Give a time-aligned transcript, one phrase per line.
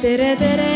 [0.00, 0.70] tere, tere.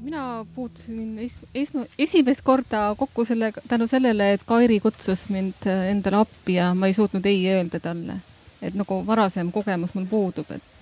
[0.00, 5.90] Mina puutusin es, esma, esimest korda kokku sellega, tänu sellele, et Kairi kutsus mind äh,
[5.90, 8.22] endale appi ja ma ei suutnud ei öelda talle.
[8.64, 10.73] et nagu varasem kogemus mul puudub, et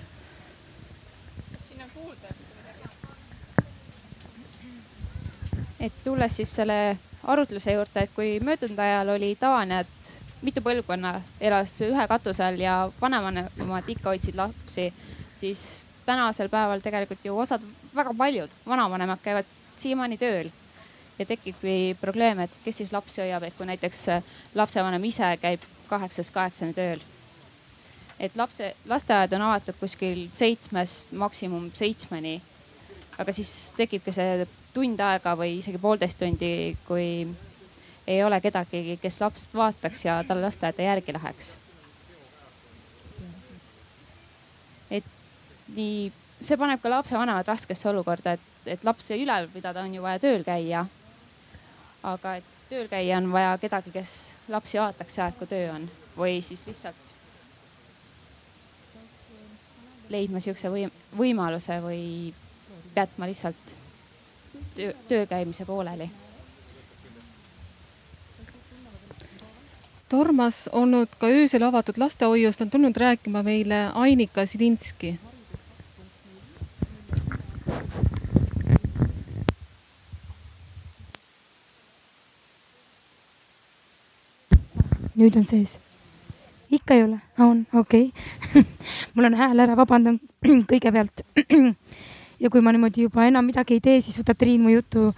[5.82, 11.16] et tulles siis selle arutluse juurde, et kui möödunud ajal oli tavane, et mitu põlvkonna
[11.40, 14.88] elas ühe katuse all ja vanavanemad ikka hoidsid lapsi,
[15.40, 17.62] siis tänasel päeval tegelikult ju osad,
[17.94, 20.50] väga paljud vanavanemad käivad siiamaani tööl
[21.18, 24.06] ja tekibki probleem, et kes siis lapsi hoiab, et kui näiteks
[24.54, 27.02] lapsevanem ise käib kaheksast kaheksani tööl.
[28.22, 32.40] et lapse, lasteaed on avatud kuskil seitsmest maksimum seitsmeni.
[33.18, 37.26] aga siis tekibki see tund aega või isegi poolteist tundi, kui
[38.06, 41.56] ei ole kedagi, kes last vaataks ja talle lasteaeda järgi läheks.
[44.92, 45.04] et
[45.76, 50.20] nii, see paneb ka lapsevanemad raskesse olukorda, et, et lapsi üleval pidada on ju vaja
[50.20, 50.86] tööl käia.
[52.02, 56.40] aga et tööl käia on vaja kedagi, kes lapsi vaataks aeg, kui töö on või
[56.44, 57.12] siis lihtsalt
[60.12, 62.02] leidma sihukese või, võimaluse või
[62.96, 63.72] jätma lihtsalt
[64.74, 66.10] töö, töö käimise pooleli.
[70.08, 75.18] Tormas olnud ka öösel avatud lastehoiust on tulnud rääkima meile Ainika Silinski.
[85.22, 85.78] nüüd on sees.
[86.70, 88.62] ikka ei ole, on, okei okay.
[89.14, 90.20] mul on hääl ära, vabandan
[90.70, 91.24] kõigepealt.
[92.42, 95.12] ja kui ma niimoodi juba enam midagi ei tee, siis võtab Triin mu jutu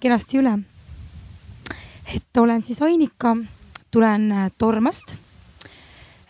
[0.00, 0.56] kenasti üle.
[2.14, 3.36] et olen siis Ainika,
[3.90, 5.14] tulen äh, Tormast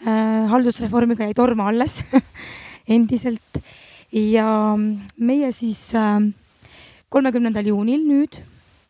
[0.06, 0.50] äh,.
[0.50, 2.00] haldusreformiga jäi Torma alles
[2.96, 3.62] endiselt
[4.12, 4.76] ja
[5.16, 6.18] meie siis äh,
[7.08, 8.42] kolmekümnendal juunil nüüd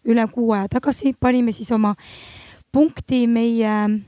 [0.04, 1.94] üle kuu aja tagasi panime siis oma
[2.72, 4.00] punkti meie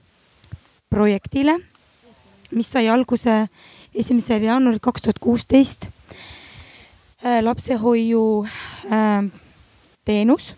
[0.92, 1.58] projektile,
[2.52, 3.46] mis sai alguse
[3.94, 5.88] esimesel jaanuaril kaks tuhat kuusteist.
[7.24, 8.44] Äh, lapsehoiu
[8.90, 9.22] äh,
[10.04, 10.56] teenus.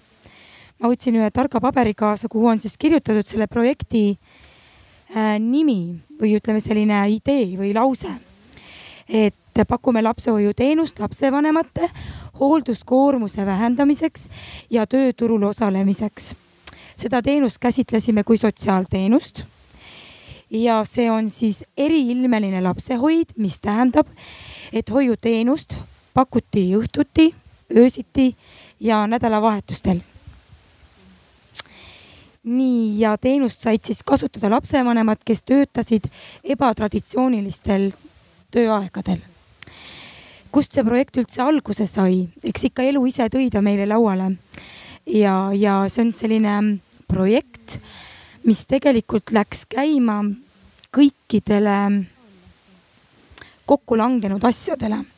[0.80, 4.14] ma võtsin ühe targa paberi kaasa, kuhu on siis kirjutatud selle projekti
[5.12, 8.08] äh, nimi või ütleme, selline idee või lause.
[9.08, 11.90] et pakume lapsehoiuteenust lapsevanemate
[12.40, 14.28] hoolduskoormuse vähendamiseks
[14.70, 16.34] ja tööturul osalemiseks.
[16.96, 19.44] seda teenust käsitlesime kui sotsiaalteenust
[20.50, 24.08] ja see on siis eriilmeline lapsehoid, mis tähendab,
[24.72, 25.76] et hoiuteenust
[26.14, 27.34] pakuti õhtuti,
[27.76, 28.34] öösiti
[28.80, 30.00] ja nädalavahetustel.
[32.44, 36.10] nii, ja teenust said siis kasutada lapsevanemad, kes töötasid
[36.44, 37.92] ebatraditsioonilistel
[38.50, 39.18] tööaegadel.
[40.52, 44.36] kust see projekt üldse alguse sai, eks ikka elu ise tõi ta meile lauale.
[45.06, 47.78] ja, ja see on selline projekt,
[48.44, 50.22] mis tegelikult läks käima
[50.92, 52.04] kõikidele
[53.66, 55.13] kokku langenud asjadele.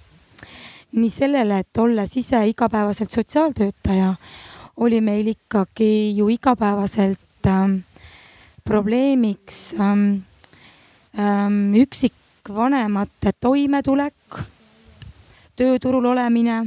[0.97, 4.15] Nii sellele, et olles ise igapäevaselt sotsiaaltöötaja,
[4.77, 7.79] oli meil ikkagi ju igapäevaselt ähm,
[8.65, 10.25] probleemiks ähm,
[11.19, 14.41] ähm, üksikvanemate toimetulek,
[15.57, 16.65] tööturul olemine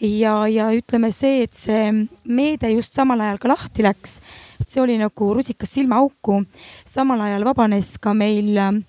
[0.00, 1.90] ja, ja ütleme see, et see
[2.24, 4.18] meede just samal ajal ka lahti läks,
[4.60, 6.42] et see oli nagu rusikas silmaauku.
[6.86, 8.82] samal ajal vabanes ka meil ähm,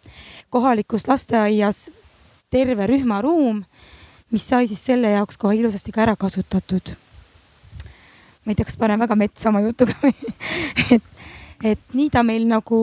[0.50, 1.89] kohalikus lasteaias
[2.50, 3.63] terve rühmaruum,
[4.31, 6.94] mis sai siis selle jaoks kohe ilusasti ka ära kasutatud.
[8.45, 9.95] ma ei tea, kas panen väga metsa oma jutuga
[10.95, 11.03] et,
[11.63, 12.79] et nii ta meil nagu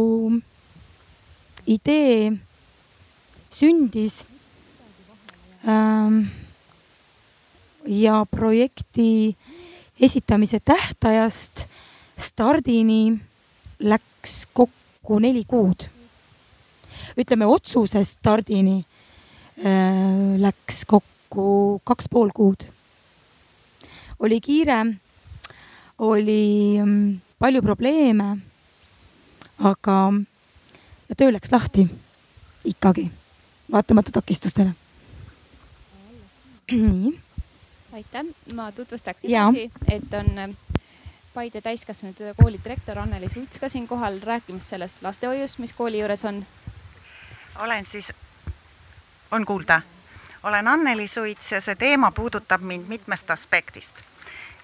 [1.66, 2.32] idee
[3.50, 4.24] sündis
[5.66, 6.26] ähm,
[7.86, 9.36] ja projekti
[10.00, 11.66] esitamise tähtajast
[12.18, 13.18] stardini
[13.78, 15.88] läks kokku neli kuud.
[17.16, 18.84] ütleme otsuse stardini
[19.58, 21.15] äh, läks kokku
[21.84, 22.64] kaks pool kuud.
[24.18, 24.86] oli kiire,
[25.98, 28.36] oli mm, palju probleeme,
[29.58, 30.12] aga
[31.16, 31.88] töö läks lahti
[32.64, 33.10] ikkagi,
[33.72, 34.74] vaatamata takistustele.
[36.72, 37.26] nii
[37.96, 38.24] aitäh,
[38.54, 40.50] ma tutvustaks edasi, et on äh,
[41.34, 46.24] Paide täiskasvanute kooli direktor Anneli Suits ka siin kohal rääkimas sellest lastehoiust, mis kooli juures
[46.24, 46.46] on.
[47.58, 48.12] olen siis,
[49.30, 49.80] on kuulda?
[50.46, 53.96] Olen Anneli Suits ja see teema puudutab mind mitmest aspektist.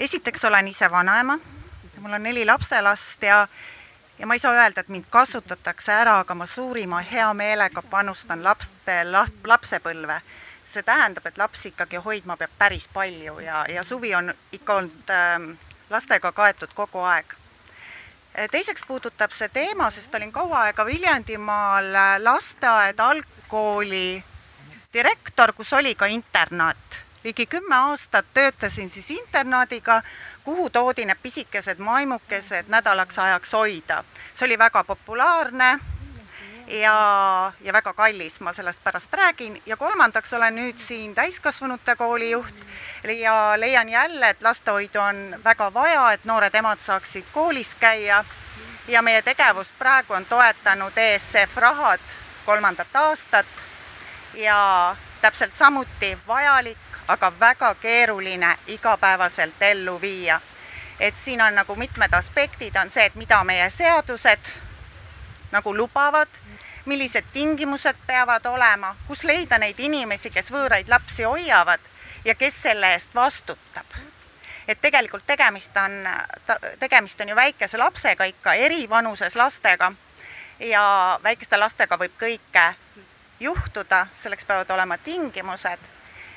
[0.00, 1.38] esiteks olen ise vanaema,
[2.00, 3.48] mul on neli lapselast ja
[4.18, 9.04] ja ma ei saa öelda, et mind kasutatakse ära, aga ma suurima heameelega panustan laste
[9.04, 10.20] lap,, lapsepõlve.
[10.64, 15.10] see tähendab, et lapsi ikkagi hoidma peab päris palju ja, ja suvi on ikka olnud
[15.10, 15.56] äh,
[15.90, 17.34] lastega kaetud kogu aeg
[18.50, 21.90] teiseks puudutab see teema, sest olin kaua aega Viljandimaal
[22.22, 24.22] lasteaed, algkooli
[24.92, 26.76] direktor, kus oli ka internaat.
[27.24, 30.02] ligi kümme aastat töötasin siis internaadiga,
[30.44, 34.04] kuhu toodi need pisikesed maimukesed nädalaks ajaks hoida.
[34.34, 35.78] see oli väga populaarne
[36.66, 39.62] ja, ja väga kallis, ma sellest pärast räägin.
[39.66, 42.54] ja kolmandaks olen nüüd siin täiskasvanute kooli juht
[43.22, 48.24] ja leian jälle, et lastehoidu on väga vaja, et noored emad saaksid koolis käia.
[48.88, 52.00] ja meie tegevust praegu on toetanud ESF rahad
[52.46, 53.46] kolmandat aastat
[54.34, 60.40] ja täpselt samuti vajalik, aga väga keeruline igapäevaselt ellu viia.
[61.00, 64.50] et siin on nagu mitmed aspektid, on see, et mida meie seadused
[65.52, 66.28] nagu lubavad,
[66.84, 71.80] millised tingimused peavad olema, kus leida neid inimesi, kes võõraid lapsi hoiavad
[72.24, 73.86] ja kes selle eest vastutab.
[74.68, 76.08] et tegelikult tegemist on,
[76.78, 79.92] tegemist on ju väikese lapsega ikka, eri vanuses lastega
[80.60, 82.74] ja väikeste lastega võib kõike
[83.40, 85.90] juhtuda, selleks peavad olema tingimused.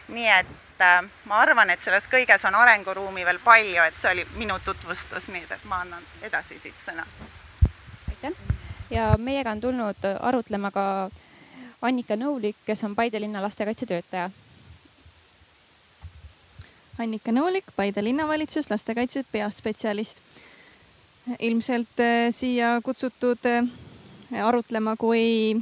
[0.08, 4.28] nii et äh, ma arvan, et selles kõiges on arenguruumi veel palju, et see oli
[4.36, 7.06] minu tutvustus nüüd, et ma annan edasi siit sõna.
[8.10, 8.56] aitäh
[8.90, 11.10] ja meiega on tulnud arutlema ka
[11.82, 14.30] Annika Nõulik, kes on Paide linna lastekaitsetöötaja.
[17.00, 20.22] Annika Nõulik, Paide linnavalitsus, lastekaitse peaspetsialist.
[21.40, 23.66] ilmselt äh, siia kutsutud äh,
[24.46, 25.58] arutlema kui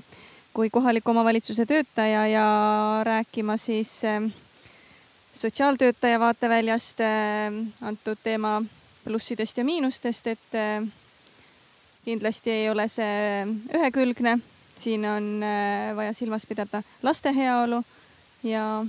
[0.53, 2.45] kui kohaliku omavalitsuse töötaja ja
[3.03, 4.25] rääkima siis ähm,
[5.33, 8.61] sotsiaaltöötaja vaateväljast ähm, antud teema
[9.03, 10.87] plussidest ja miinustest, et äh,
[12.05, 14.37] kindlasti ei ole see ühekülgne,
[14.79, 15.41] siin on
[15.95, 17.83] vaja silmas pidada laste heaolu
[18.43, 18.85] ja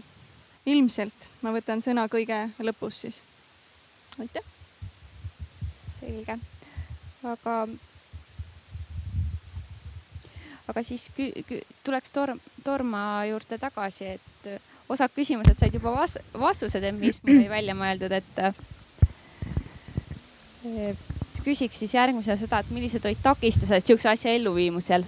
[0.67, 3.21] ilmselt ma võtan sõna kõige lõpus siis.
[4.19, 4.45] aitäh.
[6.01, 6.39] selge,
[7.25, 7.57] aga
[10.69, 11.11] aga siis
[11.85, 17.37] tuleks torm, Torma juurde tagasi, et äh, osad küsimused said juba vas vastused, mis mul
[17.43, 18.55] oli välja mõeldud, et äh,
[21.45, 25.05] küsiks siis järgmisena seda, et millised olid takistused sihukese asja elluviimisel?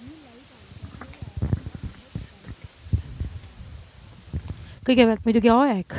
[4.86, 5.96] kõigepealt muidugi aeg.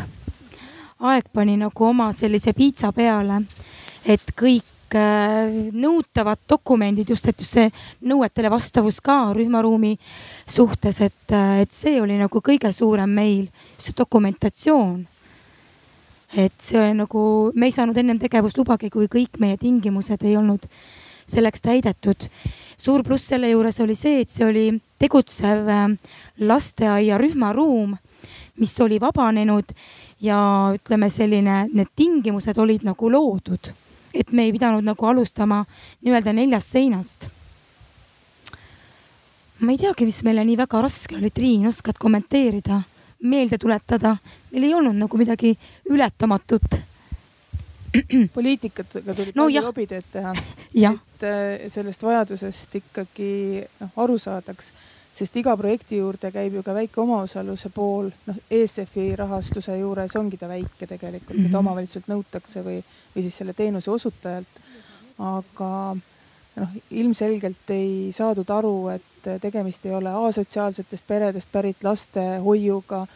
[1.04, 3.42] aeg pani nagu oma sellise piitsa peale,
[4.06, 7.68] et kõik Äh, nõutavad dokumendid, just, et just see
[8.08, 9.98] nõuetele vastavus ka rühmaruumi
[10.48, 15.06] suhtes, et, äh, et see oli nagu kõige suurem meil, see dokumentatsioon.
[16.36, 20.68] et see nagu, me ei saanud ennem tegevuslubagi, kui kõik meie tingimused ei olnud
[21.28, 22.30] selleks täidetud.
[22.78, 25.98] suur pluss selle juures oli see, et see oli tegutsev äh,
[26.40, 27.98] lasteaia rühmaruum,
[28.56, 29.76] mis oli vabanenud
[30.22, 33.74] ja ütleme, selline, need tingimused olid nagu loodud
[34.20, 35.64] et me ei pidanud nagu alustama
[36.02, 37.28] nii-öelda neljast seinast.
[39.60, 42.82] ma ei teagi, mis meile nii väga raske oli, Triin, oskad kommenteerida,
[43.24, 44.18] meelde tuletada,
[44.52, 45.56] meil ei olnud nagu midagi
[45.90, 46.78] ületamatut.
[48.38, 50.36] Poliitikatega tuli no, palju lobitööd teha.
[51.18, 54.70] Et äh, sellest vajadusest ikkagi noh, aru saadaks
[55.18, 60.38] sest iga projekti juurde käib ju ka väike omaosaluse pool, noh, ESF-i rahastuse juures ongi
[60.38, 61.48] ta väike tegelikult mm, -hmm.
[61.48, 61.66] mida mhm.
[61.66, 62.84] omavalitsuselt nõutakse või,
[63.16, 64.62] või siis selle teenuse osutajalt.
[65.18, 65.98] aga
[66.56, 73.08] noh, ilmselgelt ei saadud aru, et tegemist ei ole asotsiaalsetest peredest pärit lastehoiuga.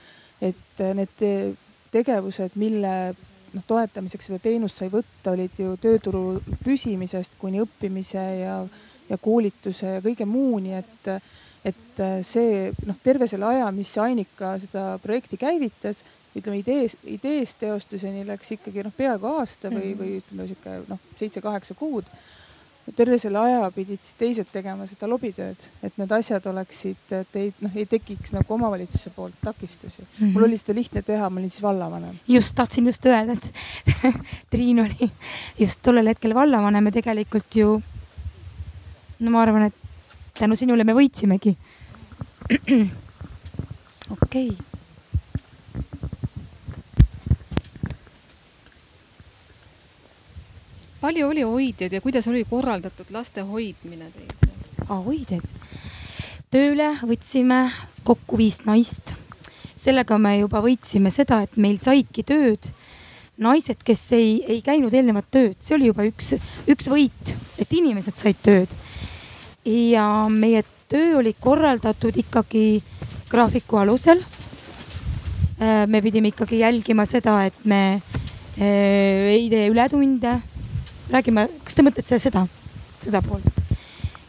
[0.42, 1.56] et need
[1.92, 3.16] tegevused, mille
[3.54, 8.56] noh, toetamiseks seda teenust sai võtta, olid ju tööturul püsimisest kuni õppimise ja,
[9.10, 11.12] ja koolituse ja kõige muuni, et
[11.66, 16.04] et äh, see noh, terve selle aja, mis Ainika seda projekti käivitas,
[16.38, 19.98] ütleme idees, ideest teostuseni läks ikkagi noh, peaaegu aasta või, mhm.
[20.00, 22.08] või ütleme sihuke noh, seitse-kaheksa kuud.
[22.96, 27.52] terve selle aja pidid siis teised tegema seda lobitööd, et need asjad oleksid, et ei
[27.62, 30.08] noh, ei tekiks nagu omavalitsuse poolt takistusi mm.
[30.18, 30.34] -hmm.
[30.34, 32.20] mul oli seda lihtne teha, ma olin siis vallavanem.
[32.28, 33.54] just tahtsin just öelda, et
[34.52, 35.12] Triin oli
[35.60, 37.82] just tollel hetkel vallavanem ja tegelikult ju
[39.20, 39.81] no ma arvan, et
[40.40, 41.56] tänu sinule me võitsimegi.
[44.16, 44.50] okei okay..
[51.02, 54.86] palju oli hoidjaid ja kuidas oli korraldatud laste hoidmine teil seal?
[54.88, 55.48] aa, hoidjaid.
[56.54, 57.64] tööle võtsime
[58.04, 59.16] kokku viis naist.
[59.76, 62.72] sellega me juba võitsime seda, et meil saidki tööd
[63.42, 66.36] naised, kes ei, ei käinud eelnevat tööd, see oli juba üks,
[66.70, 68.74] üks võit, et inimesed said tööd.
[69.66, 72.84] Ja meie töö oli korraldatud ikkagi
[73.30, 74.24] graafiku alusel.
[75.62, 78.02] Äh, me pidime ikkagi jälgima seda, et me
[78.58, 80.42] äh, ei tee ületunde.
[81.12, 82.46] räägime, kas te mõtlete seda,
[83.04, 83.48] seda poolt?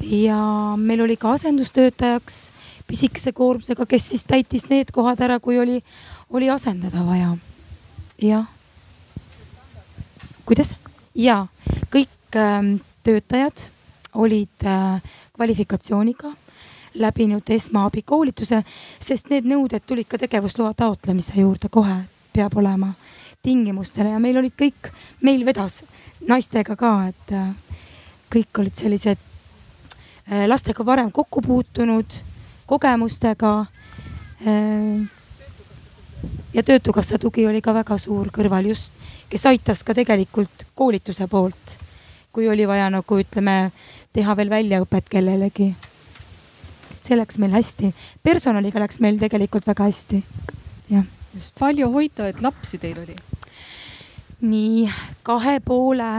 [0.02, 2.38] ja meil oli ka asendustöötajaks
[2.86, 5.78] pisikese koormusega, kes siis täitis need kohad ära, kui oli,
[6.30, 7.36] oli asendada vaja.
[8.18, 8.50] jah
[10.44, 10.74] kuidas?
[11.14, 11.46] ja
[11.92, 12.74] kõik äh,
[13.04, 13.68] töötajad
[14.14, 15.00] olid äh,
[15.32, 16.32] kvalifikatsiooniga
[16.94, 18.62] läbinud esmaabikoolituse,
[19.00, 22.92] sest need nõuded tulid ka tegevusloa taotlemise juurde kohe, peab olema
[23.42, 24.12] tingimustele.
[24.12, 24.92] Ja meil olid kõik,
[25.24, 25.82] meil vedas
[26.28, 27.48] naistega ka, et äh,
[28.32, 32.20] kõik olid sellised äh, lastega varem kokku puutunud,
[32.66, 33.54] kogemustega
[34.44, 35.08] äh,
[36.54, 38.92] ja Töötukassa tugi oli ka väga suur kõrval just,
[39.32, 41.78] kes aitas ka tegelikult koolituse poolt,
[42.32, 43.72] kui oli vaja nagu ütleme,
[44.12, 45.74] teha veel väljaõpet kellelegi.
[47.02, 47.92] see läks meil hästi,
[48.22, 50.22] personaliga läks meil tegelikult väga hästi.
[50.90, 51.04] jah,
[51.34, 51.54] just.
[51.58, 53.16] palju hoitavaid lapsi teil oli?
[54.40, 54.90] nii
[55.22, 56.10] kahe poole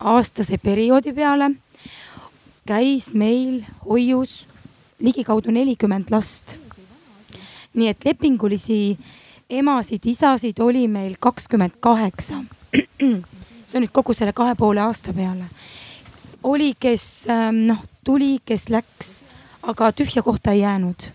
[0.00, 1.50] aastase perioodi peale
[2.66, 4.46] käis meil hoius
[4.98, 6.58] ligikaudu nelikümmend last
[7.74, 8.98] nii et lepingulisi
[9.50, 12.42] emasid-isasid oli meil kakskümmend kaheksa.
[13.66, 15.48] see on nüüd kogu selle kahe poole aasta peale.
[16.42, 19.22] Oli, kes ähm, noh, tuli, kes läks,
[19.62, 21.10] aga tühja kohta ei jäänud.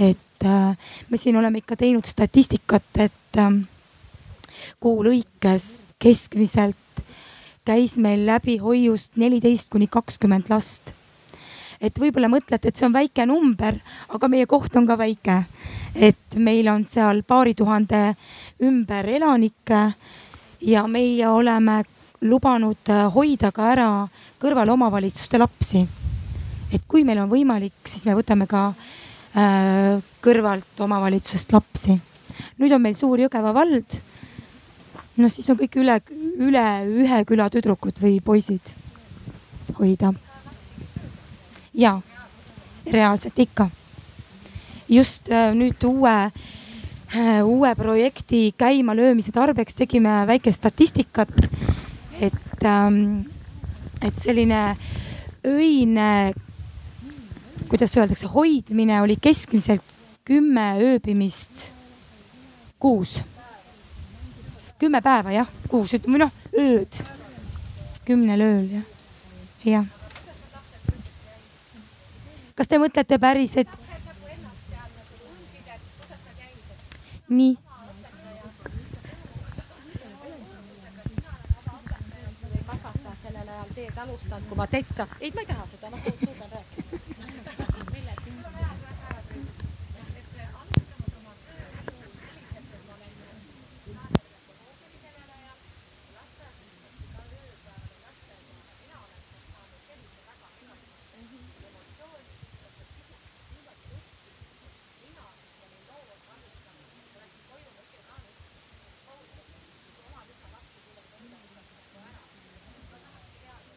[0.00, 0.76] et äh,
[1.08, 3.62] me siin oleme ikka teinud statistikat, et ähm,
[4.80, 6.76] kuu lõikes keskmiselt
[7.64, 10.92] käis meil läbi hoiust neliteist kuni kakskümmend last
[11.84, 15.44] et võib-olla mõtlete, et see on väike number, aga meie koht on ka väike.
[15.94, 18.14] et meil on seal paari tuhande
[18.62, 19.94] ümber elanikke
[20.60, 21.84] ja meie oleme
[22.24, 23.88] lubanud äh, hoida ka ära
[24.42, 25.84] kõrval omavalitsuste lapsi.
[26.72, 28.66] et kui meil on võimalik, siis me võtame ka
[29.36, 32.00] äh, kõrvalt omavalitsust lapsi.
[32.58, 34.00] nüüd on meil suur Jõgeva vald.
[35.16, 36.00] no siis on kõik üle,
[36.38, 36.66] üle
[37.04, 38.74] ühe küla tüdrukud või poisid
[39.78, 40.14] hoida
[41.74, 42.00] ja
[42.86, 43.70] reaalselt ikka.
[44.88, 46.30] just äh, nüüd uue,
[47.16, 51.32] äh, uue projekti käimalöömise tarbeks tegime väikest statistikat,
[52.20, 53.24] et, ähm,
[54.02, 54.76] et selline
[55.44, 56.34] öine,
[57.68, 59.82] kuidas öeldakse, hoidmine oli keskmiselt
[60.24, 61.72] kümme ööbimist
[62.78, 63.20] kuus.
[64.78, 67.02] kümme päeva jah, kuus, ütleme noh, ööd,
[68.04, 68.88] kümnel ööl jah,
[69.64, 69.92] jah
[72.54, 73.68] kas te mõtlete päris, et?
[77.34, 77.54] nii.
[82.64, 83.72] kasvataja sellel ajal
[84.34, 86.84] alustanud, kui ma täitsa, ei, ma ei taha seda, ma suudan rääkida.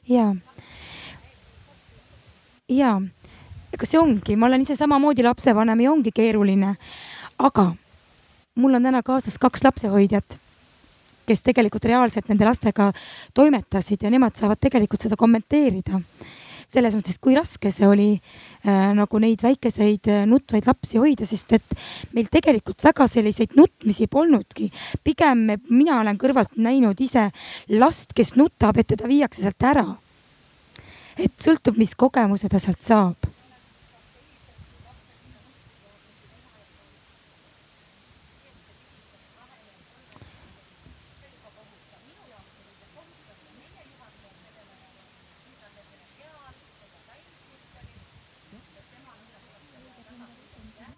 [0.07, 0.35] ja,
[2.69, 2.95] ja
[3.73, 6.75] ega see ongi, ma olen ise samamoodi lapsevanem ja ongi keeruline.
[7.37, 7.71] aga
[8.55, 10.39] mul on täna kaasas kaks lapsehoidjat,
[11.27, 12.91] kes tegelikult reaalselt nende lastega
[13.33, 16.01] toimetasid ja nemad saavad tegelikult seda kommenteerida
[16.67, 21.53] selles mõttes, kui raske see oli äh, nagu neid väikeseid äh, nutvaid lapsi hoida, sest
[21.55, 21.77] et
[22.15, 24.67] meil tegelikult väga selliseid nutmisi polnudki.
[25.03, 27.29] pigem mina olen kõrvalt näinud ise
[27.79, 29.87] last, kes nutab, et teda viiakse sealt ära.
[31.17, 33.27] Et sõltub, mis kogemuse ta sealt saab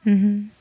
[0.06, 0.16] mm.
[0.16, 0.60] -hmm.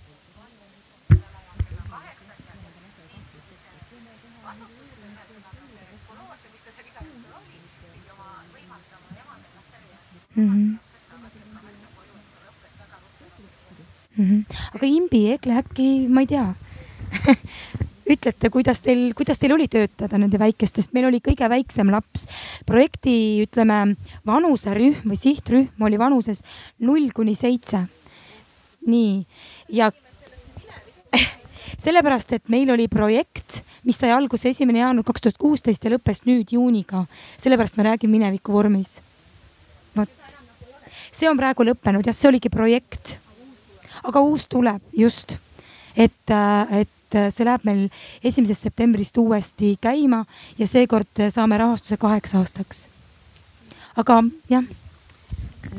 [10.38, 10.78] Mm -hmm.
[14.16, 14.67] Mm -hmm.
[14.78, 16.49] Aga imbi, Ekle äkki, ma ei tea
[18.12, 22.26] ütlete, kuidas teil, kuidas teil oli töötada nende väikestest, meil oli kõige väiksem laps.
[22.66, 26.42] projekti, ütleme, vanuserühm või sihtrühm oli vanuses
[26.78, 27.85] null kuni seitse
[28.88, 29.26] nii
[29.76, 29.90] ja
[31.85, 36.25] sellepärast, et meil oli projekt, mis sai alguse esimene jaanuar kaks tuhat kuusteist ja lõppes
[36.28, 37.04] nüüd juuniga.
[37.38, 39.00] sellepärast ma räägin mineviku vormis.
[39.97, 40.37] vot,
[41.12, 43.18] see on praegu lõppenud jah, see oligi projekt.
[44.05, 45.37] Aga uus tuleb just,
[45.97, 47.87] et, äh, et see läheb meil
[48.25, 50.25] esimesest septembrist uuesti käima
[50.59, 52.88] ja seekord saame rahastuse kaheks aastaks.
[53.97, 54.64] aga jah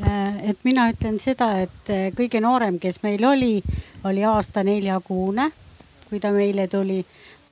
[0.02, 3.58] Äh, et mina ütlen seda, et äh, kõige noorem, kes meil oli,
[4.06, 5.50] oli aasta neljakuune,
[6.08, 7.04] kui ta meile tuli.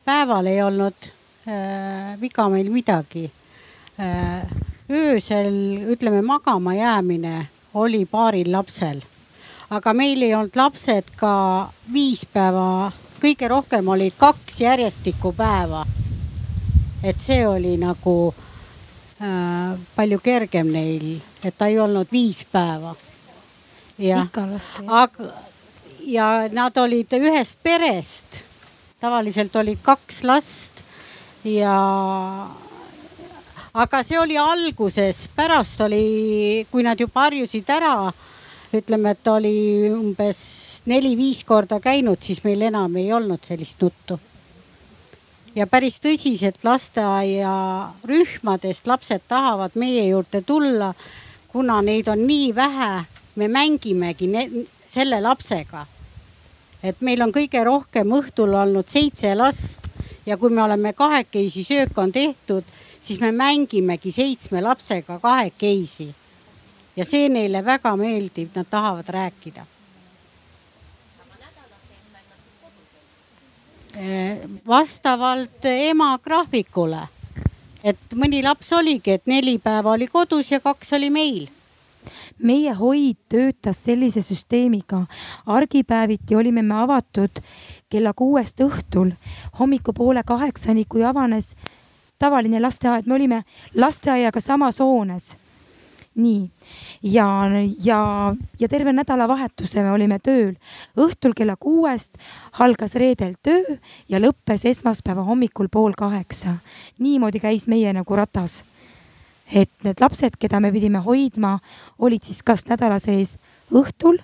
[0.05, 1.09] päeval ei olnud
[1.49, 3.31] äh, viga meil midagi
[4.01, 4.47] äh,.
[4.91, 5.53] öösel,
[5.93, 9.03] ütleme magama jäämine oli paaril lapsel,
[9.71, 15.87] aga meil ei olnud lapsed ka viis päeva, kõige rohkem olid kaks järjestikku päeva.
[17.03, 18.35] et see oli nagu
[19.23, 22.95] äh, palju kergem neil et ta ei olnud viis päeva.
[24.87, 25.31] aga,
[26.07, 28.43] ja nad olid ühest perest,
[29.01, 30.83] tavaliselt olid kaks last
[31.45, 31.75] ja
[33.75, 38.13] aga see oli alguses, pärast oli, kui nad juba harjusid ära,
[38.75, 40.39] ütleme, et oli umbes
[40.87, 44.21] neli-viis korda käinud, siis meil enam ei olnud sellist nuttu.
[45.55, 50.95] ja päris tõsiselt lasteaiarühmadest lapsed tahavad meie juurde tulla
[51.49, 53.05] kuna neid on nii vähe,
[53.37, 54.29] me mängimegi
[54.87, 55.87] selle lapsega.
[56.83, 59.89] et meil on kõige rohkem õhtul olnud seitse last
[60.27, 62.65] ja kui me oleme kahekesi, söök on tehtud,
[63.03, 66.15] siis me mängimegi seitsme lapsega kahekesi.
[66.99, 69.67] Ja see neile väga meeldib, nad tahavad rääkida.
[74.67, 77.00] vastavalt ema graafikule
[77.85, 81.47] et mõni laps oligi, et neli päeva oli kodus ja kaks oli meil.
[82.38, 85.02] Meie hoid töötas sellise süsteemiga,
[85.47, 87.43] argipäeviti olime me avatud
[87.90, 89.12] kella kuuest õhtul.
[89.59, 91.55] Hommikupoole kaheksani, kui avanes
[92.19, 93.43] tavaline lasteaed, me olime
[93.75, 95.34] lasteaiaga samas hoones
[96.19, 96.50] nii
[97.02, 97.26] ja,
[97.85, 100.54] ja, ja terve nädalavahetuse me olime tööl.
[100.99, 102.19] õhtul kella kuuest
[102.59, 103.78] algas reedel töö
[104.09, 106.57] ja lõppes esmaspäeva hommikul pool kaheksa.
[106.99, 108.65] niimoodi käis meie nagu ratas.
[109.54, 111.59] et need lapsed, keda me pidime hoidma,
[111.99, 113.39] olid siis kas nädala sees
[113.73, 114.19] õhtul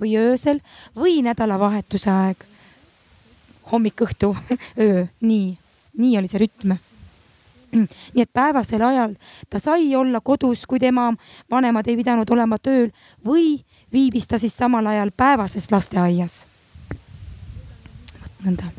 [0.00, 0.60] või öösel
[0.96, 2.36] või nädalavahetuse aeg.
[3.72, 4.36] hommik, õhtu,
[4.78, 5.58] öö, nii,
[5.98, 6.78] nii oli see rütm
[8.14, 9.14] nii et päevasel ajal
[9.50, 11.12] ta sai olla kodus, kui tema
[11.50, 12.90] vanemad ei pidanud olema tööl
[13.26, 16.46] või viibis ta siis samal ajal päevases lasteaias.
[18.22, 18.70] vot nõnda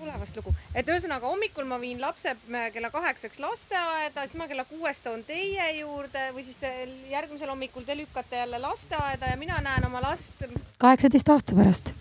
[0.00, 2.34] tulevast lugu, et ühesõnaga hommikul ma viin lapse
[2.74, 6.70] kella kaheksaks lasteaeda, siis ma kella kuuest toon teie juurde või siis te
[7.10, 10.44] järgmisel hommikul te lükkate jälle lasteaeda ja mina näen oma last.
[10.78, 11.92] kaheksateist aasta pärast.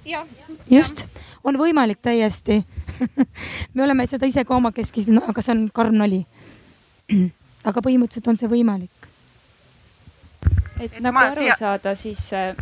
[0.69, 1.05] just,
[1.43, 2.61] on võimalik täiesti
[3.73, 6.25] me oleme seda ise ka omakeskis no,, aga see on karm nali.
[7.69, 9.09] aga põhimõtteliselt on see võimalik.
[10.79, 11.57] et nagu aru siia...
[11.57, 12.53] saada, siis äh,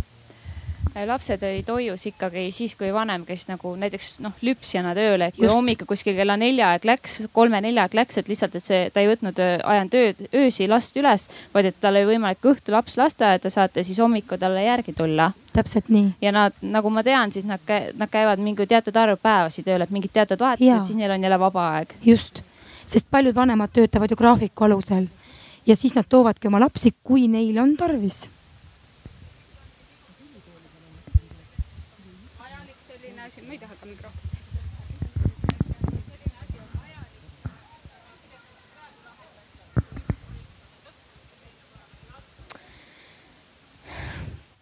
[1.08, 5.50] lapsed olid hoius ikkagi siis, kui vanem käis nagu näiteks noh, lüpsjana tööl, et kui
[5.50, 9.10] hommikul kuskil kella nelja aeg läks, kolme-nelja aeg läks, et lihtsalt, et see, ta ei
[9.12, 13.84] võtnud ajanud ööd, öösi last üles, vaid et tal oli võimalik õhtu laps lasteaeda saata
[13.84, 15.32] siis hommikul talle järgi tulla.
[15.54, 16.14] täpselt nii.
[16.22, 17.64] ja nad, nagu ma tean, siis nad,
[17.98, 21.40] nad käivad mingi teatud arv päevasi tööl, et mingid teatud vahetused, siis neil on jälle
[21.40, 21.94] vaba aeg.
[22.06, 22.44] just,
[22.86, 25.08] sest paljud vanemad töötavad ju graafiku alusel
[25.68, 28.28] ja siis nad toovadki oma lapsi, kui neil on tarvis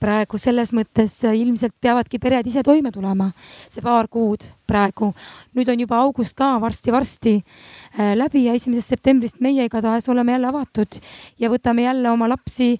[0.05, 3.31] praegu selles mõttes äh, ilmselt peavadki pered ise toime tulema,
[3.71, 5.13] see paar kuud praegu.
[5.57, 10.51] nüüd on juba august ka varsti-varsti äh, läbi ja esimesest septembrist meie igatahes oleme jälle
[10.51, 10.99] avatud
[11.41, 12.75] ja võtame jälle oma lapsi,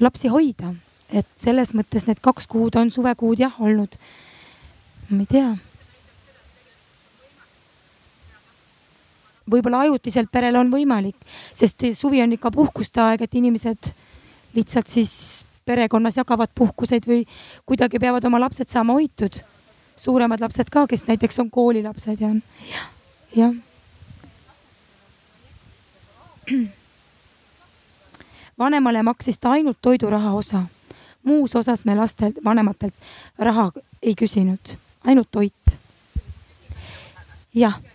[0.00, 0.74] lapsi hoida.
[1.12, 4.00] et selles mõttes need kaks kuud on suvekuud jah olnud.
[5.10, 5.52] ma ei tea
[9.52, 11.16] võib-olla ajutiselt perel on võimalik,
[11.52, 13.90] sest suvi on ikka puhkuste aeg, et inimesed
[14.54, 17.24] lihtsalt siis perekonnas jagavad puhkuseid või
[17.66, 19.42] kuidagi peavad oma lapsed saama hoitud.
[19.96, 22.34] suuremad lapsed ka, kes näiteks on koolilapsed ja,
[23.36, 23.52] jah.
[28.58, 30.62] vanemale maksis ta ainult toiduraha osa.
[31.22, 32.94] muus osas me lastelt, vanematelt
[33.38, 33.72] raha
[34.02, 35.78] ei küsinud, ainult toit.
[37.54, 37.91] jah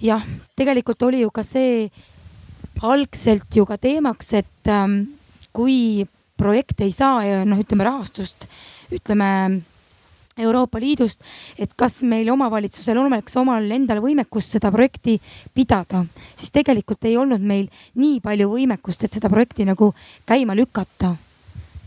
[0.00, 0.24] jah,
[0.56, 1.90] tegelikult oli ju ka see
[2.82, 5.02] algselt ju ka teemaks, et ähm,
[5.52, 6.06] kui
[6.40, 8.46] projekt ei saa noh, ütleme rahastust,
[8.92, 9.60] ütleme
[10.40, 11.20] Euroopa Liidust,
[11.58, 15.18] et kas meil omavalitsusel oleks omal endal võimekust seda projekti
[15.54, 16.04] pidada,
[16.38, 17.66] siis tegelikult ei olnud meil
[18.00, 19.92] nii palju võimekust, et seda projekti nagu
[20.26, 21.16] käima lükata.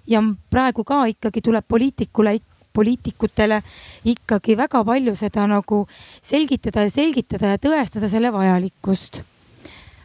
[0.08, 0.19] ja
[0.52, 2.36] praegu ka ikkagi tuleb poliitikule,
[2.73, 3.62] poliitikutele
[4.13, 5.83] ikkagi väga palju seda nagu
[6.21, 9.21] selgitada ja selgitada ja tõestada selle vajalikkust.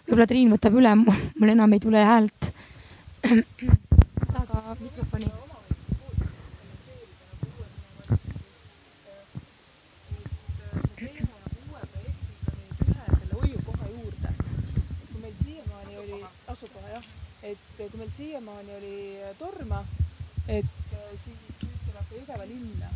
[0.06, 2.52] võib-olla Triin võtab üle, mul enam ei tule häält.
[4.32, 5.30] taga mikrofoni
[17.98, 18.96] kui meil siiamaani oli
[19.38, 19.84] Torma,
[20.48, 20.77] et
[22.48, 22.90] linna.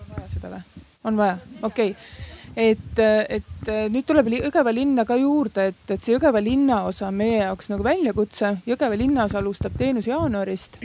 [0.00, 0.84] on vaja seda või?
[1.04, 6.02] on vaja, okei okay et, äh, et nüüd tuleb Jõgeva linna ka juurde, et, et
[6.02, 8.50] see Jõgeva linnaosa on meie jaoks nagu väljakutse.
[8.68, 10.76] Jõgeva linnaosa alustab teenus jaanuarist.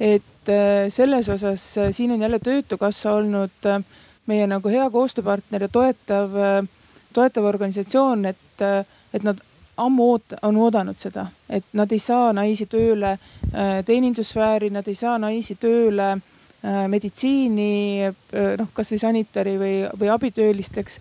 [0.00, 0.52] et
[0.92, 1.62] selles osas
[1.96, 3.70] siin on jälle Töötukassa olnud
[4.28, 6.36] meie nagu hea koostööpartner ja toetav,
[7.16, 8.64] toetav organisatsioon, et,
[9.14, 9.40] et nad
[9.76, 14.94] ammu oot-, on oodanud seda, et nad ei saa naisi tööle äh, teenindussfääri, nad ei
[14.98, 16.22] saa naisi tööle äh,
[16.88, 21.00] meditsiini, äh, noh, kasvõi sanitari või, või abitöölisteks.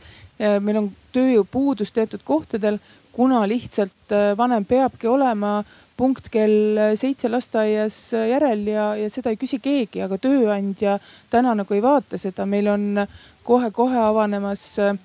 [0.60, 2.80] meil on tööjõupuudus teatud kohtadel,
[3.14, 5.64] kuna lihtsalt vanem peabki olema
[5.96, 10.98] punkt kell seitse lasteaias järel ja, ja seda ei küsi keegi, aga tööandja
[11.30, 13.06] täna nagu ei vaata seda, meil on
[13.46, 14.98] kohe-kohe avanemas äh,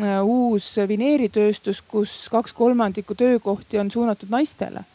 [0.00, 4.86] Äh, uus vineeritööstus, kus kaks kolmandikku töökohti on suunatud naistele.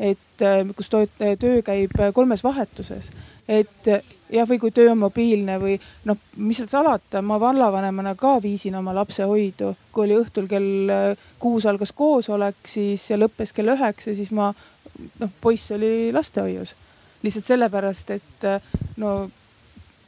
[0.00, 3.08] et äh, kus töö käib kolmes vahetuses,
[3.48, 5.76] et jah, või kui töö on mobiilne või
[6.08, 10.92] noh, mis seal salata, ma vallavanemana ka viisin oma lapse hoidu, kui oli õhtul kell
[10.92, 14.52] äh, kuus algas koosolek, siis ja lõppes kell üheksa, siis ma
[15.20, 16.74] noh, poiss oli lastehoius.
[17.22, 18.46] Lihtsalt sellepärast, et
[18.98, 19.12] no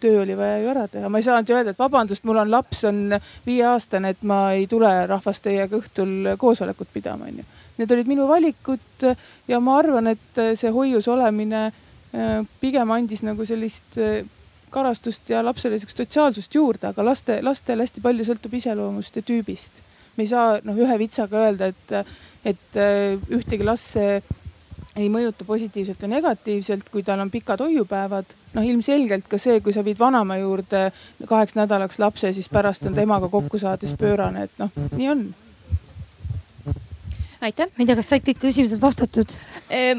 [0.04, 2.50] töö oli vaja ju ära teha, ma ei saanud ju öelda, et vabandust, mul on
[2.52, 3.14] laps, on
[3.46, 7.44] viieaastane, et ma ei tule rahvast teiega õhtul koosolekut pidama, onju.
[7.78, 9.06] Need olid minu valikud
[9.48, 11.70] ja ma arvan, et see hoius olemine
[12.60, 14.22] pigem andis nagu sellist äh,
[14.74, 19.82] karastust ja lapsele siukest sotsiaalsust juurde, aga laste, lastel hästi palju sõltub iseloomust ja tüübist.
[20.16, 22.14] me ei saa noh, ühe vitsaga öelda, et,
[22.46, 24.18] et äh, ühtegi last see
[24.94, 28.34] ei mõjuta positiivselt või negatiivselt, kui tal on pikad hoiupäevad.
[28.54, 30.90] noh, ilmselgelt ka see, kui sa viid vanaema juurde
[31.26, 35.24] kaheks nädalaks lapse, siis pärast on temaga kokku saades pöörane, et noh, nii on
[37.44, 37.70] aitäh.
[37.76, 39.36] ma ei tea, kas said kõik küsimused vastatud?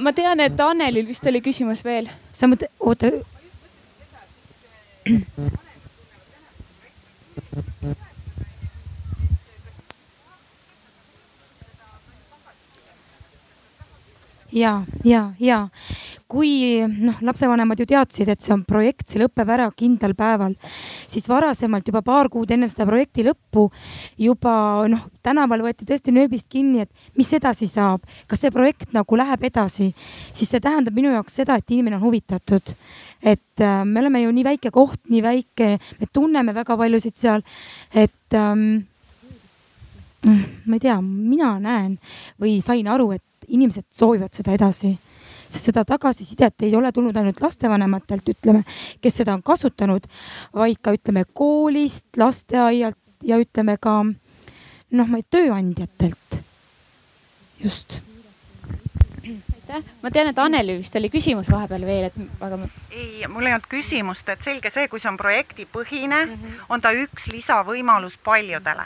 [0.02, 2.10] ma tean, et Annelil vist oli küsimus veel.
[2.34, 3.12] sa mõtled, oota
[14.56, 15.66] ja, ja, ja
[16.32, 20.56] kui noh, lapsevanemad ju teadsid, et see on projekt, see lõpeb ära kindlal päeval,
[21.12, 23.68] siis varasemalt juba paar kuud enne seda projekti lõppu
[24.22, 24.56] juba
[24.92, 29.46] noh, tänaval võeti tõesti nööbist kinni, et mis edasi saab, kas see projekt nagu läheb
[29.52, 29.92] edasi,
[30.34, 32.76] siis see tähendab minu jaoks seda, et inimene on huvitatud.
[33.26, 37.42] et äh, me oleme ju nii väike koht, nii väike, me tunneme väga paljusid seal,
[37.94, 38.86] et ähm,
[40.26, 41.98] ma ei tea, mina näen
[42.42, 44.96] või sain aru, et inimesed soovivad seda edasi
[45.50, 48.64] sest seda tagasisidet ei ole tulnud ainult lastevanematelt, ütleme,
[49.02, 50.08] kes seda on kasutanud,
[50.56, 56.42] vaid ka ütleme koolist, lasteaialt ja ütleme ka noh, ma ei, tööandjatelt.
[57.64, 58.00] just.
[59.26, 62.60] aitäh, ma tean, et Anneli vist oli küsimus vahepeal veel, et aga
[62.92, 66.70] ei, mul ei olnud küsimust, et selge see, kui see on projektipõhine mm, -hmm.
[66.70, 68.86] on ta üks lisavõimalus paljudele.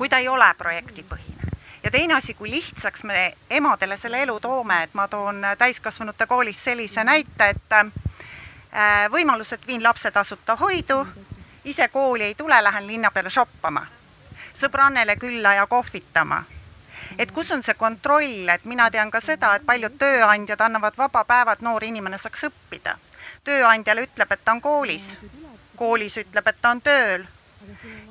[0.00, 1.50] Kui ta ei ole projektipõhine.
[1.84, 6.62] Ja teine asi, kui lihtsaks me emadele selle elu toome, et ma toon täiskasvanute koolis
[6.64, 7.90] sellise näite, et äh,
[9.12, 11.02] võimalus, et viin lapse tasuta hoidu,
[11.68, 13.82] ise kooli ei tule, lähen linna peale shoppama,
[14.56, 16.38] sõbrannele külla ja kohvitama.
[17.18, 21.26] Et kus on see kontroll, et mina tean ka seda, et paljud tööandjad annavad vaba
[21.28, 22.96] päeva, et noor inimene saaks õppida.
[23.44, 25.10] tööandjale ütleb, et ta on koolis,
[25.76, 27.28] koolis ütleb, et ta on tööl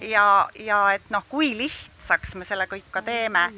[0.01, 3.49] ja, ja et noh, kui lihtsaks me selle kõik ka teeme,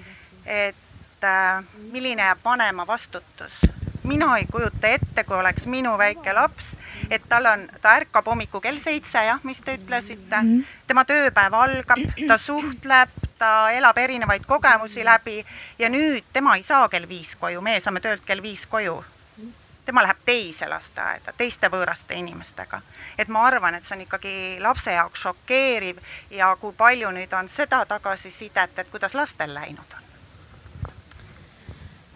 [0.45, 3.61] et äh, milline jääb vanema vastutus.
[4.03, 6.75] mina ei kujuta ette, kui oleks minu väike laps,
[7.09, 10.65] et tal on, ta ärkab hommikul kell seitse, jah, mis te ütlesite mm, -hmm.
[10.87, 15.45] tema tööpäev algab, ta suhtleb, ta elab erinevaid kogemusi läbi
[15.79, 19.03] ja nüüd tema ei saa kell viis koju, meie saame töölt kell viis koju
[19.85, 22.81] tema läheb teise lasteaeda teiste võõraste inimestega.
[23.17, 25.97] et ma arvan, et see on ikkagi lapse jaoks šokeeriv
[26.31, 30.01] ja kui palju nüüd on seda tagasisidet, et kuidas lastel läinud on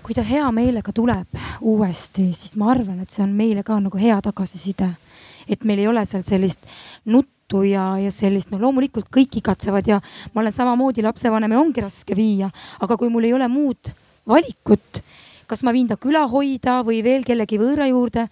[0.05, 3.97] kui ta hea meelega tuleb uuesti, siis ma arvan, et see on meile ka nagu
[3.97, 4.89] hea tagasiside.
[5.49, 6.61] et meil ei ole seal sellist
[7.05, 9.99] nuttu ja, ja sellist, no loomulikult kõik igatsevad ja
[10.33, 12.49] ma olen samamoodi lapsevanem ja ongi raske viia,
[12.81, 13.89] aga kui mul ei ole muud
[14.27, 15.01] valikut,
[15.47, 18.27] kas ma viin ta külahoida või veel kellegi võõra juurde,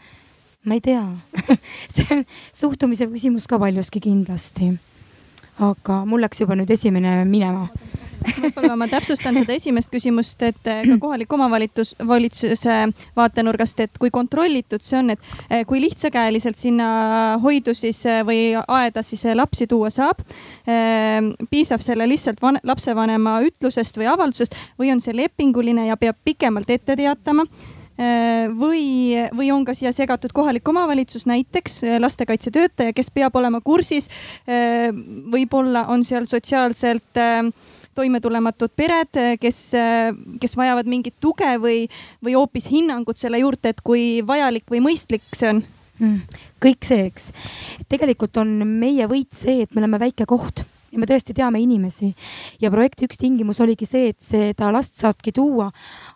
[0.66, 1.04] ma ei tea.
[1.94, 4.74] See on suhtumise küsimus ka paljuski kindlasti.
[5.60, 7.68] aga mul läks juba nüüd esimene minema
[8.24, 12.78] võib-olla ma täpsustan seda esimest küsimust, et eh, ka kohaliku omavalitsus, valitsuse
[13.18, 16.88] vaatenurgast, et kui kontrollitud see on, et eh, kui lihtsakäeliselt sinna
[17.44, 20.20] hoidu siis eh, või aeda siis lapsi tuua saab.
[21.50, 26.70] piisab selle lihtsalt van, lapsevanema ütlusest või avaldusest või on see lepinguline ja peab pikemalt
[26.70, 27.46] ette teatama
[28.58, 34.10] või, või on ka siia segatud kohalik omavalitsus, näiteks lastekaitsetöötaja, kes peab olema kursis.
[35.32, 37.22] võib-olla on seal sotsiaalselt
[37.96, 39.62] toimetulematud pered, kes,
[40.42, 41.86] kes vajavad mingit tuge või,
[42.24, 45.64] või hoopis hinnangut selle juurde, et kui vajalik või mõistlik see on
[46.00, 46.40] mm,?
[46.64, 47.32] kõik see, eks.
[47.92, 52.12] tegelikult on meie võit see, et me oleme väike koht ja me tõesti teame inimesi
[52.62, 55.72] ja projekti üks tingimus oligi see, et seda last saadki tuua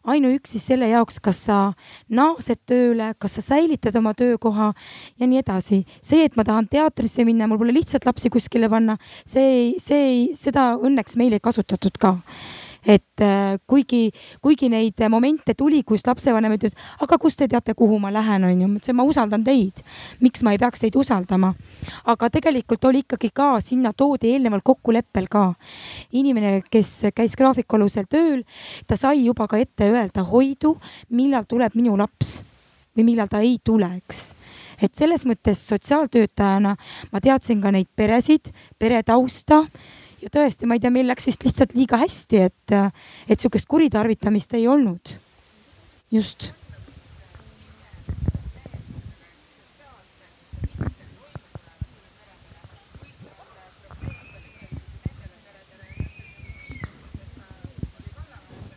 [0.07, 1.57] ainuüksi selle jaoks, kas sa
[2.13, 4.71] naased tööle, kas sa säilitad oma töökoha
[5.17, 5.83] ja nii edasi.
[6.01, 10.05] see, et ma tahan teatrisse minna, mul pole lihtsalt lapsi kuskile panna, see ei, see
[10.11, 12.17] ei, seda õnneks meil ei kasutatud ka
[12.87, 17.99] et äh, kuigi, kuigi neid momente tuli, kus lapsevanem ütleb, aga kust te teate, kuhu
[17.99, 18.67] ma lähen, onju.
[18.67, 19.83] ma ütlesin, ma usaldan teid.
[20.23, 21.53] miks ma ei peaks teid usaldama?
[22.05, 25.49] aga tegelikult oli ikkagi ka, sinna toodi eelnevalt kokkuleppel ka
[26.15, 28.43] inimene, kes käis graafiku alusel tööl,
[28.87, 30.77] ta sai juba ka ette öelda hoidu,
[31.09, 32.39] millal tuleb minu laps
[32.95, 34.31] või millal ta ei tule, eks
[34.81, 36.75] et selles mõttes sotsiaaltöötajana
[37.11, 39.63] ma teadsin ka neid peresid, pere tausta
[40.33, 42.75] tõesti, ma ei tea, meil läks vist lihtsalt liiga hästi, et,
[43.27, 45.17] et sihukest kuritarvitamist ei olnud.
[46.11, 46.51] just.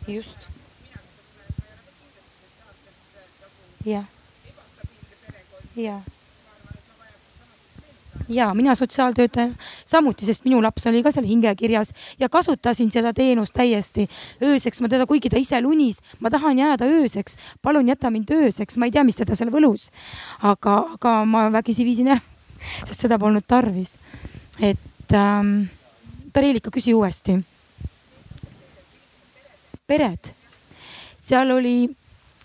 [0.07, 0.49] just.
[3.85, 4.05] jah.
[5.75, 6.20] jah
[8.33, 9.53] ja mina sotsiaaltöötajana
[9.85, 14.07] samuti, sest minu laps oli ka seal hingekirjas ja kasutasin seda teenust täiesti
[14.41, 14.81] ööseks.
[14.81, 18.85] ma teda, kuigi ta ise lunis, ma tahan jääda ööseks, palun jäta mind ööseks, ma
[18.85, 19.89] ei tea, mis teda seal võlus.
[20.41, 22.21] aga, aga ma vägisi viisin ära,
[22.85, 23.97] sest seda polnud tarvis.
[24.59, 25.69] et ähm,
[26.35, 27.41] Reelika, küsi uuesti.
[29.87, 30.31] pered,
[31.19, 31.89] seal oli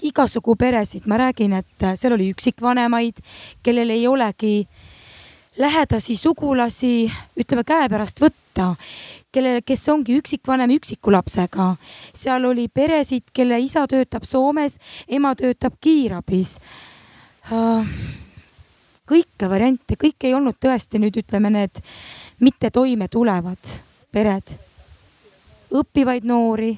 [0.02, 3.22] igasugu peresid, ma räägin, et seal oli üksikvanemaid,
[3.62, 4.66] kellel ei olegi
[5.56, 8.74] lähedasi sugulasi, ütleme käepärast võtta,
[9.32, 11.76] kellel, kes ongi üksikvanem üksiku lapsega.
[12.14, 16.58] seal oli peresid, kelle isa töötab Soomes, ema töötab kiirabis.
[17.52, 17.88] Äh,
[19.08, 21.82] kõike variante, kõik ei olnud tõesti nüüd ütleme need
[22.40, 23.76] mitte toime tulevad
[24.12, 24.56] pered,
[25.70, 26.76] õppivaid noori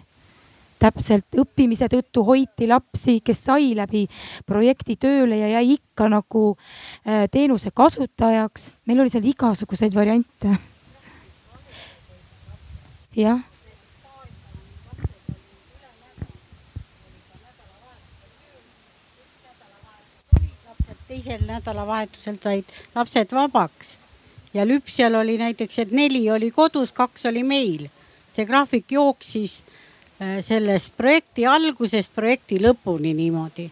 [0.79, 4.07] täpselt õppimise tõttu hoiti lapsi, kes sai läbi
[4.47, 8.73] projekti tööle ja jäi ikka nagu äh, teenuse kasutajaks.
[8.87, 10.57] meil oli seal igasuguseid variante.
[13.17, 13.41] jah
[21.09, 22.65] teisel nädalavahetusel said
[22.95, 23.97] lapsed vabaks
[24.55, 27.89] ja Lüpsjal oli näiteks, et neli oli kodus, kaks oli meil.
[28.33, 29.88] see graafik jooksis Äh,
[30.19, 33.71] sellest projekti algusest projekti lõpuni niimoodi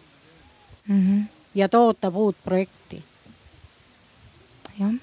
[0.87, 1.01] mm.
[1.01, 1.23] -hmm.
[1.55, 3.03] ja ta ootab uut projekti.
[4.79, 4.93] jah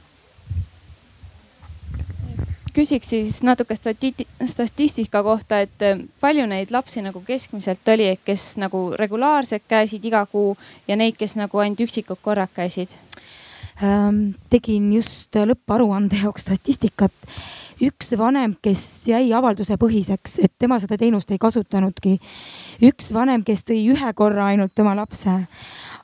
[2.74, 8.54] küsiks siis natuke stati-, statistika kohta, et äh, palju neid lapsi nagu keskmiselt oli, kes
[8.60, 10.56] nagu regulaarselt käisid iga kuu
[10.88, 12.92] ja neid, kes nagu ainult üksikud korrad käisid
[13.82, 14.34] ähm,?
[14.50, 17.14] tegin just lõpparuande jaoks statistikat
[17.82, 22.18] üks vanem, kes jäi avalduse põhiseks, et tema seda teenust ei kasutanudki.
[22.82, 25.46] üks vanem, kes tõi ühe korra ainult oma lapse.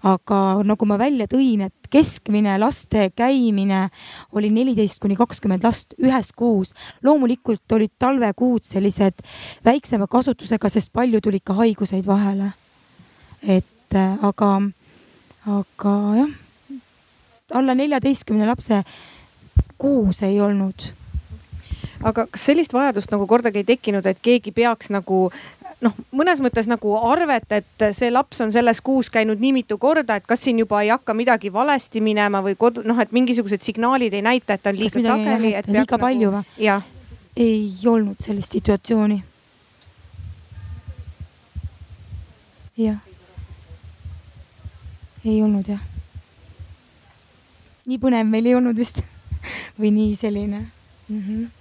[0.03, 3.91] aga nagu ma välja tõin, et keskmine laste käimine
[4.33, 6.75] oli neliteist kuni kakskümmend last ühes kuus.
[7.03, 9.23] loomulikult olid talvekuud sellised
[9.65, 12.53] väiksema kasutusega, sest palju tuli ka haiguseid vahele.
[13.43, 13.67] et
[14.23, 14.63] aga,
[15.47, 16.31] aga jah,
[17.55, 18.83] alla neljateistkümne lapse
[19.79, 21.00] kuus ei olnud
[22.03, 25.29] aga kas sellist vajadust nagu kordagi ei tekkinud, et keegi peaks nagu
[25.85, 30.19] noh, mõnes mõttes nagu arvet, et see laps on selles kuus käinud nii mitu korda,
[30.19, 34.15] et kas siin juba ei hakka midagi valesti minema või kodu, noh, et mingisugused signaalid
[34.17, 35.53] ei näita, et ta on liiga sageli.
[35.53, 36.01] liiga nagu...
[36.01, 36.43] palju või?
[36.65, 36.89] jah.
[37.37, 39.23] ei olnud sellist situatsiooni.
[42.81, 42.99] jah.
[45.25, 45.87] ei olnud jah.
[47.87, 49.03] nii põnev meil ei olnud vist
[49.81, 50.67] või nii selline
[51.09, 51.25] mm.
[51.25, 51.60] -hmm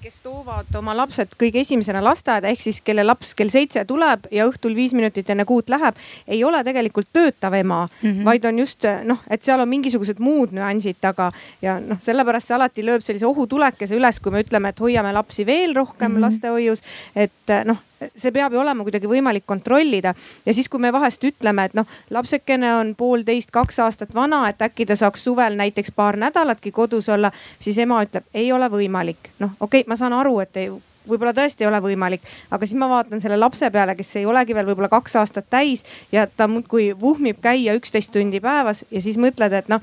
[0.00, 4.46] kes toovad oma lapsed kõige esimesena lasteaeda, ehk siis kelle laps kell seitse tuleb ja
[4.48, 8.24] õhtul viis minutit enne kuut läheb, ei ole tegelikult töötav ema mm, -hmm.
[8.24, 11.30] vaid on just noh, et seal on mingisugused muud nüansid taga
[11.62, 15.46] ja noh, sellepärast see alati lööb sellise ohutulekese üles, kui me ütleme, et hoiame lapsi
[15.46, 16.20] veel rohkem mm -hmm.
[16.20, 16.82] lastehoius,
[17.14, 20.14] et noh see peab ju olema kuidagi võimalik kontrollida
[20.46, 24.62] ja siis, kui me vahest ütleme, et noh, lapsekene on poolteist, kaks aastat vana, et
[24.62, 29.34] äkki ta saaks suvel näiteks paar nädalatki kodus olla, siis ema ütleb, ei ole võimalik.
[29.38, 30.70] noh, okei okay,, ma saan aru, et ei
[31.08, 34.54] võib-olla tõesti ei ole võimalik, aga siis ma vaatan selle lapse peale, kes ei olegi
[34.54, 39.18] veel võib-olla kaks aastat täis ja ta muudkui vuhmib käia üksteist tundi päevas ja siis
[39.20, 39.80] mõtled, et noh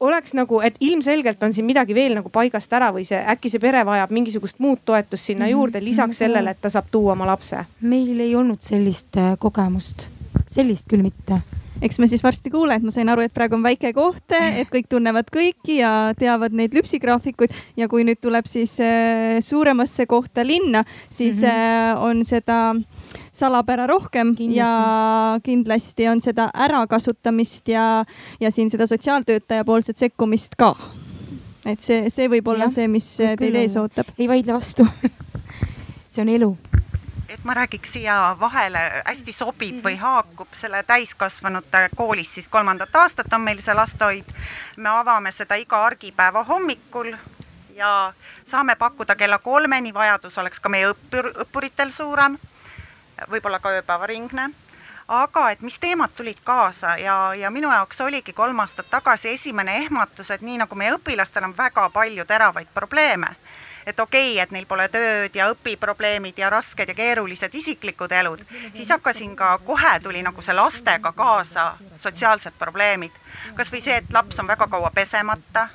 [0.00, 3.62] oleks nagu, et ilmselgelt on siin midagi veel nagu paigast ära või see äkki see
[3.62, 5.52] pere vajab mingisugust muud toetust sinna mhm.
[5.52, 7.64] juurde, lisaks sellele, et ta saab tuua oma lapse.
[7.80, 10.08] meil ei olnud sellist äh, kogemust,
[10.48, 11.42] sellist küll mitte
[11.84, 14.70] eks me siis varsti kuule, et ma sain aru, et praegu on väike koht, et
[14.74, 20.46] kõik tunnevad kõiki ja teavad neid lüpsigraafikuid ja kui nüüd tuleb siis äh, suuremasse kohta
[20.46, 22.04] linna, siis mm -hmm.
[22.08, 22.58] on seda
[23.32, 24.58] salapära rohkem kindlasti.
[24.58, 28.04] ja kindlasti on seda ärakasutamist ja,
[28.40, 30.76] ja siin seda sotsiaaltöötaja poolset sekkumist ka.
[31.66, 34.14] et see, see võib olla ja, see, mis teid ees ootab.
[34.18, 34.86] ei vaidle vastu
[36.12, 36.56] see on elu
[37.34, 43.32] et ma räägiks siia vahele, hästi sobib või haakub selle täiskasvanute koolis, siis kolmandat aastat
[43.32, 44.28] on meil see lastehoid.
[44.76, 47.14] me avame seda iga argipäeva hommikul
[47.74, 48.12] ja
[48.46, 52.38] saame pakkuda kella kolmeni, vajadus oleks ka meie õppur, õppuritel suurem
[53.30, 54.50] võib-olla ka ööpäevaringne
[55.08, 59.76] aga et mis teemad tulid kaasa ja, ja minu jaoks oligi kolm aastat tagasi esimene
[59.76, 63.34] ehmatus, et nii nagu meie õpilastel on väga palju teravaid probleeme,
[63.86, 68.44] et okei okay,, et neil pole tööd ja õpiprobleemid ja rasked ja keerulised isiklikud elud,
[68.74, 73.12] siis hakkasin ka, kohe tuli nagu see lastega kaasa sotsiaalsed probleemid.
[73.54, 75.68] kasvõi see, et laps on väga kaua pesemata.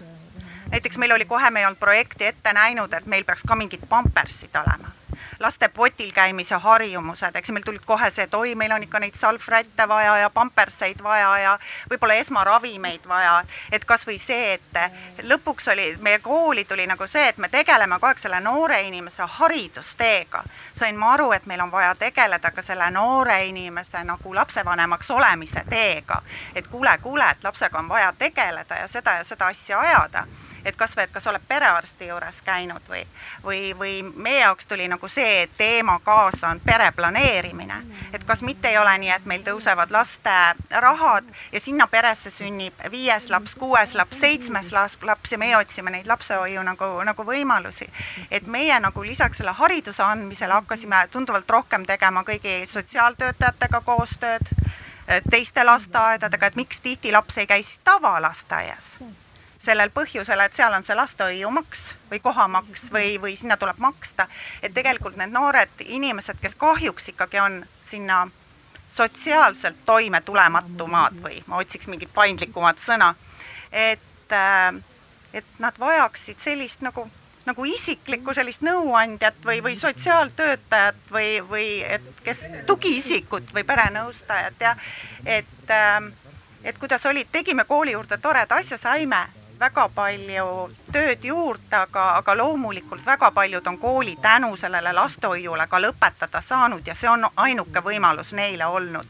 [0.72, 3.86] näiteks meil oli kohe, me ei olnud projekti ette näinud, et meil peaks ka mingid
[3.90, 4.99] pampersid olema
[5.40, 9.16] laste potil käimise harjumused, eks meil tulid kohe see, et oi, meil on ikka neid
[9.16, 11.54] salvrätte vaja ja pamperseid vaja ja
[11.92, 13.44] võib-olla esmaravimeid vaja.
[13.72, 18.12] et kasvõi see, et lõpuks oli meie kooli tuli nagu see, et me tegeleme kogu
[18.12, 20.44] aeg selle noore inimese haridusteega.
[20.74, 25.64] sain ma aru, et meil on vaja tegeleda ka selle noore inimese nagu lapsevanemaks olemise
[25.70, 26.22] teega.
[26.56, 30.28] et kuule, kuule, et lapsega on vaja tegeleda ja seda ja seda asja ajada
[30.66, 33.04] et kasvõi, et kas oled perearsti juures käinud või,
[33.44, 37.82] või, või meie jaoks tuli nagu see teema kaasa on pere planeerimine.
[38.14, 40.36] et kas mitte ei ole nii, et meil tõusevad laste
[40.72, 46.08] rahad ja sinna peresse sünnib viies laps, kuues laps, seitsmes laps ja meie otsime neid
[46.08, 47.90] lapsehoiu nagu, nagu võimalusi.
[48.32, 54.54] et meie nagu lisaks selle hariduse andmisele hakkasime tunduvalt rohkem tegema kõigi sotsiaaltöötajatega koostööd
[55.30, 58.94] teiste lasteaedadega, et miks tihti laps ei käi siis tavalasteaias
[59.60, 64.28] sellel põhjusel, et seal on see lastehoiumaks või kohamaks või, või sinna tuleb maksta.
[64.62, 68.28] et tegelikult need noored inimesed, kes kahjuks ikkagi on sinna
[68.90, 73.14] sotsiaalselt toimetulematumad või ma otsiks mingit paindlikumat sõna,
[73.72, 74.74] et, äh,
[75.34, 77.10] et nad vajaksid sellist nagu,
[77.46, 84.76] nagu isiklikku sellist nõuandjat või, või sotsiaaltöötajat või, või et kes, tugiisikut või perenõustajat ja
[85.26, 86.00] et äh,
[86.64, 89.28] et kuidas oli, tegime kooli juurde toreda asja, saime
[89.60, 95.82] väga palju tööd juurde, aga, aga loomulikult väga paljud on kooli tänu sellele lastehoiule ka
[95.84, 99.08] lõpetada saanud ja see on ainuke võimalus neile olnud.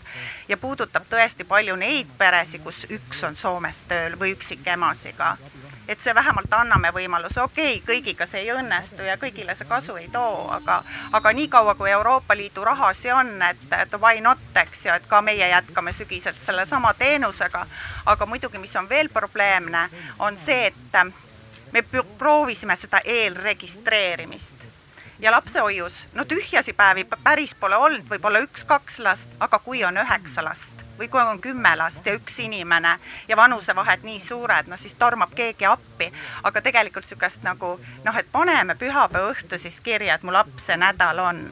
[0.47, 5.37] ja puudutab tõesti palju neid peresid, kus üks on Soomes tööl või üksikemasiga
[5.89, 9.95] et see vähemalt anname võimaluse, okei okay,, kõigiga see ei õnnestu ja kõigile see kasu
[9.97, 10.83] ei too, aga,
[11.17, 15.21] aga niikaua kui Euroopa Liidu rahasi on, et, et why not, eks ju, et ka
[15.25, 17.65] meie jätkame sügisel sellesama teenusega.
[18.05, 21.01] aga muidugi, mis on veel probleemne, on see, et
[21.73, 21.83] me
[22.17, 24.67] proovisime seda eelregistreerimist
[25.19, 30.45] ja lapsehoius, no tühjasi päevi päris pole olnud, võib-olla üks-kaks last, aga kui on üheksa
[30.45, 32.97] last või kui on kümme last ja üks inimene
[33.27, 36.11] ja vanusevahed nii suured, no siis tormab keegi appi.
[36.43, 40.77] aga tegelikult sihukest nagu noh, et paneme pühapäeva õhtu siis kirja, et mu laps see
[40.77, 41.49] nädal on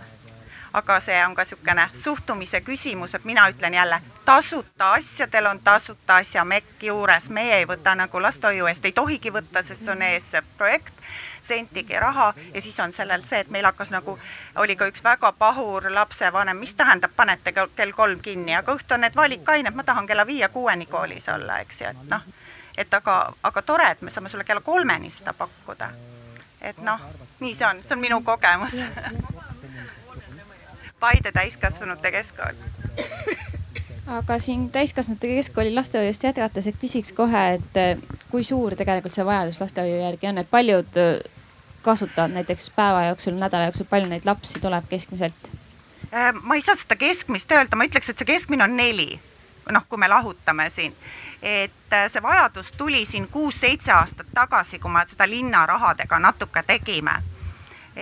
[0.78, 6.16] aga see on ka niisugune suhtumise küsimus, et mina ütlen jälle, tasuta asjadel on tasuta
[6.16, 10.52] asjamekk juures, meie ei võta nagu lastehoiu eest, ei tohigi võtta, sest see on ESF
[10.58, 10.94] projekt,
[11.42, 12.34] sentigi raha.
[12.54, 14.20] Ja siis on sellel see, et meil hakkas nagu,
[14.64, 19.06] oli ka üks väga pahur lapsevanem, mis tähendab, panete kell kolm kinni, aga õhtu on
[19.08, 22.30] need valikained, ma tahan kella viie-kuueni koolis olla, eks ju, et noh,
[22.78, 25.90] et aga, aga tore, et me saame sulle kella kolmeni seda pakkuda.
[26.62, 27.02] et noh,
[27.40, 28.78] nii see on, see on minu kogemus
[31.00, 32.56] Paide täiskasvanute keskkool
[34.08, 37.98] aga siin täiskasvanute keskkooli lastehoiust jätkates, et küsiks kohe, et eh,
[38.32, 41.20] kui suur tegelikult see vajadus lastehoiu järgi on, et paljud eh,
[41.82, 45.52] kasutavad näiteks päeva jooksul, nädala jooksul, palju neid lapsi tuleb keskmiselt?
[46.14, 49.20] Äh, ma ei saa seda keskmist öelda, ma ütleks, et see keskmine on neli.
[49.68, 50.94] noh, kui me lahutame siin,
[51.44, 56.64] et äh, see vajadus tuli siin kuus-seitse aastat tagasi, kui me seda linna rahadega natuke
[56.64, 57.18] tegime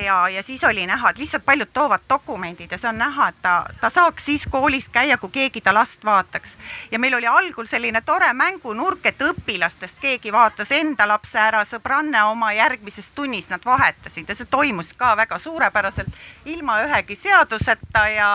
[0.03, 3.41] ja, ja siis oli näha, et lihtsalt paljud toovad dokumendid ja see on näha, et
[3.41, 6.57] ta, ta saaks siis koolis käia, kui keegi ta last vaataks.
[6.91, 12.23] ja meil oli algul selline tore mängunurk, et õpilastest keegi vaatas enda lapse ära, sõbranne
[12.23, 16.09] oma järgmises tunnis nad vahetasid ja see toimus ka väga suurepäraselt,
[16.45, 18.31] ilma ühegi seaduseta ja,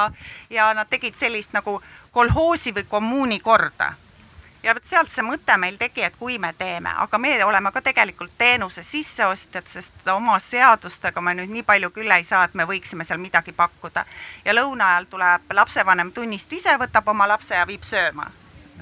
[0.50, 1.80] ja nad tegid sellist nagu
[2.12, 3.94] kolhoosi või kommuuni korda
[4.62, 7.82] ja vot sealt see mõte meil tegi, et kui me teeme, aga me oleme ka
[7.82, 12.66] tegelikult teenuse sisseostjad, sest oma seadustega me nüüd nii palju küll ei saa, et me
[12.68, 14.04] võiksime seal midagi pakkuda.
[14.44, 18.30] ja lõuna ajal tuleb lapsevanem tunnist ise, võtab oma lapse ja viib sööma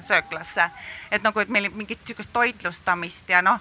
[0.07, 0.69] sööklasse.
[1.11, 3.59] et nagu, et meil mingit niisugust toitlustamist ja noh,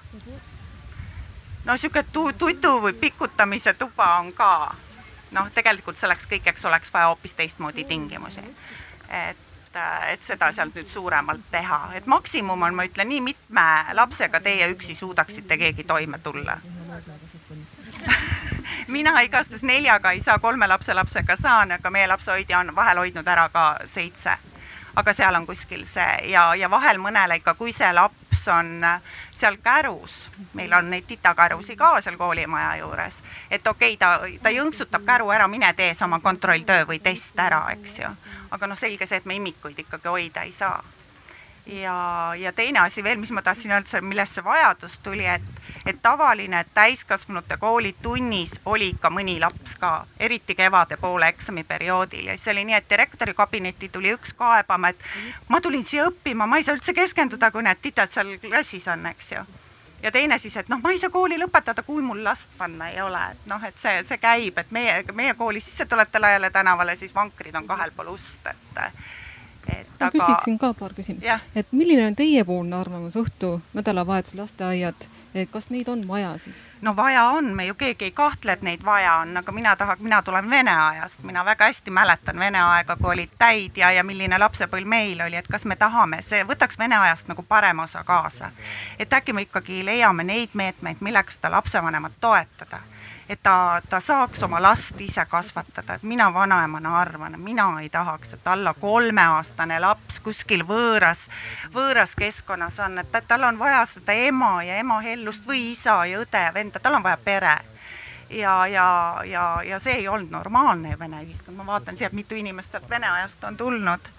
[1.64, 4.74] no niisugune tu-, tudu või pikutamise tuba on ka
[5.30, 8.42] noh, tegelikult selleks kõigeks oleks vaja hoopis teistmoodi tingimusi.
[9.08, 13.66] et et, et seda sealt nüüd suuremalt teha, et maksimum on, ma ütlen, nii mitme
[13.94, 16.58] lapsega teie üksi suudaksite keegi toime tulla.
[18.88, 23.26] Mina igastahes neljaga ei saa, kolme lapse lapsega saan, aga meie lapsehoidja on vahel hoidnud
[23.28, 24.38] ära ka seitse
[24.99, 28.82] aga seal on kuskil see ja, ja vahel mõnele ikka, kui see laps on
[29.30, 30.16] seal kärus,
[30.59, 35.30] meil on neid titakärusi ka seal koolimaja juures, et okei okay,, ta, ta jõnksutab käru
[35.34, 38.12] ära, mine tee sama kontrolltöö või test ära, eks ju.
[38.51, 40.82] aga noh, selge see, et me imikuid ikkagi hoida ei saa
[41.68, 45.44] ja, ja teine asi veel, mis ma tahtsin öelda, millest see vajadus tuli, et,
[45.86, 52.26] et tavaline täiskasvanute kooli tunnis oli ikka mõni laps ka, eriti kevade poole eksamiperioodil.
[52.30, 55.08] Ja siis oli nii, et direktori kabinetti tuli üks kaebama, et
[55.48, 59.06] ma tulin siia õppima, ma ei saa üldse keskenduda, kui need titad seal klassis on,
[59.12, 59.46] eks ju.
[60.02, 63.00] Ja teine siis, et noh, ma ei saa kooli lõpetada, kui mul last panna ei
[63.02, 66.94] ole, et noh, et see, see käib, et meie, meie kooli sisse tulete laiale tänavale,
[66.96, 68.84] siis vankrid on kahel pool ust, et
[69.68, 70.10] ma aga...
[70.18, 73.16] küsiksin ka paar küsimust, et milline on teiepoolne arvamus?
[73.18, 75.06] Õhtu nädalavahetuse lasteaiad,
[75.52, 76.68] kas neid on vaja siis?
[76.82, 79.98] no vaja on, me ju keegi ei kahtle, et neid vaja on, aga mina tahan,
[80.00, 84.04] mina tulen vene ajast, mina väga hästi mäletan vene aega, kui olid täid ja, ja
[84.04, 88.04] milline lapsepõlv meil oli, et kas me tahame, see võtaks vene ajast nagu parema osa
[88.04, 88.50] kaasa.
[88.98, 92.80] et äkki me ikkagi leiame neid meetmeid, millega seda lapsevanemat toetada
[93.28, 98.34] et ta, ta saaks oma last ise kasvatada, et mina vanaemana arvan, mina ei tahaks,
[98.34, 101.26] et alla kolmeaastane laps kuskil võõras,
[101.74, 106.22] võõras keskkonnas on, et tal on vaja seda ema ja ema hellust või isa ja
[106.24, 107.58] õde ja venda, tal on vaja pere.
[108.30, 112.74] Ja, ja, ja, ja see ei olnud normaalne Vene ühiskond, ma vaatan siia, mitu inimest
[112.74, 114.10] sealt Vene ajast on tulnud.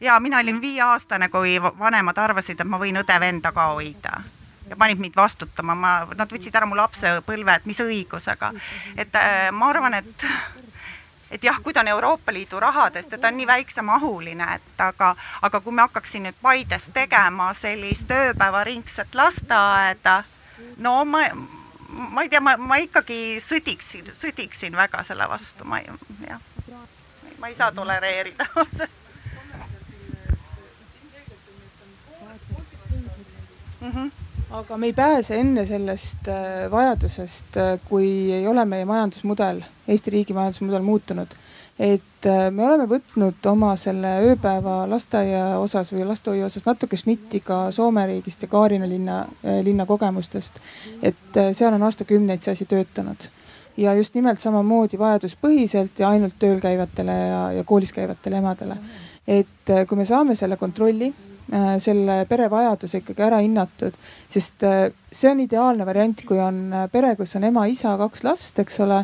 [0.00, 4.20] ja mina olin viieaastane, kui vanemad arvasid, et ma võin õde-venda ka hoida
[4.70, 8.52] ja panid mind vastutama, ma, nad võtsid ära mu lapsepõlve, et mis õigusega.
[8.96, 10.26] et äh, ma arvan, et
[11.30, 15.14] et jah, kui ta on Euroopa Liidu rahadest ja ta on nii väiksemahuline, et aga,
[15.42, 20.22] aga kui me hakkaksin nüüd Paides tegema sellist ööpäevaringset lasteaeda,
[20.78, 21.18] no ma,
[21.88, 26.40] ma ei tea, ma, ma ikkagi sõdiksin, sõdiksin väga selle vastu, ma jah,
[27.38, 28.46] ma ei saa tolereerida
[33.80, 33.92] mm.
[33.92, 34.19] -hmm
[34.50, 40.10] aga me ei pääse enne sellest äh, vajadusest, äh, kui ei ole meie majandusmudel, Eesti
[40.10, 41.36] riigi majandusmudel muutunud.
[41.78, 47.40] et äh, me oleme võtnud oma selle ööpäeva lasteaia osas või lastehoiu osas natuke šnitti
[47.40, 49.24] ka Soome riigist ja Kaarina linna,
[49.62, 50.60] linna kogemustest.
[51.02, 53.30] et seal on aastakümneid see asi töötanud
[53.76, 58.76] ja just nimelt samamoodi vajaduspõhiselt ja ainult tööl käivatele ja, ja koolis käivatele emadele.
[59.26, 61.14] et kui me saame selle kontrolli
[61.82, 63.96] selle pere vajaduse ikkagi ära hinnatud,
[64.30, 68.24] sest äh, see on ideaalne variant, kui on äh, pere, kus on ema, isa, kaks
[68.26, 69.00] last, eks ole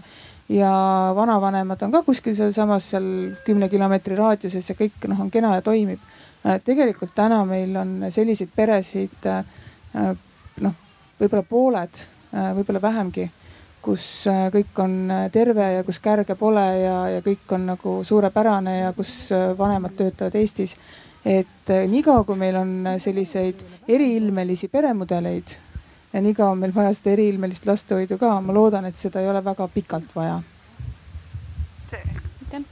[0.53, 0.73] ja
[1.17, 3.09] vanavanemad on ka kuskil sealsamas seal
[3.47, 5.99] kümne kilomeetri raadiuses ja kõik noh, on kena ja toimib.
[6.63, 9.27] tegelikult täna meil on selliseid peresid
[10.63, 10.77] noh,
[11.19, 11.99] võib-olla pooled,
[12.31, 13.27] võib-olla vähemgi
[13.87, 17.99] kus äh, kõik on äh, terve ja kus kärge pole ja, ja kõik on nagu
[18.07, 20.77] suurepärane ja kus äh, vanemad töötavad Eestis.
[21.27, 22.73] Et niikaua, kui meil on
[23.03, 25.57] selliseid eriilmelisi peremudeleid
[26.13, 29.43] ja niikaua on meil vaja seda eriilmelist lastehoidu ka, ma loodan, et seda ei ole
[29.45, 30.41] väga pikalt vaja.
[31.93, 32.63] aitäh.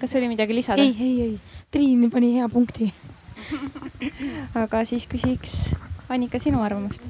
[0.00, 0.82] kas oli midagi lisada?
[0.82, 2.92] ei, ei, ei, Triin pani hea punkti
[4.62, 5.74] aga siis küsiks
[6.10, 7.04] Annika sinu arvamust.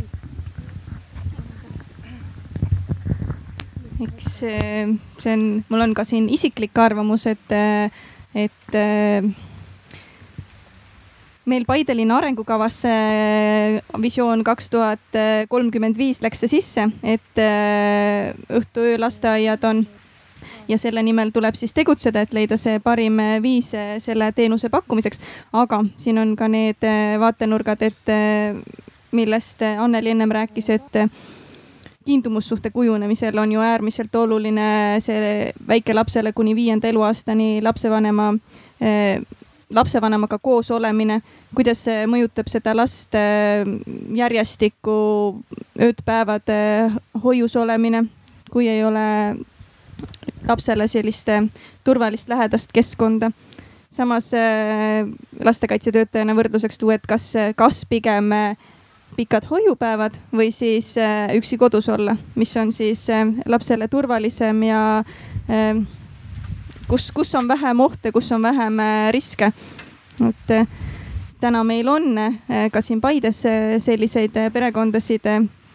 [4.05, 4.88] Eks eh,
[5.20, 8.03] see on, mul on ka siin isiklik arvamus, et, eh,
[8.46, 9.28] et eh,
[11.51, 12.92] meil Paide linna arengukavasse
[14.01, 15.16] visioon kaks tuhat
[15.51, 19.82] kolmkümmend viis läks see sisse, et õhtu-öö lasteaiad on
[20.70, 23.72] ja selle nimel tuleb siis tegutseda, et leida see parim viis
[24.05, 25.18] selle teenuse pakkumiseks.
[25.53, 26.86] aga siin on ka need
[27.18, 28.14] vaatenurgad, et
[29.11, 31.03] millest Anneli ennem rääkis, et
[32.05, 38.32] kiindumussuhte kujunemisel on ju äärmiselt oluline see väikelapsele kuni viienda eluaastani lapsevanema
[39.74, 41.20] lapsevanemaga koos olemine,
[41.55, 43.14] kuidas see mõjutab seda last
[44.14, 44.94] järjestikku,
[45.78, 46.51] ööd-päevad
[47.22, 48.05] hoius olemine,
[48.51, 49.05] kui ei ole
[50.48, 51.28] lapsele sellist
[51.84, 53.30] turvalist lähedast keskkonda.
[53.90, 55.07] samas äh,
[55.44, 58.57] lastekaitsetöötajana võrdluseks tuua, et kas, kas pigem äh,
[59.20, 63.06] pikad hoiupäevad või siis äh, üksi kodus olla, mis on siis
[63.46, 64.80] lapsele turvalisem ja
[66.88, 69.52] kus, kus on vähem ohte, kus on vähem riske.
[70.28, 70.52] et
[71.40, 72.18] täna meil on
[72.72, 73.44] ka siin Paides
[73.78, 75.28] selliseid perekondasid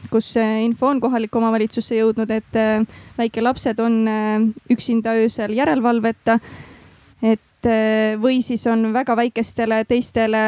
[0.09, 2.85] kus info on kohalikku omavalitsusse jõudnud, et äh,
[3.17, 6.39] väikelapsed on äh, üksinda öösel järelevalveta.
[7.21, 10.43] et äh, või siis on väga väikestele teistele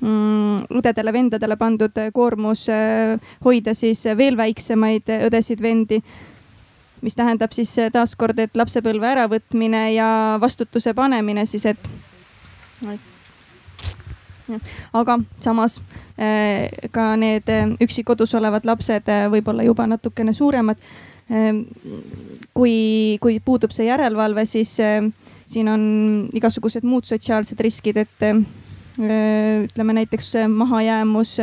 [0.00, 2.66] õdedele-vendadele pandud koormus
[3.44, 6.02] hoida siis veel väiksemaid õdesid-vendi
[7.02, 10.08] mis tähendab siis taaskord, et lapsepõlve äravõtmine ja
[10.40, 11.90] vastutuse panemine siis, et,
[14.96, 15.78] aga samas
[16.94, 17.50] ka need
[17.84, 20.80] üksi kodus olevad lapsed võib-olla juba natukene suuremad.
[22.54, 24.70] kui, kui puudub see järelevalve, siis
[25.46, 25.82] siin on
[26.32, 28.24] igasugused muud sotsiaalsed riskid, et
[28.98, 31.36] ütleme näiteks mahajäämus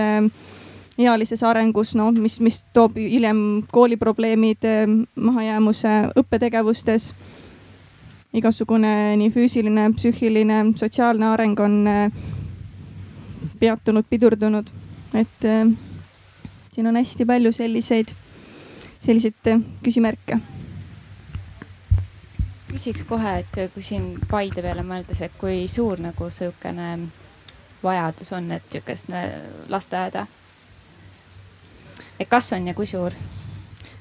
[0.98, 4.68] ealises arengus, no mis, mis toob hiljem kooliprobleemid,
[5.16, 7.14] mahajäämuse õppetegevustes.
[8.36, 11.78] igasugune nii füüsiline, psüühiline, sotsiaalne areng on
[13.60, 14.68] peatunud, pidurdunud.
[15.14, 15.68] et äh,
[16.74, 18.12] siin on hästi palju selliseid,
[19.00, 20.40] selliseid äh, küsimärke.
[22.72, 26.90] küsiks kohe, et kui siin Paide peale mõeldes, et kui suur nagu sihukene
[27.86, 29.14] vajadus on, et sihukest
[29.70, 30.26] lasteaeda?
[32.20, 33.14] et kas on ja kui suur?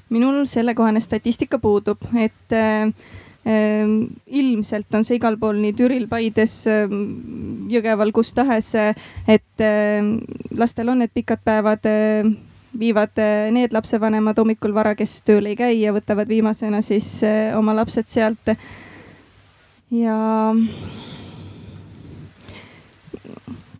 [0.09, 2.91] minul sellekohane statistika puudub, et äh,
[3.45, 8.71] Ehm, ilmselt on see igal pool nii Türil, Paides, ehm, Jõgeval, kus tahes,
[9.29, 10.15] et ehm,
[10.57, 11.85] lastel on need pikad päevad
[12.75, 13.21] viivad
[13.53, 17.21] need lapsevanemad hommikul vara, kes tööl ei käi ja võtavad viimasena siis
[17.55, 18.49] oma lapsed sealt.
[19.93, 20.17] ja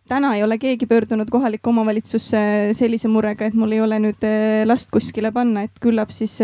[0.08, 2.42] täna ei ole keegi pöördunud kohalikku omavalitsusse
[2.78, 4.26] sellise murega, et mul ei ole nüüd
[4.64, 6.40] last kuskile panna, et küllap siis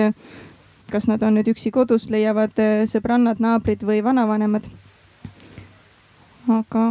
[0.92, 4.68] kas nad on nüüd üksi kodus, leiavad äh, sõbrannad, naabrid või vanavanemad.
[6.52, 6.86] aga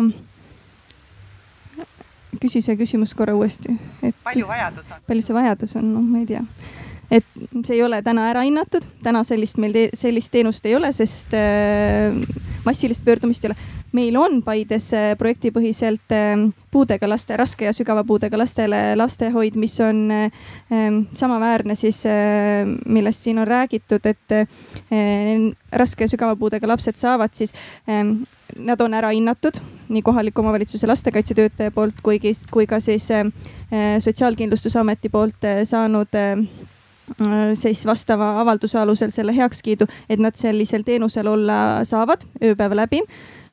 [2.41, 4.15] küsi see küsimus korra uuesti, et.
[4.23, 5.03] palju vajadus on?
[5.07, 6.41] palju see vajadus on, noh, ma ei tea.
[7.11, 7.27] et
[7.67, 11.35] see ei ole täna ära hinnatud, täna sellist meil te, sellist teenust ei ole, sest
[11.37, 12.15] äh,
[12.65, 13.59] massilist pöördumist ei ole
[13.91, 19.75] meil on Paides äh, projektipõhiselt äh, puudega laste, raske ja sügava puudega lastele lastehoid, mis
[19.83, 22.03] on äh, ähm, samaväärne siis,
[22.85, 24.35] millest siin on räägitud, et
[25.71, 27.53] raske ja sügava puudega lapsed saavad siis,
[27.89, 28.23] ähm,
[28.57, 29.59] nad on ära hinnatud
[29.91, 33.09] nii kohaliku omavalitsuse lastekaitsetöötaja poolt, kuigi, kui ka siis
[33.99, 36.17] Sotsiaalkindlustusameti poolt saanud
[37.59, 43.01] siis vastava avalduse alusel selle heakskiidu, et nad sellisel teenusel olla saavad ööpäeva läbi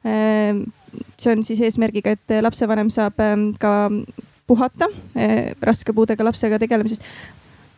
[0.05, 3.90] see on siis eesmärgiga, et lapsevanem saab ehm, ka
[4.49, 7.05] puhata eh, raske puudega lapsega tegelemisest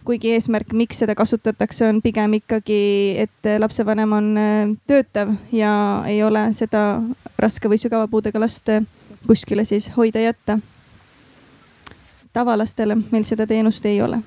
[0.04, 2.80] kuigi eesmärk, miks seda kasutatakse, on pigem ikkagi,
[3.20, 5.72] et lapsevanem on eh, töötav ja
[6.08, 7.02] ei ole seda
[7.40, 8.84] raske või sügava puudega last eh,
[9.26, 10.58] kuskile siis hoida jätta.
[12.32, 14.20] tavalastele meil seda teenust ei ole.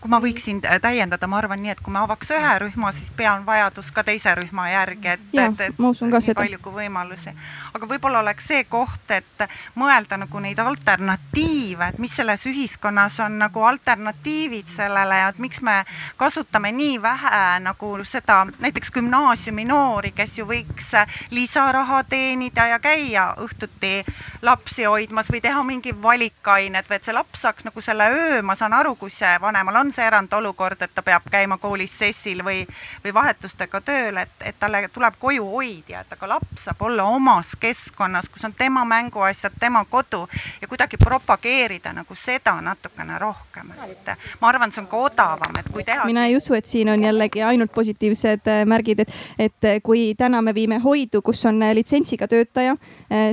[0.00, 3.42] Kui ma võiksin täiendada, ma arvan nii, et kui me avaks ühe rühma, siis pean
[3.46, 6.38] vajadus ka teise rühma järgi, et, et, et ma usun ka seda.
[6.38, 7.32] palju kui võimalusi.
[7.74, 9.46] aga võib-olla oleks see koht, et
[9.78, 15.62] mõelda nagu neid alternatiive, et mis selles ühiskonnas on nagu alternatiivid sellele ja et miks
[15.66, 15.80] me
[16.16, 20.92] kasutame nii vähe nagu seda näiteks gümnaasiumi noori, kes ju võiks
[21.34, 24.04] lisaraha teenida ja käia õhtuti
[24.42, 28.54] lapsi hoidmas või teha mingi valikained või et see laps saaks nagu selle öö, ma
[28.54, 32.62] saan aru, kui see vanemal on see erandolukord, et ta peab käima koolis sessil või,
[33.04, 37.54] või vahetustega tööl, et, et talle tuleb koju hoidja, et aga laps saab olla omas
[37.60, 40.26] keskkonnas, kus on tema mänguasjad, tema kodu
[40.60, 45.70] ja kuidagi propageerida nagu seda natukene rohkem, et ma arvan, see on ka odavam, et
[45.72, 46.06] kui teha.
[46.08, 50.12] mina ei usu, et siin on jällegi ainult positiivsed äh, märgid, et, et äh, kui
[50.18, 52.76] täna me viime hoidu, kus on äh, litsentsiga töötaja,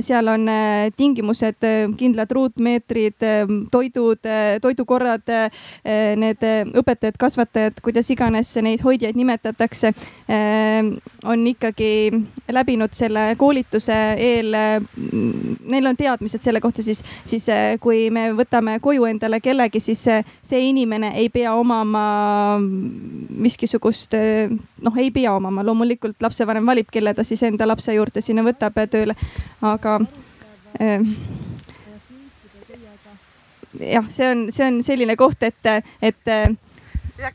[0.00, 0.46] seal on
[0.96, 1.64] tingimused,
[1.98, 3.24] kindlad ruutmeetrid,
[3.70, 4.28] toidud,
[4.62, 5.32] toidukorrad,
[6.16, 6.45] need
[6.76, 9.92] õpetajad, kasvatajad, kuidas iganes neid hoidjaid nimetatakse,
[11.24, 11.90] on ikkagi
[12.52, 14.56] läbinud selle koolituse eel,
[15.66, 17.48] neil on teadmised selle kohta, siis, siis
[17.82, 22.04] kui me võtame koju endale kellegi, siis see inimene ei pea omama
[22.60, 24.16] miskisugust,
[24.82, 28.78] noh, ei pea omama, loomulikult lapsevanem valib, kelle ta siis enda lapse juurde sinna võtab
[28.90, 29.16] tööle,
[29.64, 29.98] aga
[33.80, 35.72] jah, see on, see on selline koht, et,
[36.02, 36.32] et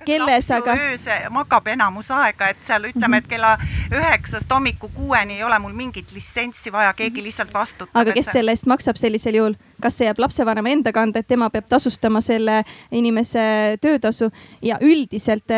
[0.05, 0.75] kelles aga.
[0.75, 3.55] öös magab enamus aega, et seal ütleme, et kella
[3.91, 7.95] üheksast hommiku kuueni ei ole mul mingit litsentsi vaja, keegi lihtsalt vastutab.
[8.01, 11.49] aga kes selle eest maksab sellisel juhul, kas see jääb lapsevanema enda kanda, et tema
[11.53, 12.61] peab tasustama selle
[12.91, 15.51] inimese töötasu ja üldiselt,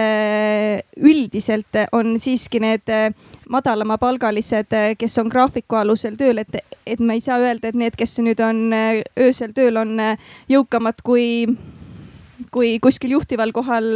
[0.98, 2.90] üldiselt on siiski need
[3.50, 8.18] madalamapalgalised, kes on graafiku alusel tööl, et, et me ei saa öelda, et need, kes
[8.24, 8.66] nüüd on
[9.20, 9.98] öösel tööl, on
[10.50, 11.48] jõukamad kui
[12.54, 13.88] kui kuskil juhtival kohal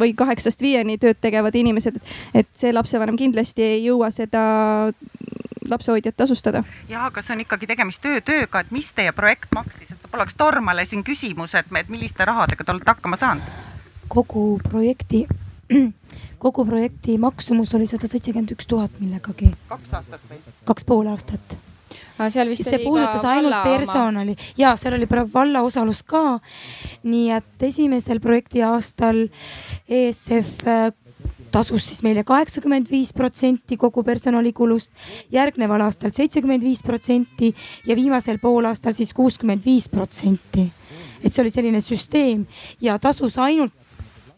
[0.00, 2.00] või kaheksast viieni tööd tegevad inimesed,
[2.34, 4.42] et see lapsevanem kindlasti ei jõua seda
[5.70, 6.64] lapsehoidjat tasustada.
[6.88, 10.84] ja, aga see on ikkagi tegemist öötööga, et mis teie projekt maksis, et poleks Tormale
[10.88, 13.56] siin küsimus, et, et milliste rahadega te olete hakkama saanud?
[14.10, 15.26] kogu projekti,
[16.44, 19.52] kogu projekti maksumus oli sada seitsekümmend üks tuhat millegagi.
[19.68, 20.40] kaks aastat või?
[20.64, 21.60] kaks pool aastat
[22.28, 26.40] see puudutas ainult personali ja seal oli valla osalus ka.
[27.02, 29.28] nii et esimesel projekti aastal
[29.88, 30.92] ESF äh,
[31.50, 34.92] tasus siis meile kaheksakümmend viis protsenti kogu personalikulust,
[35.32, 37.54] järgneval aastal seitsekümmend viis protsenti
[37.86, 40.70] ja viimasel poolaastal siis kuuskümmend viis protsenti.
[41.24, 42.46] et see oli selline süsteem
[42.80, 43.72] ja tasus ainult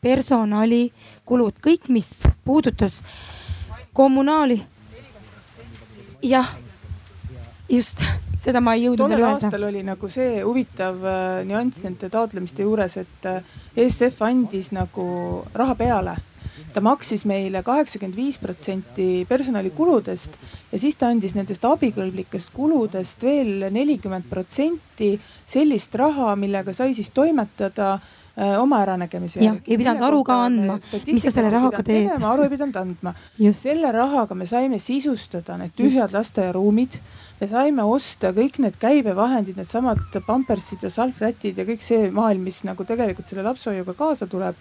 [0.02, 3.02] personalikulud, kõik, mis puudutas
[3.92, 4.62] kommunaali.
[6.22, 6.61] jah
[7.72, 8.02] just,
[8.38, 9.38] seda ma ei jõudnud veel öelda.
[9.38, 13.40] aastal oli nagu see huvitav äh, nüanss nende taotlemiste juures, et äh,
[13.76, 15.06] ESF andis nagu
[15.54, 16.16] raha peale.
[16.72, 20.36] ta maksis meile kaheksakümmend viis protsenti personalikuludest
[20.72, 25.12] ja siis ta andis nendest abikõlblikest kuludest veel nelikümmend protsenti
[25.46, 29.64] sellist raha, millega sai siis toimetada äh, oma äranägemise järgi.
[29.68, 32.12] ei pidanud aru ka andma, mis sa selle rahaga teed.
[32.20, 33.14] aru ei pidanud andma.
[33.52, 37.00] selle rahaga me saime sisustada need tühjad lasteaiaruumid
[37.42, 42.62] me saime osta kõik need käibevahendid, needsamad pampersid ja salvrätid ja kõik see maailm, mis
[42.68, 44.58] nagu tegelikult selle lapsehoiuga kaasa tuleb.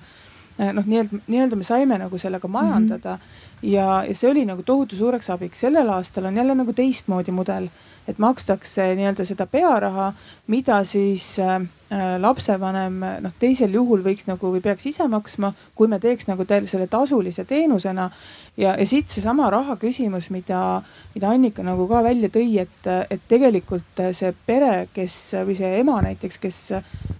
[0.58, 3.70] Eh, noh, nii-öelda, nii-öelda me saime nagu sellega majandada mm -hmm.
[3.72, 5.60] ja, ja see oli nagu tohutu suureks abiks.
[5.60, 7.70] sellel aastal on jälle nagu teistmoodi mudel
[8.08, 10.12] et makstakse nii-öelda seda pearaha,
[10.52, 11.60] mida siis äh,
[12.20, 16.68] lapsevanem noh, teisel juhul võiks nagu või peaks ise maksma, kui me teeks nagu teil
[16.72, 18.10] selle tasulise teenusena.
[18.58, 20.82] ja, ja siit seesama raha küsimus, mida,
[21.16, 26.02] mida Annika nagu ka välja tõi, et, et tegelikult see pere, kes või see ema
[26.02, 26.60] näiteks, kes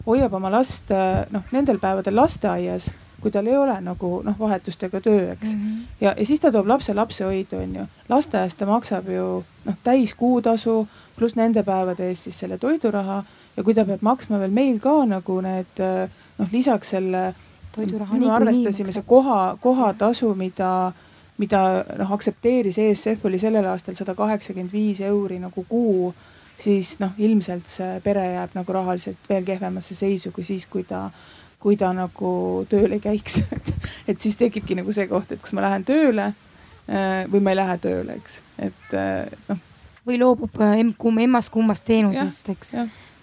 [0.06, 0.92] hoiab oma last
[1.32, 2.92] noh, nendel päevadel lasteaias
[3.22, 5.60] kui tal ei ole nagu noh, vahetust ega töö, eks mm.
[5.60, 5.84] -hmm.
[6.02, 7.86] ja, ja siis ta toob lapse lapsehoidu, on ju.
[8.10, 13.24] lasteaias ta maksab ju noh, täis kuutasu pluss nende päevade eest siis selle toiduraha
[13.58, 15.82] ja kui ta peab maksma veel meil ka nagu need
[16.38, 17.34] noh, lisaks selle.
[17.76, 20.92] toiduraha niikuinii arvestasime see koha, kohatasu, mida,
[21.38, 26.14] mida noh aktsepteeris ESF oli sellel aastal sada kaheksakümmend viis euri nagu kuu
[26.62, 31.10] siis noh, ilmselt see pere jääb nagu rahaliselt veel kehvemasse seisu kui siis, kui ta
[31.62, 32.32] kui ta nagu
[32.70, 33.74] tööl ei käiks et,
[34.14, 37.62] et siis tekibki nagu see koht, et kas ma lähen tööle äh, või ma ei
[37.62, 39.62] lähe tööle, eks, et äh, noh.
[40.08, 42.76] või loobub äh, kumb emmast kummast teenusest, eks.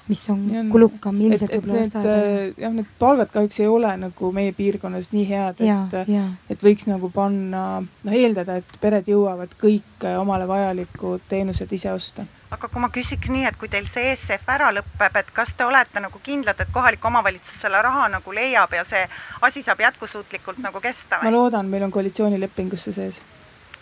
[0.08, 2.54] Mis on, on kulukam ilmselt võib-olla lasteaedadele.
[2.62, 7.10] jah, need palgad kahjuks ei ole nagu meie piirkonnas nii head, et, et võiks nagu
[7.14, 12.88] panna, noh eeldada, et pered jõuavad kõik omale vajalikud teenused ise osta aga kui ma
[12.92, 16.60] küsiks nii, et kui teil see ESF ära lõpeb, et kas te olete nagu kindlad,
[16.60, 19.04] et kohalik omavalitsus selle raha nagu leiab ja see
[19.44, 23.22] asi saab jätkusuutlikult nagu kesta ma loodan, meil on koalitsioonilepingus see sees.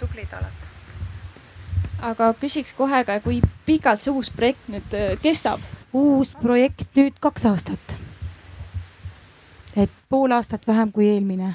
[0.01, 0.67] tublid olete
[2.11, 5.63] aga küsiks kohe ka, kui pikalt see uus projekt nüüd äh, kestab?
[5.97, 7.97] Uus projekt nüüd kaks aastat.
[9.77, 11.55] et pool aastat vähem kui eelmine.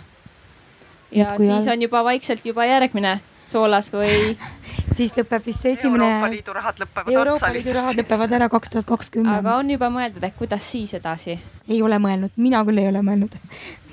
[1.12, 4.38] ja siis on juba vaikselt juba järgmine Soolas või
[4.98, 6.06] siis lõpeb vist see esimene.
[6.06, 7.48] Euroopa Liidu rahad lõpevad Euroopa otsa.
[7.48, 9.42] Euroopa Liidu rahad lõpevad ära kaks tuhat kakskümmend.
[9.42, 11.38] aga on juba mõeldud, et kuidas siis edasi?
[11.70, 13.38] ei ole mõelnud, mina küll ei ole mõelnud.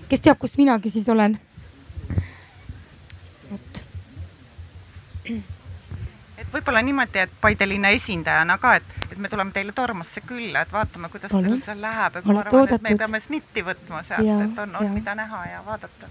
[0.09, 1.39] kes teab, kus minagi siis olen
[6.53, 10.73] võib-olla niimoodi, et Paide linna esindajana ka, et, et me tuleme teile Tormasse külla, et
[10.73, 14.63] vaatame, kuidas teil seal läheb, et ma arvan, et me peame snitti võtma sealt, et
[14.65, 16.11] on, on mida näha ja vaadata.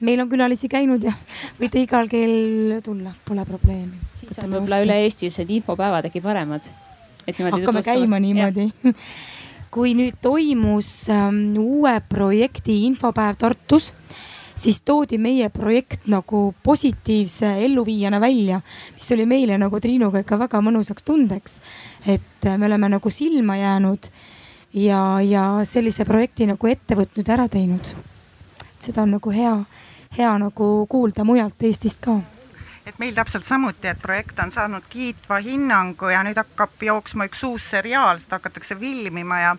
[0.00, 1.14] meil on külalisi käinud ja
[1.60, 4.00] võite igal kell tulla, pole probleemi.
[4.14, 6.70] siis on võib-olla üle-eestilised infopäevad äkki paremad.
[7.26, 8.70] hakkame käima niimoodi.
[9.76, 13.90] Kui nüüd toimus ähm, uue projekti infopäev Tartus
[14.56, 18.60] siis toodi meie projekt nagu positiivse elluviijana välja,
[18.94, 21.60] mis oli meile nagu Triinuga ikka väga mõnusaks tundeks.
[22.06, 24.08] et me oleme nagu silma jäänud
[24.72, 27.94] ja, ja sellise projekti nagu ette võtnud ära teinud.
[28.78, 29.58] seda on nagu hea,
[30.18, 32.20] hea nagu kuulda mujalt Eestist ka
[32.86, 37.42] et meil täpselt samuti, et projekt on saanud kiitva hinnangu ja nüüd hakkab jooksma üks
[37.48, 39.56] uus seriaal, seda hakatakse filmima ja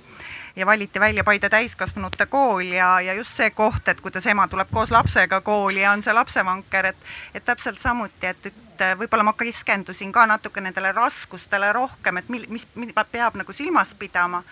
[0.57, 4.67] ja valiti välja Paide täiskasvanute kool ja, ja just see koht, et kuidas ema tuleb
[4.73, 7.03] koos lapsega kooli ja on see lapsevanker, et,
[7.33, 12.47] et täpselt samuti, et, et võib-olla ma keskendusin ka natuke nendele raskustele rohkem, et mil,
[12.49, 14.43] mis, mida peab nagu silmas pidama.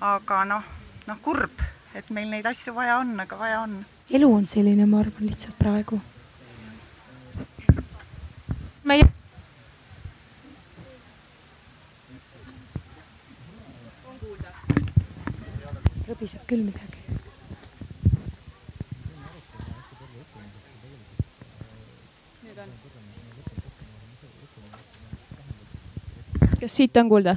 [0.00, 0.64] aga noh,
[1.06, 1.62] noh kurb,
[1.94, 3.84] et meil neid asju vaja on, aga vaja on.
[4.10, 6.00] elu on selline, ma arvan, lihtsalt praegu.
[16.04, 17.00] Meie klõbiseb küll midagi.
[26.64, 27.36] kas siit on kuulda?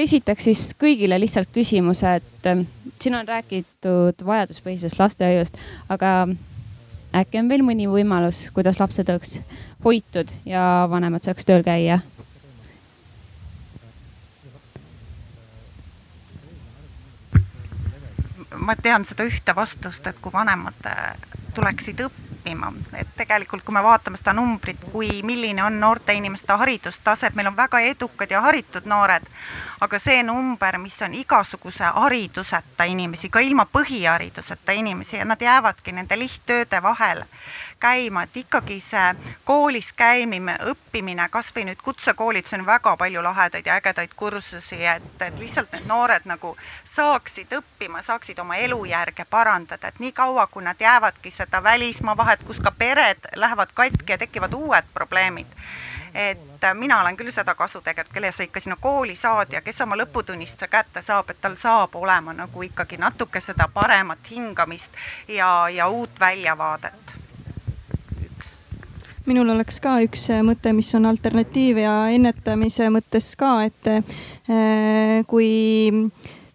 [0.00, 2.62] esitaks siis kõigile lihtsalt küsimuse, et ähm,
[3.02, 5.58] siin on räägitud vajaduspõhisest lastehoiust,
[5.90, 6.28] aga
[7.18, 9.40] äkki on veel mõni võimalus, kuidas lapsed oleks
[9.84, 11.98] hoitud ja vanemad saaks tööl käia
[18.70, 21.14] ma tean seda ühte vastust, et kui vanemad äh,
[21.56, 27.32] tuleksid õppima, et tegelikult, kui me vaatame seda numbrit, kui, milline on noorte inimeste haridustase,
[27.34, 29.26] meil on väga edukad ja haritud noored,
[29.82, 35.96] aga see number, mis on igasuguse hariduseta inimesi, ka ilma põhihariduseta inimesi ja nad jäävadki
[35.96, 37.26] nende lihttööde vahele
[37.80, 39.14] käima, et ikkagi see
[39.44, 45.38] koolis käimine, õppimine, kasvõi nüüd kutsekoolides on väga palju lahedaid ja ägedaid kursusi, et, et
[45.38, 46.54] lihtsalt need noored nagu
[46.84, 52.44] saaksid õppima, saaksid oma elujärge parandada, et nii kaua, kui nad jäävadki seda välismaa vahet,
[52.44, 55.56] kus ka pered lähevad katki ja tekivad uued probleemid.
[56.14, 59.80] Et mina olen küll seda kasu tegelikult, kelle sa ikka sinna kooli saad ja kes
[59.80, 65.68] oma lõputunnistuse kätte saab, et tal saab olema nagu ikkagi natuke seda paremat hingamist ja,
[65.70, 67.19] ja uut väljavaadet
[69.28, 75.20] minul oleks ka üks äh, mõte, mis on alternatiiv ja ennetamise mõttes ka, et äh,
[75.30, 75.50] kui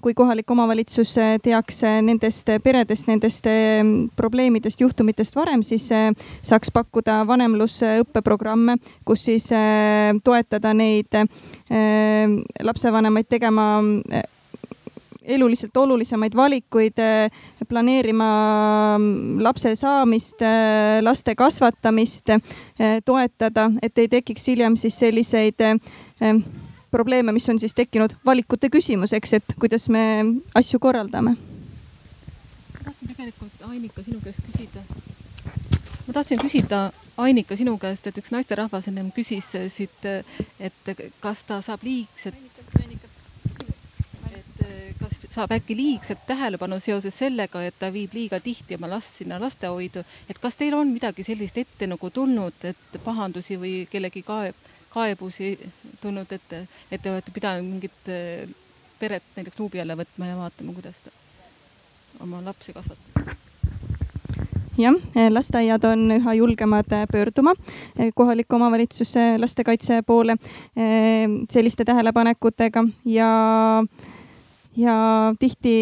[0.06, 3.48] kui kohalik omavalitsus äh, teaks nendest peredest, nendest
[4.18, 5.88] probleemidest, juhtumitest varem, siis
[6.46, 9.50] saaks pakkuda vanemlusõppeprogramme, kus siis
[10.24, 11.18] toetada neid
[12.70, 13.66] lapsevanemaid tegema
[15.28, 17.32] eluliselt olulisemaid valikuid, eh,
[17.68, 18.28] planeerima
[18.98, 25.62] mm, lapse saamist, eh, laste kasvatamist, eh, toetada, et ei tekiks hiljem siis selliseid
[26.92, 31.36] probleeme, mis on siis tekkinud valikute küsimuseks, et kuidas me asju korraldame.
[32.84, 34.80] tahtsin tegelikult Ainika sinu käest küsida.
[36.08, 40.06] ma tahtsin küsida Ainika sinu käest, et üks naisterahvas ennem küsis siit,
[40.60, 42.55] et kas ta saab liigset
[45.36, 50.04] saab äkki liigset tähelepanu seoses sellega, et ta viib liiga tihti oma last sinna lastehoidu.
[50.30, 54.56] et kas teil on midagi sellist ette nagu tulnud, et pahandusi või kellegi kaeb,
[54.94, 55.58] kaebusi
[56.02, 56.54] tulnud, et,
[56.92, 58.48] et te olete pidanud mingit eh,
[59.00, 61.12] peret näiteks luubi alla võtma ja vaatama, kuidas ta
[62.24, 63.36] oma lapsi kasvatab?
[64.78, 64.96] jah,
[65.30, 67.56] lasteaiad on üha julgemad pöörduma
[68.16, 70.36] kohaliku omavalitsuse lastekaitse poole
[71.52, 73.30] selliste tähelepanekutega ja,
[74.78, 74.96] ja
[75.40, 75.76] tihti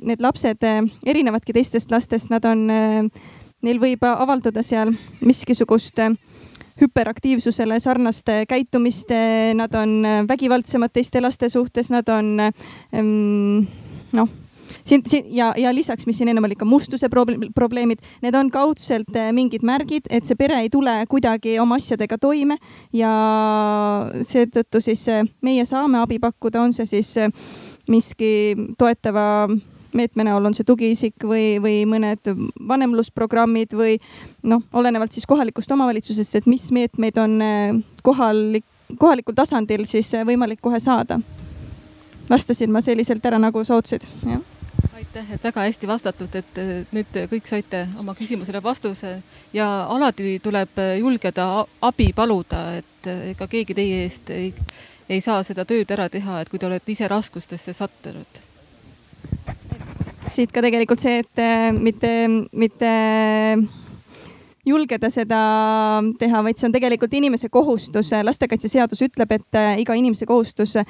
[0.00, 0.64] need lapsed
[1.06, 2.66] erinevadki teistest lastest, nad on,
[3.60, 6.00] neil võib avalduda seal miskisugust
[6.80, 9.12] hüperaktiivsusele sarnast käitumist,
[9.54, 9.98] nad on
[10.28, 12.36] vägivaldsemad teiste laste suhtes, nad on
[14.16, 14.38] noh
[14.84, 17.08] siin, siin ja, ja lisaks, mis siin ennem oli ka mustuse
[17.54, 22.18] probleemid, need on kaudselt eh, mingid märgid, et see pere ei tule kuidagi oma asjadega
[22.20, 22.56] toime
[22.96, 23.10] ja
[24.26, 27.30] seetõttu siis eh, meie saame abi pakkuda, on see siis eh,
[27.90, 29.48] miski toetava
[29.96, 32.30] meetme näol on see tugiisik või, või mõned
[32.68, 33.96] vanemlusprogrammid või
[34.46, 37.34] noh, olenevalt siis kohalikust omavalitsusest, et mis meetmeid on
[38.06, 38.64] kohalik,
[38.98, 41.20] kohalikul tasandil siis võimalik kohe saada.
[42.30, 44.40] vastasin ma selliselt ära, nagu sa ootasid, jah
[45.00, 46.58] aitäh, et väga hästi vastatud, et
[46.94, 49.16] nüüd kõik saite oma küsimusele vastuse
[49.52, 54.52] ja alati tuleb julgeda abi paluda, et ega keegi teie eest ei,
[55.10, 58.40] ei saa seda tööd ära teha, et kui te olete ise raskustesse sattunud.
[60.30, 61.40] siit ka tegelikult see, et
[61.82, 62.10] mitte,
[62.52, 62.90] mitte
[64.66, 65.40] julgeda seda
[66.20, 68.12] teha, vaid see on tegelikult inimese kohustus.
[68.24, 70.86] lastekaitseseadus ütleb, et äh, iga inimese kohustus äh,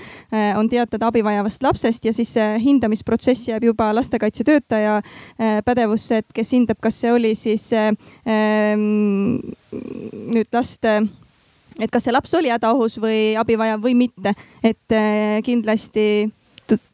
[0.58, 6.52] on teatada abi vajavast lapsest ja siis hindamisprotsess jääb juba lastekaitsetöötaja äh, pädevusse, et kes
[6.56, 9.40] hindab, kas see oli siis ähm,
[10.34, 10.86] nüüd last
[11.78, 14.98] et kas see laps oli hädaohus või abi vajav või mitte, et
[15.44, 16.30] kindlasti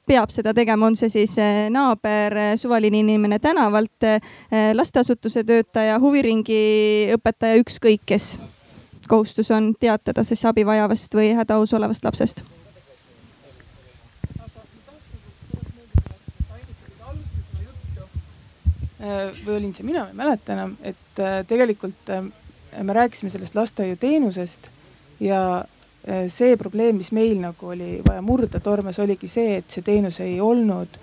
[0.07, 4.07] peab seda tegema, on see siis eh, naaber, eh, suvaline inimene tänavalt,
[4.75, 6.61] lasteasutuse töötaja, huviringi
[7.17, 8.37] õpetaja, ükskõik kes.
[9.07, 12.43] kohustus on teatada siis abi vajavast või hädaohus olevast lapsest
[19.47, 22.11] või olin see mina, ma ei mäleta enam, et tegelikult
[22.83, 24.71] me rääkisime sellest lastehoiuteenusest
[25.21, 25.65] ja
[26.09, 30.21] Äh, see probleem, mis meil nagu oli vaja murda tormas, oligi see, et see teenus
[30.23, 30.95] ei olnud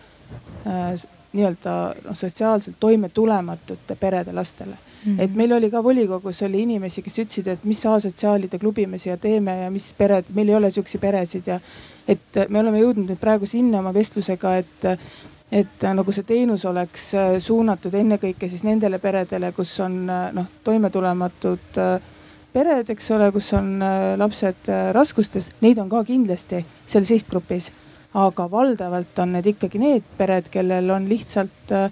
[0.64, 0.94] äh,
[1.34, 1.74] nii-öelda
[2.06, 5.12] noh, sotsiaalselt toimetulematute perede lastele mm.
[5.12, 5.20] -hmm.
[5.26, 9.18] et meil oli ka volikogus oli inimesi, kes ütlesid, et mis asotsiaalide klubi me siia
[9.18, 11.60] teeme ja mis pered, meil ei ole siukseid peresid ja
[12.08, 14.88] et me oleme jõudnud nüüd praegu sinna oma vestlusega, et
[15.54, 21.78] et nagu see teenus oleks äh, suunatud ennekõike siis nendele peredele, kus on noh, toimetulematud
[21.78, 22.12] äh,
[22.54, 27.72] pered, eks ole, kus on äh, lapsed äh, raskustes, neid on ka kindlasti seal sihtgrupis.
[28.14, 31.88] aga valdavalt on need ikkagi need pered, kellel on lihtsalt äh,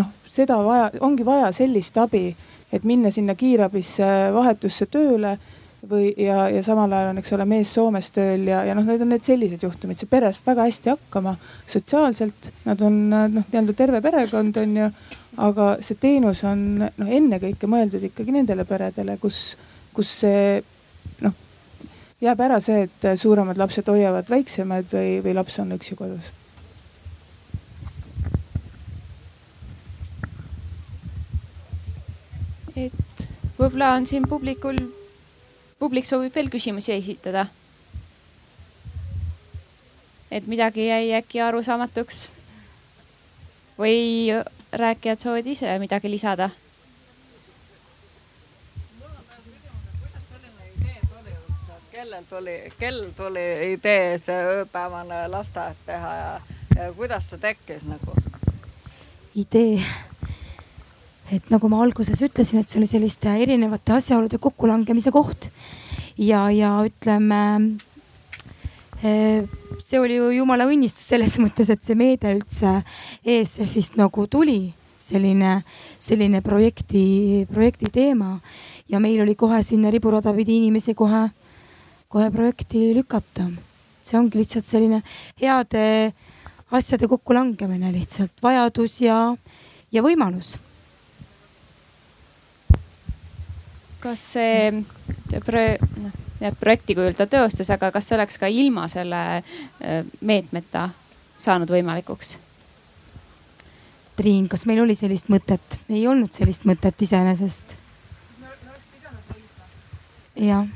[0.00, 2.30] noh, seda vaja, ongi vaja sellist abi,
[2.72, 5.36] et minna sinna kiirabisse vahetusse tööle
[5.90, 9.02] või, ja, ja samal ajal on, eks ole, mees Soomes tööl ja, ja noh, need
[9.04, 11.34] on need sellised juhtumid, see pere saab väga hästi hakkama
[11.70, 14.90] sotsiaalselt, nad on noh, nii-öelda terve perekond on ju.
[15.44, 19.56] Aga see teenus on noh, ennekõike mõeldud ikkagi nendele peredele, kus,
[19.96, 20.60] kus see
[21.24, 21.34] noh,
[22.22, 26.30] jääb ära see, et suuremad lapsed hoiavad väiksemaid või, või laps on üksi kodus.
[32.74, 33.28] et
[33.58, 34.80] võib-olla on siin publikul,
[35.84, 37.46] publik soovib veel küsimusi esitada.
[40.34, 42.30] et midagi jäi äkki arusaamatuks
[43.78, 44.32] või
[44.72, 46.48] rääkijad soovivad ise midagi lisada?
[51.92, 56.32] kellel tuli, kellel tuli idee see ööpäevane lasteaed teha ja,
[56.76, 58.16] ja kuidas see tekkis nagu?
[59.34, 59.84] idee,
[61.32, 65.48] et nagu ma alguses ütlesin, et see oli selliste erinevate asjaolude kokkulangemise koht
[66.20, 67.40] ja, ja ütleme
[69.02, 69.44] eh,
[69.80, 72.80] see oli ju jumala õnnistus selles mõttes, et see meede üldse
[73.24, 75.58] ESF-ist nagu tuli, selline,
[76.00, 78.38] selline projekti, projekti teema
[78.88, 81.26] ja meil oli kohe sinna riburada pidi inimesi kohe,
[82.08, 83.50] kohe projekti lükata.
[84.04, 85.00] see ongi lihtsalt selline
[85.40, 86.12] heade
[86.74, 89.18] asjade kokkulangemine lihtsalt, vajadus ja,
[89.92, 90.58] ja võimalus.
[94.04, 94.84] Kas see
[95.32, 100.90] noh projekti kujul ta teostus, aga kas see oleks ka ilma selle äh, meetmeta
[101.40, 102.36] saanud võimalikuks?
[104.14, 105.80] Triin, kas meil oli sellist mõtet?
[105.88, 107.76] ei olnud sellist mõtet iseenesest.
[110.36, 110.66] jah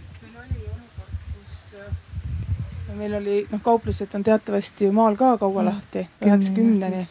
[2.98, 7.04] meil oli noh, kauplused on teatavasti ju maal ka kaua lahti, üheksakümneni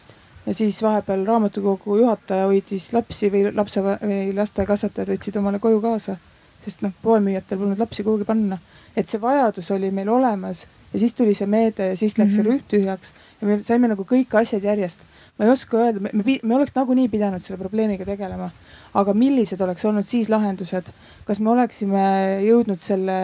[0.48, 6.18] ja siis vahepeal raamatukogu juhataja hoidis lapsi või lapse või lastekasvatajad võtsid omale koju kaasa
[6.68, 8.60] sest noh, poemüüjatel polnud lapsi kuhugi panna.
[8.98, 12.40] et see vajadus oli meil olemas ja siis tuli see meede ja siis läks mm
[12.40, 12.44] -hmm.
[12.44, 12.52] see mhm.
[12.52, 15.00] rühm tühjaks ja me saime nagu kõik asjad järjest.
[15.38, 18.50] ma ei oska öelda, me, me, me oleks nagunii pidanud selle probleemiga tegelema,
[18.98, 20.90] aga millised oleks olnud siis lahendused,
[21.28, 22.04] kas me oleksime
[22.46, 23.18] jõudnud selle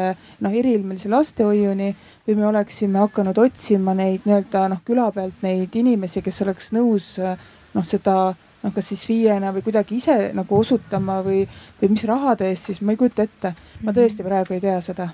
[0.43, 1.89] noh, eriilmelise lastehoiuni
[2.27, 7.15] või me oleksime hakanud otsima neid nii-öelda noh, küla pealt neid inimesi, kes oleks nõus
[7.17, 8.17] noh, seda
[8.63, 11.43] noh, kas siis FIE-na või kuidagi ise nagu osutama või,
[11.81, 13.55] või mis rahade eest, siis ma ei kujuta ette.
[13.83, 15.09] ma tõesti praegu ei tea seda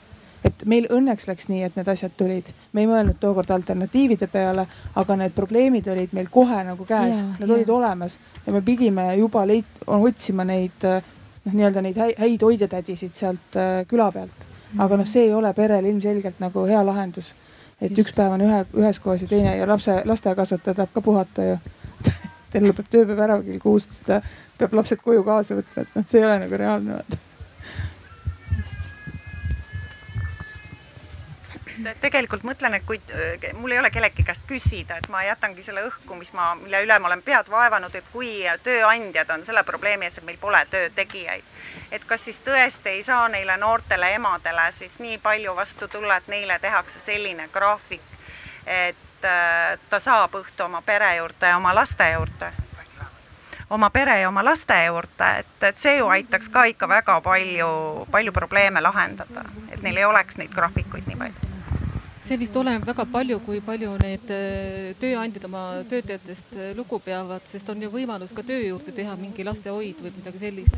[0.46, 4.66] et meil õnneks läks nii, et need asjad tulid, me ei mõelnud tookord alternatiivide peale,
[5.00, 7.56] aga need probleemid olid meil kohe nagu käes, need ja.
[7.56, 13.60] olid olemas ja me pidime juba leit-, otsima neid noh, nii-öelda neid häid hoidjatädisid sealt
[13.60, 14.48] äh, küla pealt.
[14.78, 17.34] aga noh, see ei ole perele ilmselgelt nagu hea lahendus.
[17.82, 18.02] et Just.
[18.04, 21.58] üks päev on ühe, ühes kohas ja teine ja lapse, lasteaiakasvataja tahab ka puhata ju
[22.52, 24.22] tal lõpeb tööpäev ära kell kuus, siis ta
[24.60, 27.26] peab lapsed koju kaasa võtma, et noh, see ei ole nagu reaalne vaata
[31.88, 33.00] et tegelikult mõtlen, et kui
[33.60, 37.00] mul ei ole kellegi käest küsida, et ma jätangi selle õhku, mis ma, mille üle
[37.00, 38.32] ma olen pead vaevanud, et kui
[38.64, 41.44] tööandjad on selle probleemi ees, et meil pole töötegijaid,
[41.92, 46.28] et kas siis tõesti ei saa neile noortele emadele siis nii palju vastu tulla, et
[46.28, 48.04] neile tehakse selline graafik,
[48.66, 52.52] et äh, ta saab õhtu oma pere juurde ja oma laste juurde?
[53.70, 57.70] Oma pere ja oma laste juurde, et, et see ju aitaks ka ikka väga palju,
[58.12, 61.49] palju probleeme lahendada, et neil ei oleks neid graafikuid nii palju
[62.30, 67.46] see vist oleneb väga palju, kui palju need äh, tööandjad oma töötajatest äh, lugu peavad,
[67.50, 70.78] sest on ju võimalus ka töö juurde teha mingi lastehoid või midagi sellist.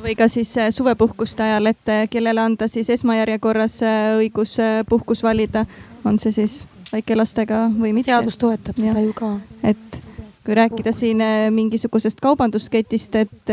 [0.00, 3.80] või ka siis äh, suvepuhkuste ajal, et kellele anda siis esmajärjekorras
[4.20, 4.56] õigus
[4.88, 5.66] puhkus valida,
[6.04, 6.62] on see siis
[6.92, 8.12] väikelastega või mitte.
[8.12, 8.86] seadus toetab ja.
[8.86, 9.32] seda ju ka.
[9.62, 10.02] et
[10.46, 11.20] kui rääkida siin
[11.52, 13.50] mingisugusest kaubandusketist, et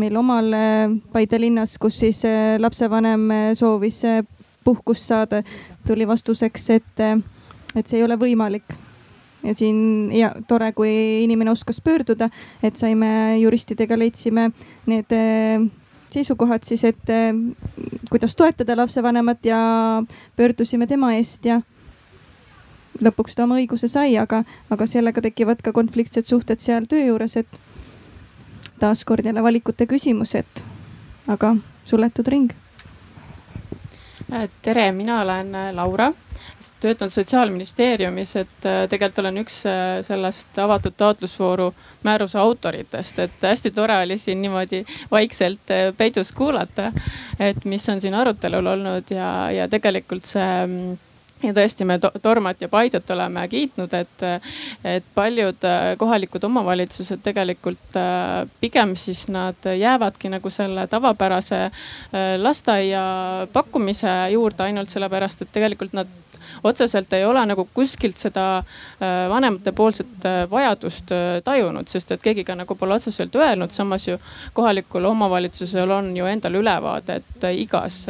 [0.00, 0.54] meil omal
[1.12, 2.22] Paide linnas, kus siis
[2.58, 3.28] lapsevanem
[3.58, 4.02] soovis
[4.64, 5.42] puhkust saada,
[5.86, 7.04] tuli vastuseks, et,
[7.76, 8.78] et see ei ole võimalik.
[9.42, 12.28] ja siin ja tore, kui inimene oskas pöörduda,
[12.62, 14.50] et saime juristidega leidsime
[14.86, 15.10] need
[16.12, 17.10] seisukohad siis, et
[18.10, 19.58] kuidas toetada lapsevanemat ja
[20.36, 21.60] pöördusime tema eest ja
[23.00, 27.36] lõpuks ta oma õiguse sai, aga, aga sellega tekivad ka konfliktsed suhted seal töö juures,
[27.40, 27.60] et
[28.82, 30.64] taaskord jälle valikute küsimus, et
[31.30, 31.54] aga
[31.86, 32.50] suletud ring.
[34.32, 36.12] Äh, tere, mina olen äh, Laura,
[36.80, 39.60] töötan Sotsiaalministeeriumis, et äh, tegelikult olen üks
[40.08, 41.68] sellest avatud taotlusvooru
[42.02, 46.90] määruse autoritest, et hästi tore oli siin niimoodi vaikselt peidus kuulata,
[47.38, 50.98] et mis on siin arutelul olnud ja, ja tegelikult see mm,
[51.42, 54.24] ja tõesti, me Tormat ja Paidet oleme kiitnud, et,
[54.84, 62.34] et paljud äh, kohalikud omavalitsused tegelikult äh, pigem siis nad jäävadki nagu selle tavapärase äh,
[62.38, 63.04] lasteaia
[63.52, 66.18] pakkumise juurde ainult sellepärast, et tegelikult nad
[66.62, 68.62] otseselt ei ole nagu kuskilt seda
[69.00, 71.10] vanematepoolset vajadust
[71.44, 74.18] tajunud, sest et keegi ka nagu pole otseselt öelnud, samas ju
[74.54, 78.04] kohalikul omavalitsusel on ju endal ülevaade, et igas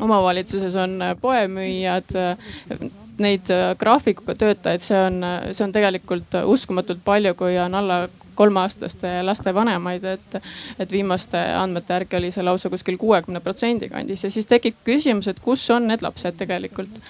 [0.00, 5.20] omavalitsuses on äh, poemüüjad, äh, neid äh, graafikuga töötajaid, see on,
[5.52, 10.38] see on tegelikult uskumatult palju, kui on alla kolmeaastaste laste vanemaid, et,
[10.80, 14.24] et viimaste andmete järgi oli see lausa kuskil kuuekümne protsendi kandis.
[14.24, 17.00] Ja siis tekib küsimus, et kus on need lapsed tegelikult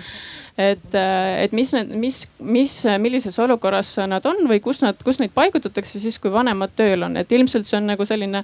[0.59, 5.33] et, et mis need, mis, mis, millises olukorras nad on või kus nad, kus neid
[5.35, 8.43] paigutatakse siis, kui vanemad tööl on, et ilmselt see on nagu selline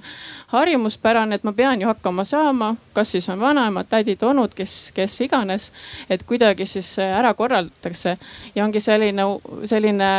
[0.53, 5.19] harjumuspärane, et ma pean ju hakkama saama, kas siis on vanemad, tädid, onud, kes, kes
[5.25, 5.71] iganes.
[6.09, 8.17] et kuidagi siis ära korraldatakse
[8.55, 9.25] ja ongi selline,
[9.69, 10.09] selline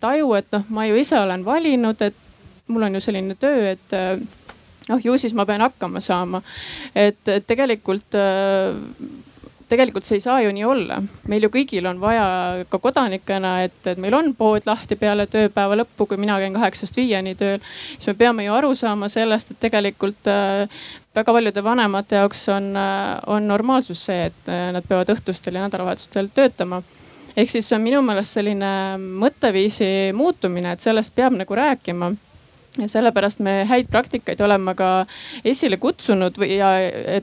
[0.00, 2.14] taju, et noh, ma ju ise olen valinud, et
[2.68, 3.98] mul on ju selline töö, et
[4.88, 6.42] noh, ju siis ma pean hakkama saama.
[6.94, 8.14] et, et tegelikult
[9.72, 11.00] tegelikult see ei saa ju nii olla.
[11.28, 12.24] meil ju kõigil on vaja
[12.70, 16.96] ka kodanikena, et, et meil on pood lahti peale tööpäeva lõppu, kui mina käin kaheksast
[17.00, 17.60] viieni tööl.
[17.96, 20.66] siis me peame ju aru saama sellest, et tegelikult äh,
[21.14, 25.64] väga paljude vanemate jaoks on, äh, on normaalsus see, et äh, nad peavad õhtustel ja
[25.66, 26.82] nädalavahetustel töötama
[27.36, 32.12] ehk siis see on minu meelest selline mõtteviisi muutumine, et sellest peab nagu rääkima
[32.78, 35.04] ja sellepärast me häid praktikaid oleme ka
[35.44, 36.70] esile kutsunud või ja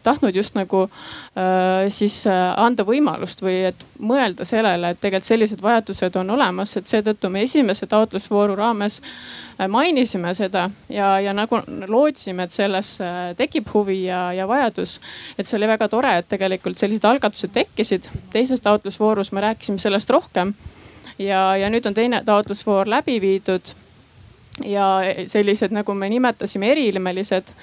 [0.04, 5.62] tahtnud just nagu äh, siis äh, anda võimalust või et mõelda sellele, et tegelikult sellised
[5.62, 11.62] vajadused on olemas, et seetõttu me esimese taotlusvooru raames äh, mainisime seda ja, ja nagu
[11.88, 15.00] lootsime, et selles äh, tekib huvi ja, ja vajadus.
[15.38, 18.10] et see oli väga tore, et tegelikult sellised algatused tekkisid.
[18.32, 20.54] teises taotlusvoorus me rääkisime sellest rohkem
[21.20, 23.74] ja, ja nüüd on teine taotlusvoor läbi viidud
[24.66, 24.90] ja
[25.28, 27.54] sellised, nagu me nimetasime, eriilmelised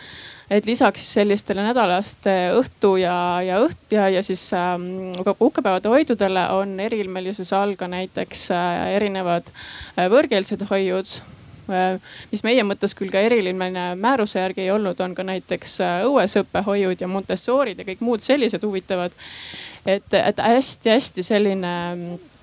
[0.50, 6.78] et lisaks sellistele nädalaste õhtu ja, ja õht- ja, ja siis ähm, puhkepäevade hoidudele on
[6.80, 11.16] eriilmelisuse all ka näiteks äh, erinevad äh, võõrkeelsed hoiud
[11.70, 11.98] äh,
[12.30, 17.02] mis meie mõttes küll ka eriline määruse järgi ei olnud, on ka näiteks äh, õuesõppehoiud
[17.02, 19.18] ja Montessorid ja kõik muud sellised huvitavad.
[19.86, 21.74] et, et hästi-hästi selline
[22.14, 22.35] Äh,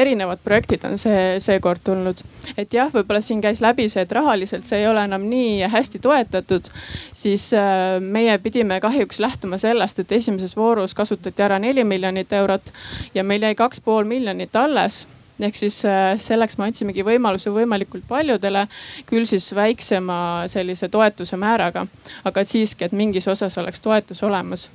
[0.00, 2.20] erinevad projektid on see, seekord tulnud.
[2.56, 5.98] et jah, võib-olla siin käis läbi see, et rahaliselt see ei ole enam nii hästi
[6.02, 6.70] toetatud.
[7.14, 12.72] siis äh, meie pidime kahjuks lähtuma sellest, et esimeses voorus kasutati ära neli miljonit eurot
[13.14, 15.06] ja meil jäi kaks pool miljonit alles
[15.40, 18.66] ehk siis äh, selleks me andsimegi võimaluse võimalikult paljudele,
[19.06, 21.86] küll siis väiksema sellise toetuse määraga,
[22.24, 24.68] aga et siiski, et mingis osas oleks toetus olemas.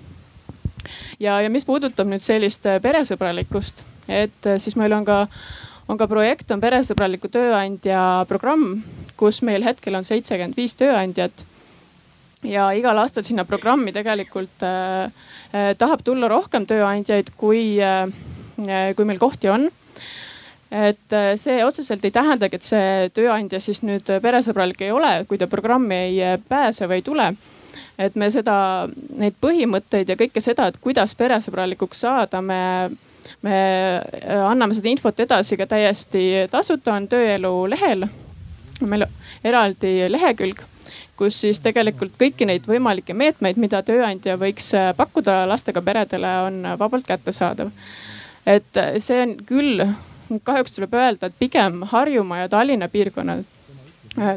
[1.19, 5.25] ja, ja mis puudutab nüüd sellist peresõbralikkust et äh, siis meil on ka,
[5.87, 8.81] on ka projekt, on peresõbraliku tööandja programm,
[9.19, 11.45] kus meil hetkel on seitsekümmend viis tööandjat.
[12.43, 15.11] ja igal aastal sinna programmi tegelikult äh,
[15.53, 18.09] äh, tahab tulla rohkem tööandjaid, kui äh,,
[18.95, 19.69] kui meil kohti on
[20.71, 25.37] et äh, see otseselt ei tähendagi, et see tööandja siis nüüd peresõbralik ei ole, kui
[25.37, 27.33] ta programmi ei pääse või ei tule.
[28.01, 28.87] et me seda,
[29.19, 32.89] neid põhimõtteid ja kõike seda, et kuidas peresõbralikuks saada, me
[33.41, 33.55] me
[33.97, 38.07] äh, anname seda infot edasi ka täiesti tasuta, on tööelu lehel.
[38.81, 39.05] meil
[39.45, 40.63] eraldi lehekülg,
[41.17, 46.61] kus siis tegelikult kõiki neid võimalikke meetmeid, mida tööandja võiks äh, pakkuda lastega peredele, on
[46.79, 47.71] vabalt kättesaadav.
[48.45, 49.85] et äh, see on küll,
[50.43, 53.45] kahjuks tuleb öelda, et pigem Harjumaa ja Tallinna piirkonnad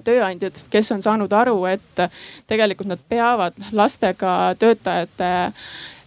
[0.05, 2.03] tööandjad, kes on saanud aru, et
[2.47, 5.31] tegelikult nad peavad lastega töötajate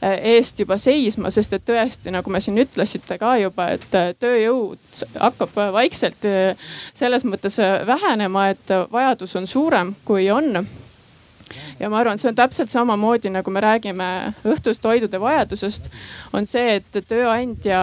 [0.01, 5.03] eest juba seisma, sest et tõesti, nagu me siin ütlesite ka juba, et äh, tööjõud
[5.17, 10.67] hakkab vaikselt äh, selles mõttes vähenema, et vajadus on suurem, kui on.
[11.79, 14.07] Ja ma arvan, et see on täpselt samamoodi, nagu me räägime
[14.45, 15.87] õhtust toidude vajadusest,
[16.35, 17.81] on see, et tööandja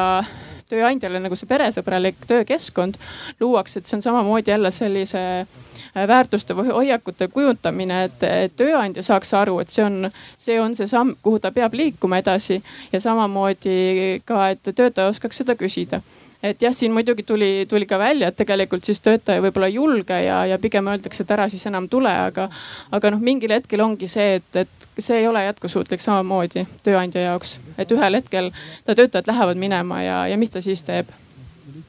[0.69, 2.97] tööandjale nagu see peresõbralik töökeskkond
[3.41, 8.27] luuakse, et see on samamoodi jälle sellise Äh, väärtuste või hoiakute kujundamine, et,
[8.57, 12.61] tööandja saaks aru, et see on, see on see samm, kuhu ta peab liikuma edasi
[12.93, 16.03] ja samamoodi ka, et töötaja oskaks seda küsida.
[16.45, 20.19] Et jah, siin muidugi tuli, tuli ka välja, et tegelikult siis töötaja võib-olla ei julge
[20.27, 22.51] ja, ja pigem öeldakse, et ära siis enam tule, aga,
[22.93, 27.57] aga noh, mingil hetkel ongi see, et, et see ei ole jätkusuutlik samamoodi tööandja jaoks,
[27.81, 28.53] et ühel hetkel
[28.85, 31.09] ta töötajad lähevad minema ja, ja mis ta siis teeb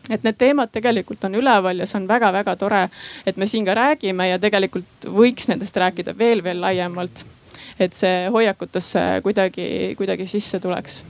[0.10, 2.86] et need teemad tegelikult on üleval ja see on väga-väga tore,
[3.26, 7.26] et me siin ka räägime ja tegelikult võiks nendest rääkida veel-veel laiemalt.
[7.80, 11.04] et see hoiakutesse kuidagi, kuidagi sisse tuleks.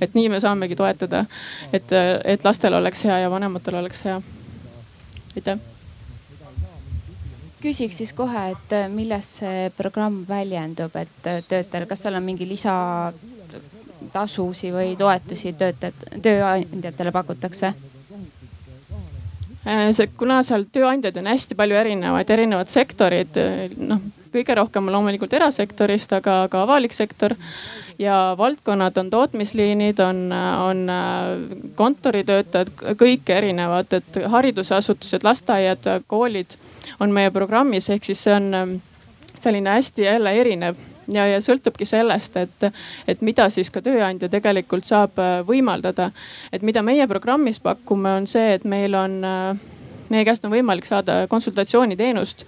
[0.00, 1.24] et nii me saamegi toetada,
[1.72, 1.92] et,
[2.24, 4.20] et lastel oleks hea ja vanematel oleks hea.
[5.36, 5.58] aitäh
[7.60, 14.72] küsiks siis kohe, et milles see programm väljendub, et töötajal, kas seal on mingi lisatasusid
[14.74, 15.94] või toetusi töötajad,
[16.24, 17.74] tööandjatele pakutakse?
[19.66, 24.00] Äh, see, kuna seal tööandjaid on hästi palju erinevaid, erinevad sektorid, äh, noh
[24.30, 27.34] kõige rohkem loomulikult erasektorist, aga ka avalik sektor
[27.98, 31.32] ja valdkonnad on tootmisliinid, on, on äh,
[31.76, 36.56] kontoritöötajad, kõik erinevad, et haridusasutused, lasteaiad, koolid
[37.02, 38.78] on meie programmis, ehk siis see on
[39.40, 40.80] selline hästi jälle erinev
[41.14, 42.70] ja, ja sõltubki sellest, et,
[43.08, 46.10] et mida siis ka tööandja tegelikult saab äh, võimaldada.
[46.52, 49.62] et mida meie programmis pakume, on see, et meil on äh,
[50.10, 52.44] meie käest on võimalik saada konsultatsiooniteenust,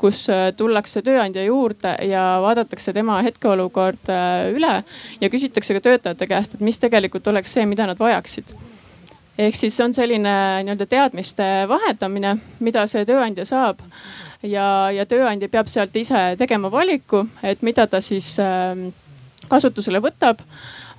[0.00, 4.12] kus äh, tullakse tööandja juurde ja vaadatakse tema hetkeolukord
[4.56, 4.74] üle
[5.20, 8.54] ja küsitakse ka töötajate käest, et mis tegelikult oleks see, mida nad vajaksid
[9.38, 10.32] ehk siis on selline
[10.62, 13.80] nii-öelda teadmiste vahetamine, mida see tööandja saab
[14.42, 18.76] ja, ja tööandja peab sealt ise tegema valiku, et mida ta siis äh,
[19.48, 20.42] kasutusele võtab.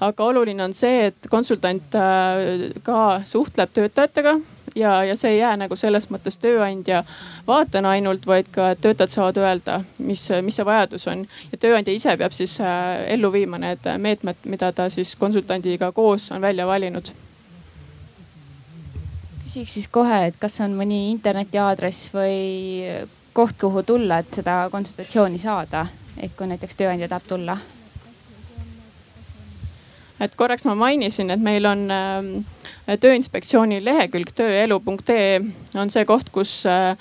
[0.03, 4.33] aga oluline on see, et konsultant äh, ka suhtleb töötajatega
[4.75, 7.03] ja, ja see ei jää nagu selles mõttes tööandja
[7.47, 11.25] vaatena ainult, vaid ka töötajad saavad öelda, mis, mis see vajadus on.
[11.51, 16.31] ja tööandja ise peab siis äh, ellu viima need meetmed, mida ta siis konsultandiga koos
[16.31, 17.13] on välja valinud
[19.53, 22.89] küsiks siis kohe, et kas on mõni internetiaadress või
[23.33, 25.85] koht, kuhu tulla, et seda konsultatsiooni saada,
[26.17, 27.57] ehk kui näiteks tööandja tahab tulla?
[30.23, 35.39] et korraks ma mainisin, et meil on äh, Tööinspektsiooni lehekülg tööelu.ee
[35.79, 36.95] on see koht, kus äh,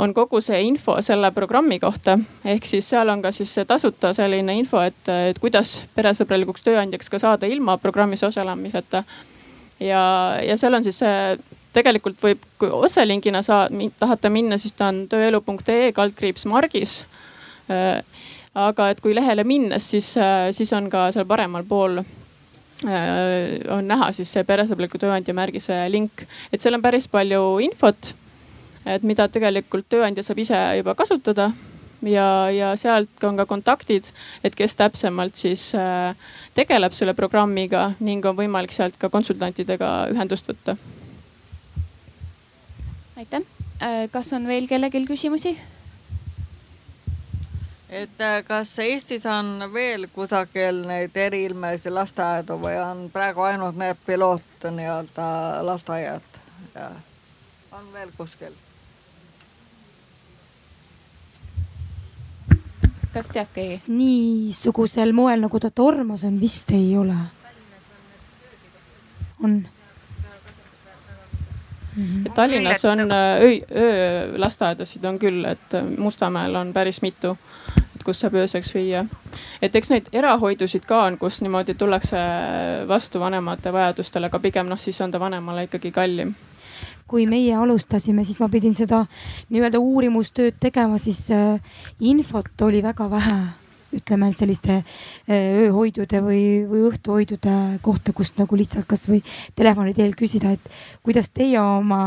[0.00, 2.18] on kogu see info selle programmi kohta.
[2.44, 5.00] ehk siis seal on ka siis tasuta selline info, et,
[5.30, 9.04] et kuidas peresõbralikuks tööandjaks ka saada ilma programmis osalemiseta.
[9.80, 10.02] ja,
[10.46, 11.02] ja seal on siis
[11.72, 13.68] tegelikult võib, kui otselingina saa,
[13.98, 17.04] tahate minna, siis ta on tööelu.ee kaldkriips Margis.
[17.70, 18.02] Äh,
[18.54, 20.14] aga et kui lehele minnes, siis,
[20.56, 22.00] siis on ka seal paremal pool
[23.68, 28.14] on näha siis see peresõbraliku tööandja märgise link, et seal on päris palju infot.
[28.88, 31.50] et mida tegelikult tööandja saab ise juba kasutada
[32.02, 34.08] ja, ja sealt on ka kontaktid,
[34.44, 35.70] et kes täpsemalt siis
[36.56, 40.76] tegeleb selle programmiga ning on võimalik sealt ka konsultantidega ühendust võtta.
[43.20, 43.44] Aitäh,
[44.12, 45.54] kas on veel kellelgi küsimusi?
[47.90, 53.98] et äh, kas Eestis on veel kusagil neid eriilmelisi lasteaedu või on praegu ainult need
[54.06, 55.26] piloot nii-öelda
[55.66, 56.38] lasteaiad
[56.74, 56.90] ja
[57.74, 58.54] on veel kuskil?
[63.10, 63.82] kas teab keegi?
[63.90, 67.18] niisugusel moel, nagu ta tormas on, vist ei ole.
[69.42, 69.60] on
[72.34, 77.36] Tallinnas on äh, öö, öölasteaedasid on küll, et Mustamäel on päris mitu
[78.00, 79.04] et kus saab ööseks viia.
[79.62, 82.20] et eks neid erahoidusid ka on, kus niimoodi tullakse
[82.88, 86.34] vastu vanemate vajadustele, aga pigem noh, siis on ta vanemale ikkagi kallim.
[87.10, 89.02] Kui meie alustasime, siis ma pidin seda
[89.50, 91.60] nii-öelda uurimustööd tegema, siis äh,
[92.00, 93.40] infot oli väga vähe
[93.96, 94.84] ütleme selliste äh,
[95.66, 99.20] ööhoidude või, või õhtuhoidude kohta, kust nagu lihtsalt kasvõi
[99.58, 100.64] telefoni teel küsida, et
[101.06, 102.00] kuidas teie oma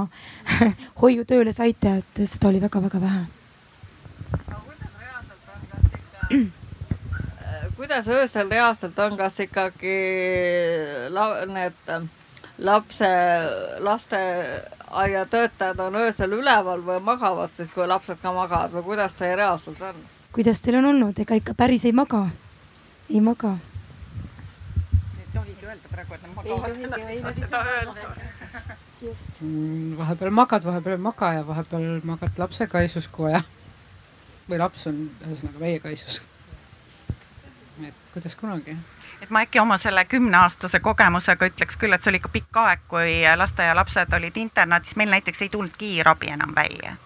[1.02, 3.24] hoiu tööle saite, et seda oli väga-väga vähe
[7.78, 9.98] kuidas öösel reaalselt on, kas ikkagi
[11.10, 11.74] la, need
[12.58, 13.10] lapse,
[13.80, 19.82] lasteaiatöötajad on öösel üleval või magavad siis, kui lapsed ka magavad või kuidas see reaalselt
[19.82, 19.96] on?
[20.34, 22.26] Kuidas teil on olnud, ega ikka päris ei maga,
[23.10, 23.54] ei maga?
[25.20, 28.16] ei tohigi öelda praegu, et nad magavad, nad ei saa seda öelda.
[29.02, 29.42] just.
[29.42, 33.44] Mm, vahepeal magad, vahepeal ei maga ja vahepeal magad lapse kaisus koja
[34.50, 36.22] või laps on ühesõnaga meie kaisus.
[37.84, 38.78] et kuidas kunagi
[39.22, 42.82] et ma äkki oma selle kümneaastase kogemusega ütleks küll, et see oli ikka pikk aeg,
[42.90, 46.98] kui lasteaialapsed olid internaadis, meil näiteks ei tulnud kiirabi enam välja.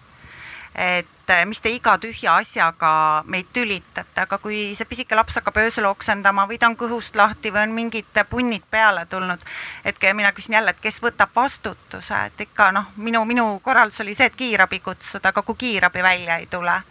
[0.74, 5.88] et mis te iga tühja asjaga meid tülitate, aga kui see pisike laps hakkab öösel
[5.90, 9.42] oksendama või ta on kõhust lahti või on mingid punnid peale tulnud,
[9.84, 14.14] et mina küsin jälle, et kes võtab vastutuse, et ikka noh, minu, minu korraldus oli
[14.14, 16.82] see, et kiirabi kutsuda, aga kui kiirabi välja ei tule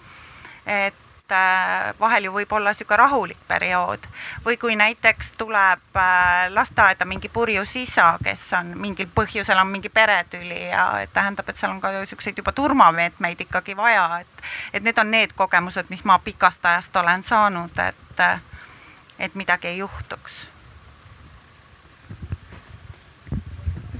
[0.67, 4.07] et äh, vahel ju võib olla niisugune rahulik periood.
[4.45, 9.89] Või kui näiteks tuleb äh, lasteaeda mingi purjus isa, kes on mingil põhjusel on mingi
[9.89, 14.43] peretüli ja et tähendab, et seal on ka niisuguseid juba turvameetmeid ikkagi vaja, et,
[14.73, 18.27] et need on need kogemused, mis ma pikast ajast olen saanud, et,
[19.19, 20.47] et midagi ei juhtuks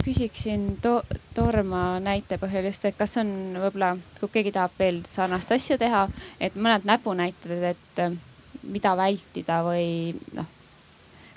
[0.08, 1.02] küsiksin to
[1.36, 3.30] Toorma näite põhjal just, et kas on
[3.60, 6.06] võib-olla, kui keegi tahab veel sarnast asja teha,
[6.40, 8.16] et mõned näpunäited, et äh,
[8.64, 10.48] mida vältida või noh,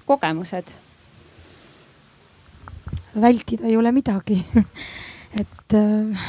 [0.06, 0.70] kogemused?
[3.20, 4.38] vältida ei ole midagi
[5.40, 6.28] et äh,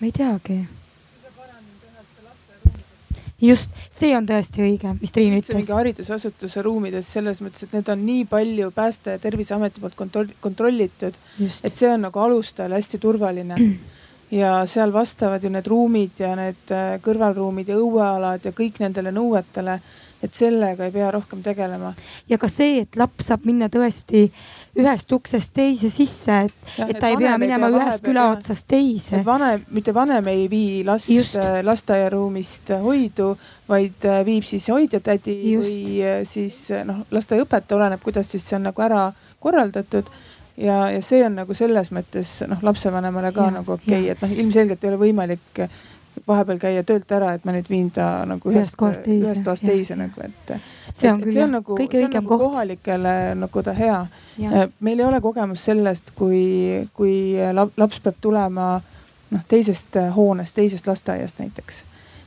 [0.00, 0.62] ma ei teagi
[3.42, 5.56] just, see on tõesti õige, mis Triin ütles.
[5.58, 10.30] mingi haridusasutuse ruumides selles mõttes, et need on nii palju Pääste- ja Terviseameti poolt kontroll,
[10.40, 11.18] kontrollitud,
[11.64, 13.58] et see on nagu alustajale hästi turvaline.
[14.32, 19.10] Ja seal vastavad ju need ruumid ja need äh, kõrvalruumid ja õuealad ja kõik nendele
[19.12, 19.74] nõuetele
[20.22, 21.92] et sellega ei pea rohkem tegelema.
[22.30, 24.28] ja ka see, et laps saab minna tõesti
[24.78, 26.54] ühest uksest teise sisse, et,
[26.86, 29.20] et ta ei pea minema ei pea ühest külaotsast teise.
[29.20, 33.32] et vanem, mitte vanem ei vii last äh, lasteaiaruumist hoidu,
[33.68, 38.70] vaid äh, viib siis hoidjatädi või äh, siis noh, lasteaiaõpetaja, oleneb, kuidas siis see on
[38.70, 39.08] nagu ära
[39.42, 40.10] korraldatud.
[40.62, 44.20] Ja, ja see on nagu selles mõttes noh, lapsevanemale ka ja, nagu okei okay,, et
[44.20, 45.62] noh, ilmselgelt ei ole võimalik
[46.28, 49.66] vahepeal käia töölt ära, et ma nüüd viin ta nagu ühest, kohast teise, ühest kohast
[49.66, 50.52] teise nagu, et.
[50.94, 52.44] see on küll jah, nagu, kõige õigem nagu koht.
[52.44, 54.00] kohalikele nagu ta hea.
[54.80, 56.42] meil ei ole kogemust sellest, kui,
[56.94, 57.14] kui
[57.52, 58.68] laps peab tulema
[59.32, 61.82] noh, teisest hoonest, teisest lasteaiast näiteks.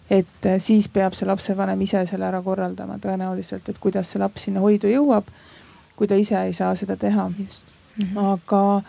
[0.10, 4.62] et siis peab see lapsevanem ise selle ära korraldama tõenäoliselt, et kuidas see laps sinna
[4.66, 5.30] hoidu jõuab,
[5.96, 7.30] kui ta ise ei saa seda teha.
[7.30, 7.48] Mm
[7.98, 8.20] -hmm.
[8.34, 8.82] aga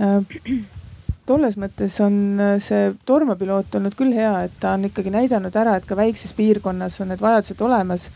[0.00, 0.79] äh,
[1.26, 5.76] tolles mõttes on äh, see tormapiloot olnud küll hea, et ta on ikkagi näidanud ära,
[5.76, 8.10] et ka väikses piirkonnas on need vajadused olemas.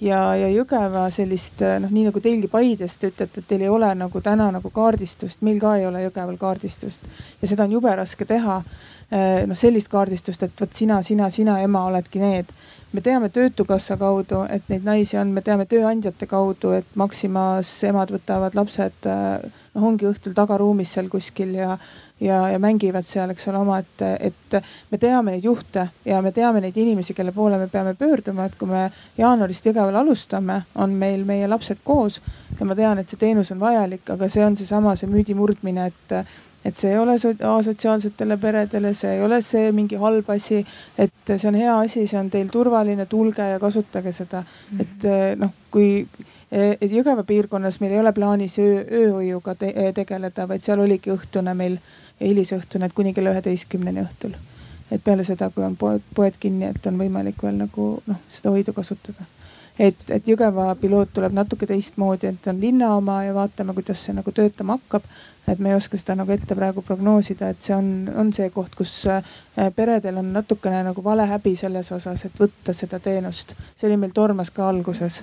[0.00, 3.72] ja, ja Jõgeva sellist äh, noh, nii nagu teilgi Paides te ütlete, et teil ei
[3.72, 7.08] ole nagu täna nagu kaardistust, meil ka ei ole Jõgeval kaardistust
[7.42, 8.62] ja seda on jube raske teha.
[9.06, 12.50] Äh, noh, sellist kaardistust, et vot sina, sina, sina ema oledki need
[12.92, 18.12] me teame Töötukassa kaudu, et neid naisi on, me teame tööandjate kaudu, et Maximas emad
[18.14, 19.08] võtavad lapsed
[19.76, 21.76] noh, ongi õhtul tagaruumis seal kuskil ja,
[22.20, 24.56] ja, ja mängivad seal, eks ole, omaette, et
[24.90, 28.56] me teame neid juhte ja me teame neid inimesi, kelle poole me peame pöörduma, et
[28.58, 28.86] kui me
[29.18, 32.20] jaanuarist Jõgeval alustame, on meil meie lapsed koos
[32.58, 35.92] ja ma tean, et see teenus on vajalik, aga see on seesama, see müüdi murdmine,
[35.92, 36.18] et
[36.66, 40.64] et see ei ole asotsiaalsetele peredele, see ei ole see mingi halb asi,
[40.98, 44.42] et see on hea asi, see on teil turvaline, tulge ja kasutage seda.
[44.82, 45.06] et
[45.38, 46.08] noh, kui
[46.52, 51.54] et Jõgeva piirkonnas meil ei ole plaanis öö, ööhoiuga te tegeleda, vaid seal oligi õhtune
[51.54, 51.78] meil,
[52.20, 54.36] hilisõhtune, et kuni kella üheteistkümneni õhtul.
[54.90, 58.50] et peale seda, kui on poed, poed kinni, et on võimalik veel nagu noh, seda
[58.54, 59.26] hoidu kasutada.
[59.78, 64.14] et, et Jõgeva piloot tuleb natuke teistmoodi, et on linna oma ja vaatame, kuidas see
[64.14, 65.02] nagu töötama hakkab
[65.48, 68.74] et me ei oska seda nagu ette praegu prognoosida, et see on, on see koht,
[68.78, 69.22] kus äh,
[69.76, 73.54] peredel on natukene nagu vale häbi selles osas, et võtta seda teenust.
[73.76, 75.20] see oli meil Tormas ka alguses,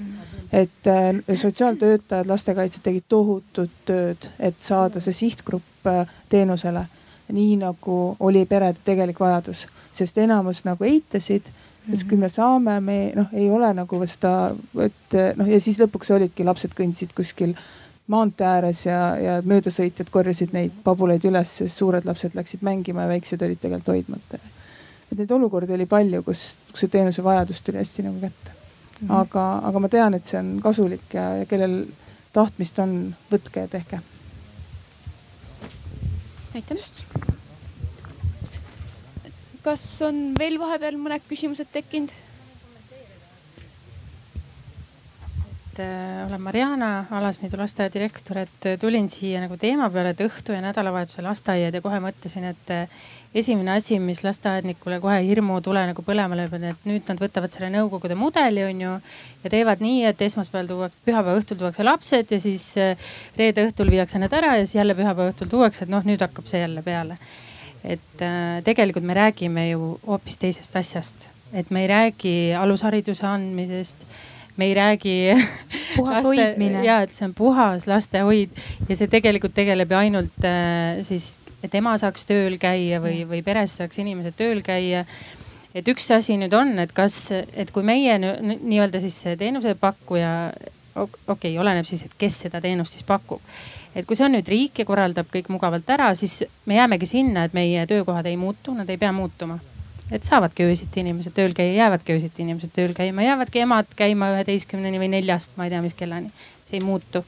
[0.52, 6.86] et äh, sotsiaaltöötajad, lastekaitsjad tegid tohutut tööd, et saada see sihtgrupp äh, teenusele,
[7.34, 11.52] nii nagu oli perede tegelik vajadus, sest enamus nagu eitasid
[11.84, 16.14] sest kui me saame, me noh, ei ole nagu seda, et noh, ja siis lõpuks
[16.16, 17.58] olidki lapsed kõndisid kuskil
[18.14, 23.14] maantee ääres ja, ja möödasõitjad korjasid neid pabulaid üles, sest suured lapsed läksid mängima ja
[23.16, 24.40] väiksed olid tegelikult hoidmata.
[25.12, 29.08] et neid olukordi oli palju, kus, kus see teenuse vajadus tuli hästi nagu kätte mm.
[29.08, 29.16] -hmm.
[29.22, 31.84] aga, aga ma tean, et see on kasulik ja, ja kellel
[32.34, 34.00] tahtmist on, võtke ja tehke.
[36.56, 36.78] aitäh.
[39.64, 42.12] kas on veel vahepeal mõned küsimused tekkinud?
[45.74, 50.22] Et äh, olen Mariana, Alasniidu lasteaia direktor, et äh, tulin siia nagu teema peale, et
[50.22, 52.98] õhtu ja nädalavahetuse lasteaiad ja kohe mõtlesin, et äh,
[53.34, 57.72] esimene asi, mis lasteaednikule kohe hirmutule nagu põlema lööb, on, et nüüd nad võtavad selle
[57.74, 58.92] nõukogude mudeli, on ju.
[59.46, 62.68] ja teevad nii, et esmaspäeval tuuakse, pühapäeva õhtul tuuakse lapsed ja siis
[63.40, 66.46] reede õhtul viiakse need ära ja siis jälle pühapäeva õhtul tuuakse, et noh, nüüd hakkab
[66.52, 67.18] see jälle peale.
[67.84, 68.22] et
[68.64, 74.06] tegelikult me räägime ju hoopis teisest asjast, et me ei räägi alushariduse andmisest
[74.58, 75.16] me ei räägi.
[75.98, 76.84] puhas laste, hoidmine.
[76.86, 81.76] ja, et see on puhas lastehoid ja see tegelikult tegeleb ju ainult äh, siis, et
[81.78, 85.06] ema saaks tööl käia või, või peres saaks inimesed tööl käia
[85.74, 90.34] et üks asi nüüd on, et kas, et kui meie nii-öelda siis teenusepakkuja,
[90.96, 93.42] okei okay,, oleneb siis, et kes seda teenust siis pakub.
[93.96, 97.46] et kui see on nüüd riik ja korraldab kõik mugavalt ära, siis me jäämegi sinna,
[97.46, 99.60] et meie töökohad ei muutu, nad ei pea muutuma
[100.14, 105.02] et saavadki öösiti inimesed tööl käia, jäävadki öösiti inimesed tööl käima, jäävadki emad käima üheteistkümneni
[105.02, 106.30] või neljast, ma ei tea, mis kellani.
[106.70, 107.24] see ei muutu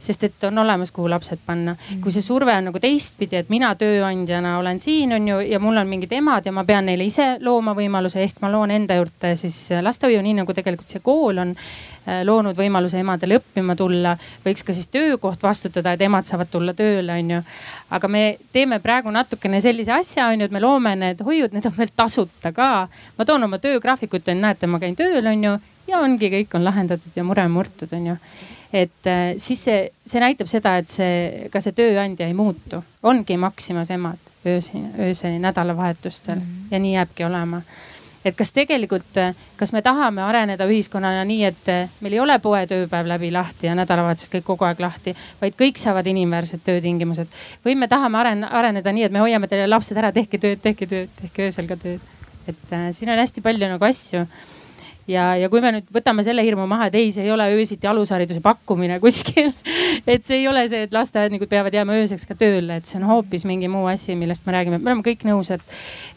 [0.00, 1.76] sest et on olemas, kuhu lapsed panna.
[2.02, 5.76] kui see surve on nagu teistpidi, et mina tööandjana olen siin, on ju, ja mul
[5.76, 9.34] on mingid emad ja ma pean neile ise looma võimaluse, ehk ma loon enda juurde
[9.36, 14.16] siis lastehoiu, nii nagu tegelikult see kool on äh, loonud võimaluse emadele õppima tulla.
[14.44, 17.40] võiks ka siis töökoht vastutada, et emad saavad tulla tööle, on ju.
[17.90, 18.22] aga me
[18.52, 21.90] teeme praegu natukene sellise asja, on ju, et me loome need hoiud, need on veel
[21.96, 22.88] tasuta ka.
[23.18, 25.58] ma toon oma töögraafikut, näete, ma käin tööl, on ju,
[25.88, 28.16] ja ongi, kõik on lahendatud ja mure murtud, on ju
[28.72, 33.38] et äh, siis see, see näitab seda, et see, ka see tööandja ei muutu, ongi
[33.40, 36.74] Maximas emad ööseni, ööseni nädalavahetustel mm -hmm.
[36.74, 37.62] ja nii jääbki olema
[38.24, 42.38] et kas tegelikult, äh, kas me tahame areneda ühiskonnana nii, et äh, meil ei ole
[42.38, 47.26] poed ööpäev läbi lahti ja nädalavahetused kõik kogu aeg lahti, vaid kõik saavad inimväärsed töötingimused.
[47.64, 50.86] või me tahame aren-, areneda nii, et me hoiame teile lapsed ära, tehke tööd, tehke
[50.86, 52.00] tööd, tehke öösel ka tööd.
[52.48, 54.26] et äh, siin on hästi palju nagu asju
[55.08, 57.88] ja, ja kui me nüüd võtame selle hirmu maha, et ei, see ei ole öösiti
[57.88, 59.50] alushariduse pakkumine kuskil
[60.12, 63.08] et see ei ole see, et lasteaednikud peavad jääma ööseks ka tööle, et see on
[63.08, 65.64] hoopis mingi muu asi, millest me räägime, me oleme kõik nõus, et,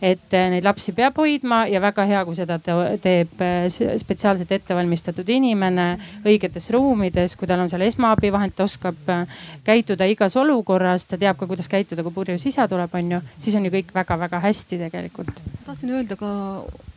[0.03, 3.65] et äh, neid lapsi peab hoidma ja väga hea, kui seda teeb äh,
[4.01, 5.87] spetsiaalselt ettevalmistatud inimene
[6.27, 11.39] õigetes ruumides, kui tal on seal esmaabivahend, ta oskab äh, käituda igas olukorras, ta teab
[11.39, 14.83] ka, kuidas käituda, kui purjus isa tuleb, on ju, siis on ju kõik väga-väga hästi
[14.85, 15.43] tegelikult.
[15.65, 16.31] tahtsin öelda ka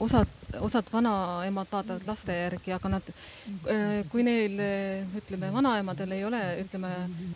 [0.03, 3.11] osad osad vanaemad vaatavad laste järgi, aga nad,
[3.71, 4.59] äh, kui neil
[5.19, 6.91] ütleme, vanaemadel ei ole, ütleme,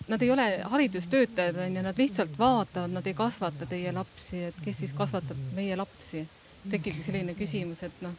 [0.08, 4.64] nad ei ole haridustöötajad on ju, nad lihtsalt vaatavad, nad ei kasvata teie lapsi, et
[4.64, 6.26] kes siis kasvatab meie lapsi.
[6.68, 8.12] tekibki selline küsimus, et noh.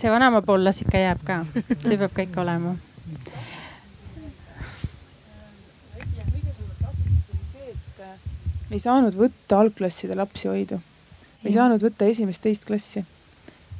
[0.00, 1.42] see vanaema pool las ikka jääb ka,
[1.82, 2.76] see peab kõik olema
[8.72, 10.78] me ei saanud võtta algklasside lapsi hoidu.
[11.42, 13.02] me ei saanud võtta esimest-teist klassi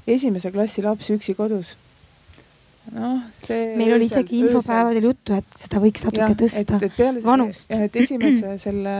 [0.07, 1.77] esimese klassi laps üksi kodus.
[2.93, 3.75] noh, see.
[3.79, 6.81] meil oli isegi infopäevadel juttu, et seda võiks natuke tõsta,
[7.25, 7.71] vanust.
[7.71, 8.97] et esimese selle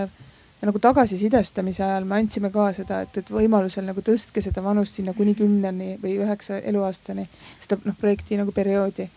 [0.63, 5.15] nagu tagasisidestamise ajal me andsime ka seda, et, et võimalusel nagu tõstke seda vanust sinna
[5.17, 7.27] kuni kümneni või üheksa eluaastani,
[7.65, 9.09] seda noh, projekti nagu perioodi.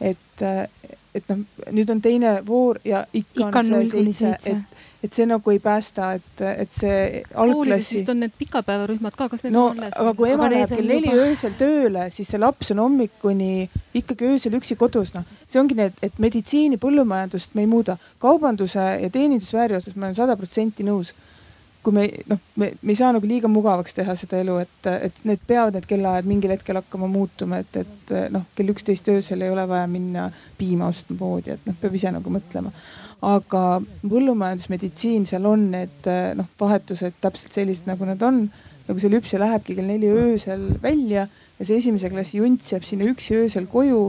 [0.00, 0.42] Et,
[1.14, 4.56] et noh, nüüd on teine voor ja ikka, ikka on null kuni seitse
[5.00, 6.96] et see nagu ei päästa, et, et see
[7.32, 7.54] algklassi.
[7.54, 9.96] koolides vist on need pikapäevarühmad ka, kas need no, on alles?
[9.96, 14.58] aga kui ema läheb kell neli öösel tööle, siis see laps on hommikuni ikkagi öösel
[14.60, 15.24] üksi kodus, noh.
[15.48, 17.96] see ongi need, et meditsiini, põllumajandust me ei muuda.
[18.20, 21.14] kaubanduse ja teenindussfääri osas ma olen sada protsenti nõus.
[21.82, 25.20] Kui me noh, me, me ei saa nagu liiga mugavaks teha seda elu, et, et
[25.28, 29.52] need peavad need kellaajad mingil hetkel hakkama muutuma, et, et noh, kell üksteist öösel ei
[29.52, 30.28] ole vaja minna
[30.58, 32.74] piima ostma poodi, et noh, peab ise nagu mõtlema
[33.20, 33.64] aga
[34.08, 36.08] põllumajandusmeditsiin, seal on need
[36.38, 38.46] noh, vahetused täpselt sellised, nagu nad on.
[38.88, 43.06] nagu see lüpsja lähebki kell neli öösel välja ja see esimese klassi junts jääb sinna
[43.06, 44.00] üksi öösel koju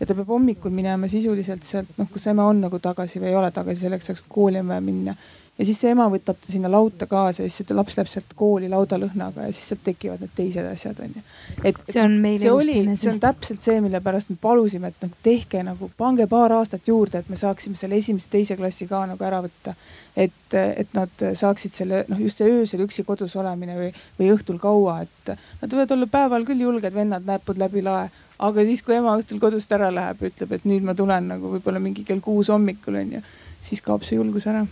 [0.00, 3.38] ja ta peab hommikul minema sisuliselt sealt, noh, kus ema on nagu tagasi või ei
[3.38, 5.14] ole tagasi, selleks ajaks kooli on vaja minna
[5.58, 8.32] ja siis see ema võtab ta sinna lauta kaasa ja siis see laps läheb sealt
[8.38, 11.22] kooli laudalõhnaga ja siis sealt tekivad need teised asjad onju.
[11.62, 15.06] et see on meil see oli, see on täpselt see, mille pärast me palusime, et
[15.06, 19.04] nagu tehke nagu, pange paar aastat juurde, et me saaksime selle esimese, teise klassi ka
[19.12, 19.76] nagu ära võtta.
[20.16, 24.58] et, et nad saaksid selle noh, just see öösel üksi kodus olemine või, või õhtul
[24.62, 28.10] kaua, et nad võivad olla päeval küll julged vennad, näpud läbi lae
[28.42, 31.82] aga siis, kui ema õhtul kodust ära läheb, ütleb, et nüüd ma tulen nagu võib-olla
[31.82, 33.22] mingi kell kuus hommikul onju,
[33.62, 34.66] siis kaob see julgus ära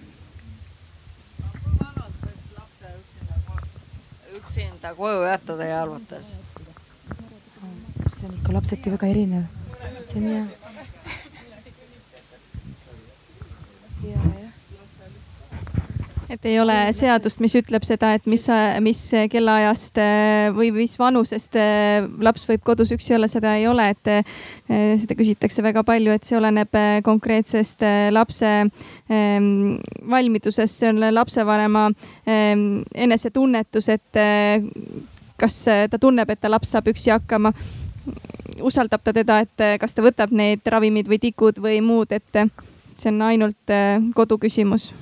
[4.53, 6.27] üksinda koju jätta teie arvates?
[8.13, 9.45] see on ikka lapseti väga erinev,
[10.07, 10.47] see on hea.
[16.33, 18.45] Et ei ole seadust, mis ütleb seda, et mis,
[18.85, 19.01] mis
[19.33, 24.11] kellaajast äh, või mis vanusest äh, laps võib kodus üksi olla, seda ei ole, et
[24.13, 24.23] äh,
[25.01, 26.73] seda küsitakse väga palju, et see oleneb
[27.05, 27.85] konkreetsest
[28.15, 29.77] lapse ähm,
[30.09, 34.23] valmidusest, see on lapsevanema ähm, enesetunnetus, et
[35.43, 37.53] kas ta tunneb, et ta laps saab üksi hakkama
[38.63, 42.45] usaldab ta teda, et kas ta võtab need ravimid või tikud või muud, et
[42.97, 43.77] see on ainult
[44.17, 44.93] kodu küsimus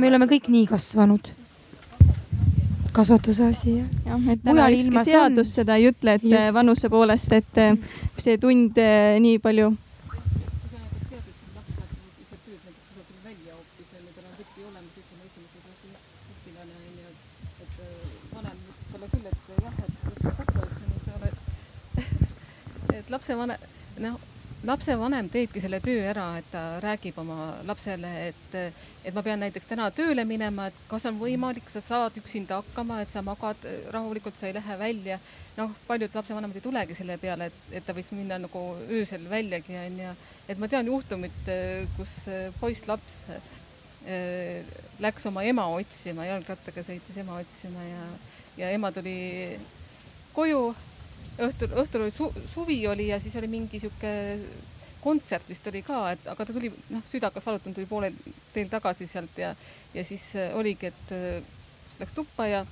[0.00, 1.32] me oleme kõik nii kasvanud.
[2.94, 3.88] kasvatuse asi jah.
[4.06, 5.54] jah, et täna ükski seadus on...
[5.54, 6.52] seda ei ütle, et Just.
[6.54, 7.74] vanuse poolest, et eh,
[8.16, 9.72] see tund eh, nii palju
[23.04, 23.58] et lapsevanem,
[24.74, 28.54] lapsevanem teebki selle töö ära, et ta räägib oma lapsele, et,
[29.04, 33.00] et ma pean näiteks täna tööle minema, et kas on võimalik, sa saad üksinda hakkama,
[33.04, 33.60] et sa magad
[33.94, 35.18] rahulikult, sa ei lähe välja.
[35.54, 39.76] noh, paljud lapsevanemad ei tulegi selle peale, et, et ta võiks minna nagu öösel väljagi
[39.78, 40.14] onju.
[40.48, 41.50] et ma tean juhtumit,
[41.96, 42.14] kus
[42.60, 48.08] poiss-laps äh, läks oma ema otsima, jalgrattaga sõitis ema otsima ja,
[48.64, 49.14] ja ema tuli
[50.34, 50.74] koju
[51.48, 54.14] õhtul, õhtul oli su, suvi oli ja siis oli mingi sihuke
[55.04, 58.16] kontsert vist oli ka, et aga ta tuli, noh, süda hakkas valutama, tuli poolel
[58.54, 59.52] teel tagasi sealt ja,
[59.94, 61.44] ja siis äh, oligi, et äh,
[62.00, 62.64] läks tuppa ja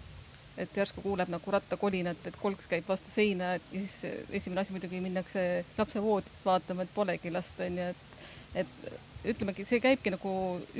[0.60, 4.76] et järsku kuuleb nagu rattakolinat, et kolks käib vastu seina ja siis äh, esimene asi
[4.76, 5.44] muidugi minnakse
[5.76, 8.28] lapse voodit vaatama, et polegi last onju, et,
[8.64, 10.32] et ütlemegi, see käibki nagu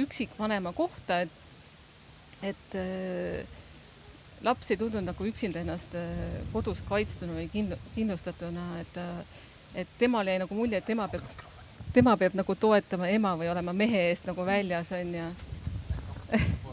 [0.07, 1.40] üksikvanema kohta, et,
[2.53, 2.78] et
[4.43, 7.48] laps ei tundnud nagu üksinda ennast äh, kodus kaitstuna või
[7.94, 9.44] kindlustatuna, et, äh,
[9.85, 11.47] et temal jäi nagu mulje, et tema peab,
[11.93, 15.31] tema peab nagu toetama ema või olema mehe eest nagu väljas onju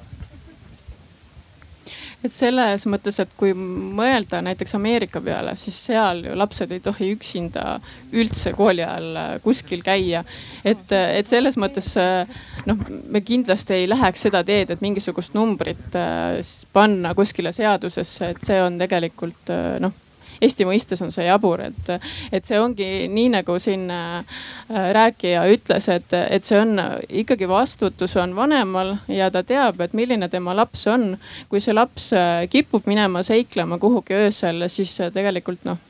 [2.23, 7.13] et selles mõttes, et kui mõelda näiteks Ameerika peale, siis seal ju lapsed ei tohi
[7.15, 7.79] üksinda
[8.11, 10.23] üldse kooli ajal äh, kuskil käia.
[10.63, 11.93] et, et selles mõttes
[12.67, 16.41] noh, me kindlasti ei läheks seda teed, et mingisugust numbrit äh,
[16.73, 19.95] panna kuskile seadusesse, et see on tegelikult äh, noh
[20.45, 21.91] Eesti mõistes on see jabur, et,
[22.31, 24.39] et see ongi nii, nagu siin äh,
[24.69, 26.79] rääkija ütles, et, et see on
[27.09, 31.17] ikkagi vastutus on vanemal ja ta teab, et milline tema laps on.
[31.49, 32.11] kui see laps
[32.49, 35.88] kipub minema seiklema kuhugi öösel, siis tegelikult noh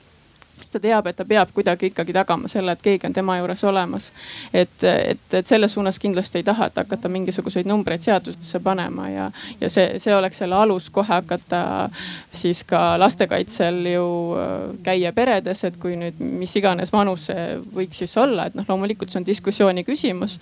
[0.69, 3.63] siis ta teab, et ta peab kuidagi ikkagi tagama selle, et keegi on tema juures
[3.63, 4.11] olemas.
[4.53, 9.29] et, et, et selles suunas kindlasti ei taha, et hakata mingisuguseid numbreid seadusesse panema ja,
[9.61, 11.89] ja see, see oleks selle alus kohe hakata
[12.31, 14.05] siis ka lastekaitsel ju
[14.37, 18.67] äh, käia peredes, et kui nüüd mis iganes vanus see võiks siis olla, et noh,
[18.69, 20.37] loomulikult see on diskussiooni küsimus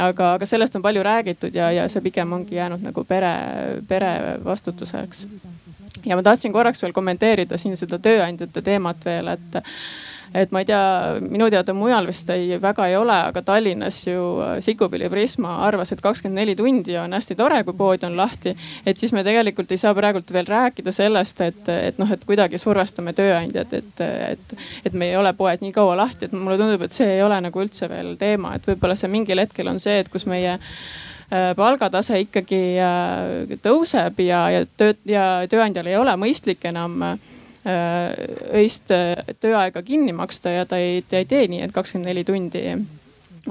[0.00, 3.34] aga, aga sellest on palju räägitud ja, ja see pigem ongi jäänud nagu pere,
[3.88, 4.12] pere
[4.44, 5.26] vastutuseks
[6.06, 9.60] ja ma tahtsin korraks veel kommenteerida siin seda tööandjate teemat veel, et
[10.34, 10.82] et ma ei tea,
[11.26, 15.90] minu teada mujal vist ei, väga ei ole, aga Tallinnas ju äh, Sikupilli Prisma arvas,
[15.92, 18.54] et kakskümmend neli tundi on hästi tore, kui pood on lahti.
[18.86, 22.62] et siis me tegelikult ei saa praegult veel rääkida sellest, et, et noh, et kuidagi
[22.62, 24.56] survestame tööandjad, et, et,
[24.86, 27.40] et me ei ole poed nii kaua lahti, et mulle tundub, et see ei ole
[27.42, 30.60] nagu üldse veel teema, et võib-olla see mingil hetkel on see, et kus meie
[31.56, 37.18] palgatase ikkagi äh, tõuseb ja, ja töö ja tööandjal ei ole mõistlik enam
[37.60, 38.14] Äh,
[38.56, 42.22] öist äh, tööaega kinni maksta ja ta ei, ta ei tee nii, et kakskümmend neli
[42.24, 42.62] tundi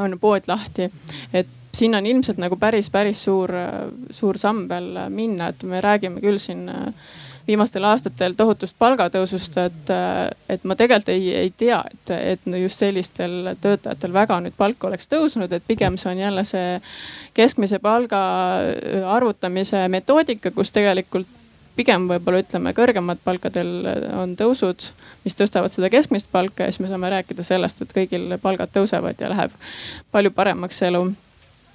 [0.01, 0.87] on pood lahti.
[1.33, 3.53] et siin on ilmselt nagu päris, päris suur,
[4.09, 6.89] suur samm veel minna, et me räägime küll siin äh,
[7.49, 9.91] viimastel aastatel tohutust palgatõusust, et,
[10.49, 15.09] et ma tegelikult ei, ei tea, et, et just sellistel töötajatel väga nüüd palk oleks
[15.09, 16.77] tõusnud, et pigem see on jälle see
[17.37, 18.21] keskmise palga
[19.15, 21.37] arvutamise metoodika, kus tegelikult
[21.79, 23.71] pigem võib-olla ütleme, kõrgemad palkadel
[24.19, 24.89] on tõusud,
[25.23, 29.21] mis tõstavad seda keskmist palka ja siis me saame rääkida sellest, et kõigil palgad tõusevad
[29.21, 29.55] ja läheb
[30.11, 31.07] palju paremaks elu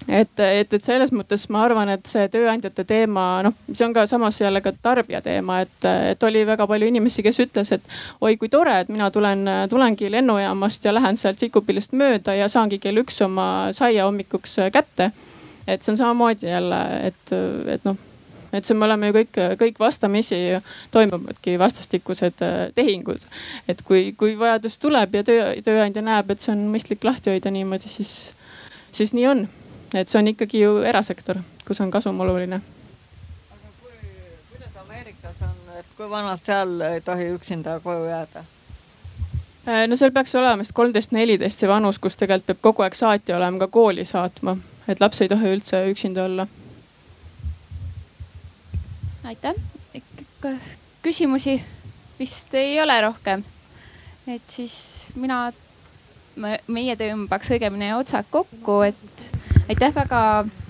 [0.09, 4.07] et, et, et selles mõttes ma arvan, et see tööandjate teema, noh, see on ka
[4.11, 8.37] samas jälle ka tarbija teema, et, et oli väga palju inimesi, kes ütles, et oi
[8.41, 13.01] kui tore, et mina tulen, tulengi lennujaamast ja lähen sealt Sikupillist mööda ja saangi kell
[13.05, 15.13] üks oma saia hommikuks kätte.
[15.67, 17.33] et see on samamoodi jälle, et,
[17.73, 17.97] et noh
[18.55, 20.37] et see, me oleme ju kõik, kõik vastamisi
[20.95, 22.43] toimuvadki vastastikused
[22.75, 23.27] tehingud.
[23.69, 27.51] et kui, kui vajadus tuleb ja töö, tööandja näeb, et see on mõistlik lahti hoida
[27.51, 28.33] niimoodi, siis,
[28.93, 29.47] siis nii on.
[29.95, 32.61] Et see on ikkagi ju erasektor, kus on kasum oluline.
[33.51, 33.93] aga kui,
[34.51, 38.45] kuidas Ameerikas on, et kui vanad seal ei tohi üksinda koju jääda?
[39.69, 42.99] Äh, no seal peaks olema vist kolmteist, neliteist see vanus, kus tegelikult peab kogu aeg
[42.99, 44.59] saatja olema ka kooli saatma,
[44.89, 46.47] et laps ei tohi üldse üksinda olla
[49.25, 49.55] aitäh.
[51.03, 51.63] küsimusi
[52.19, 53.45] vist ei ole rohkem.
[54.27, 55.53] et siis mina,
[56.67, 59.31] meie tõmbaks õigemini otsad kokku, et
[59.69, 60.21] aitäh väga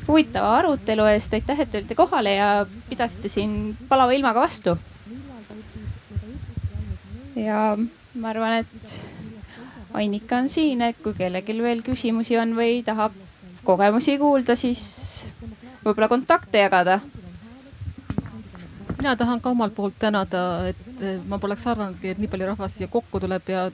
[0.09, 4.79] huvitava arutelu eest, aitäh, et tulite kohale ja pidasite siin palava ilmaga vastu.
[7.37, 7.77] ja
[8.15, 9.01] ma arvan, et
[9.95, 13.15] Annika on siin, et kui kellelgi veel küsimusi on või tahab
[13.65, 14.83] kogemusi kuulda, siis
[15.85, 17.01] võib-olla kontakte jagada
[19.05, 20.41] mina tahan ka omalt poolt tänada,
[20.73, 23.67] et ma poleks arvanudki, et nii palju rahvast siia kokku tuleb ja,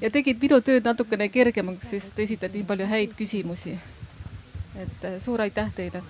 [0.00, 3.76] ja tegid minu tööd natukene kergemaks, sest esitati nii palju häid küsimusi.
[4.76, 6.02] Et suur aitäh teile.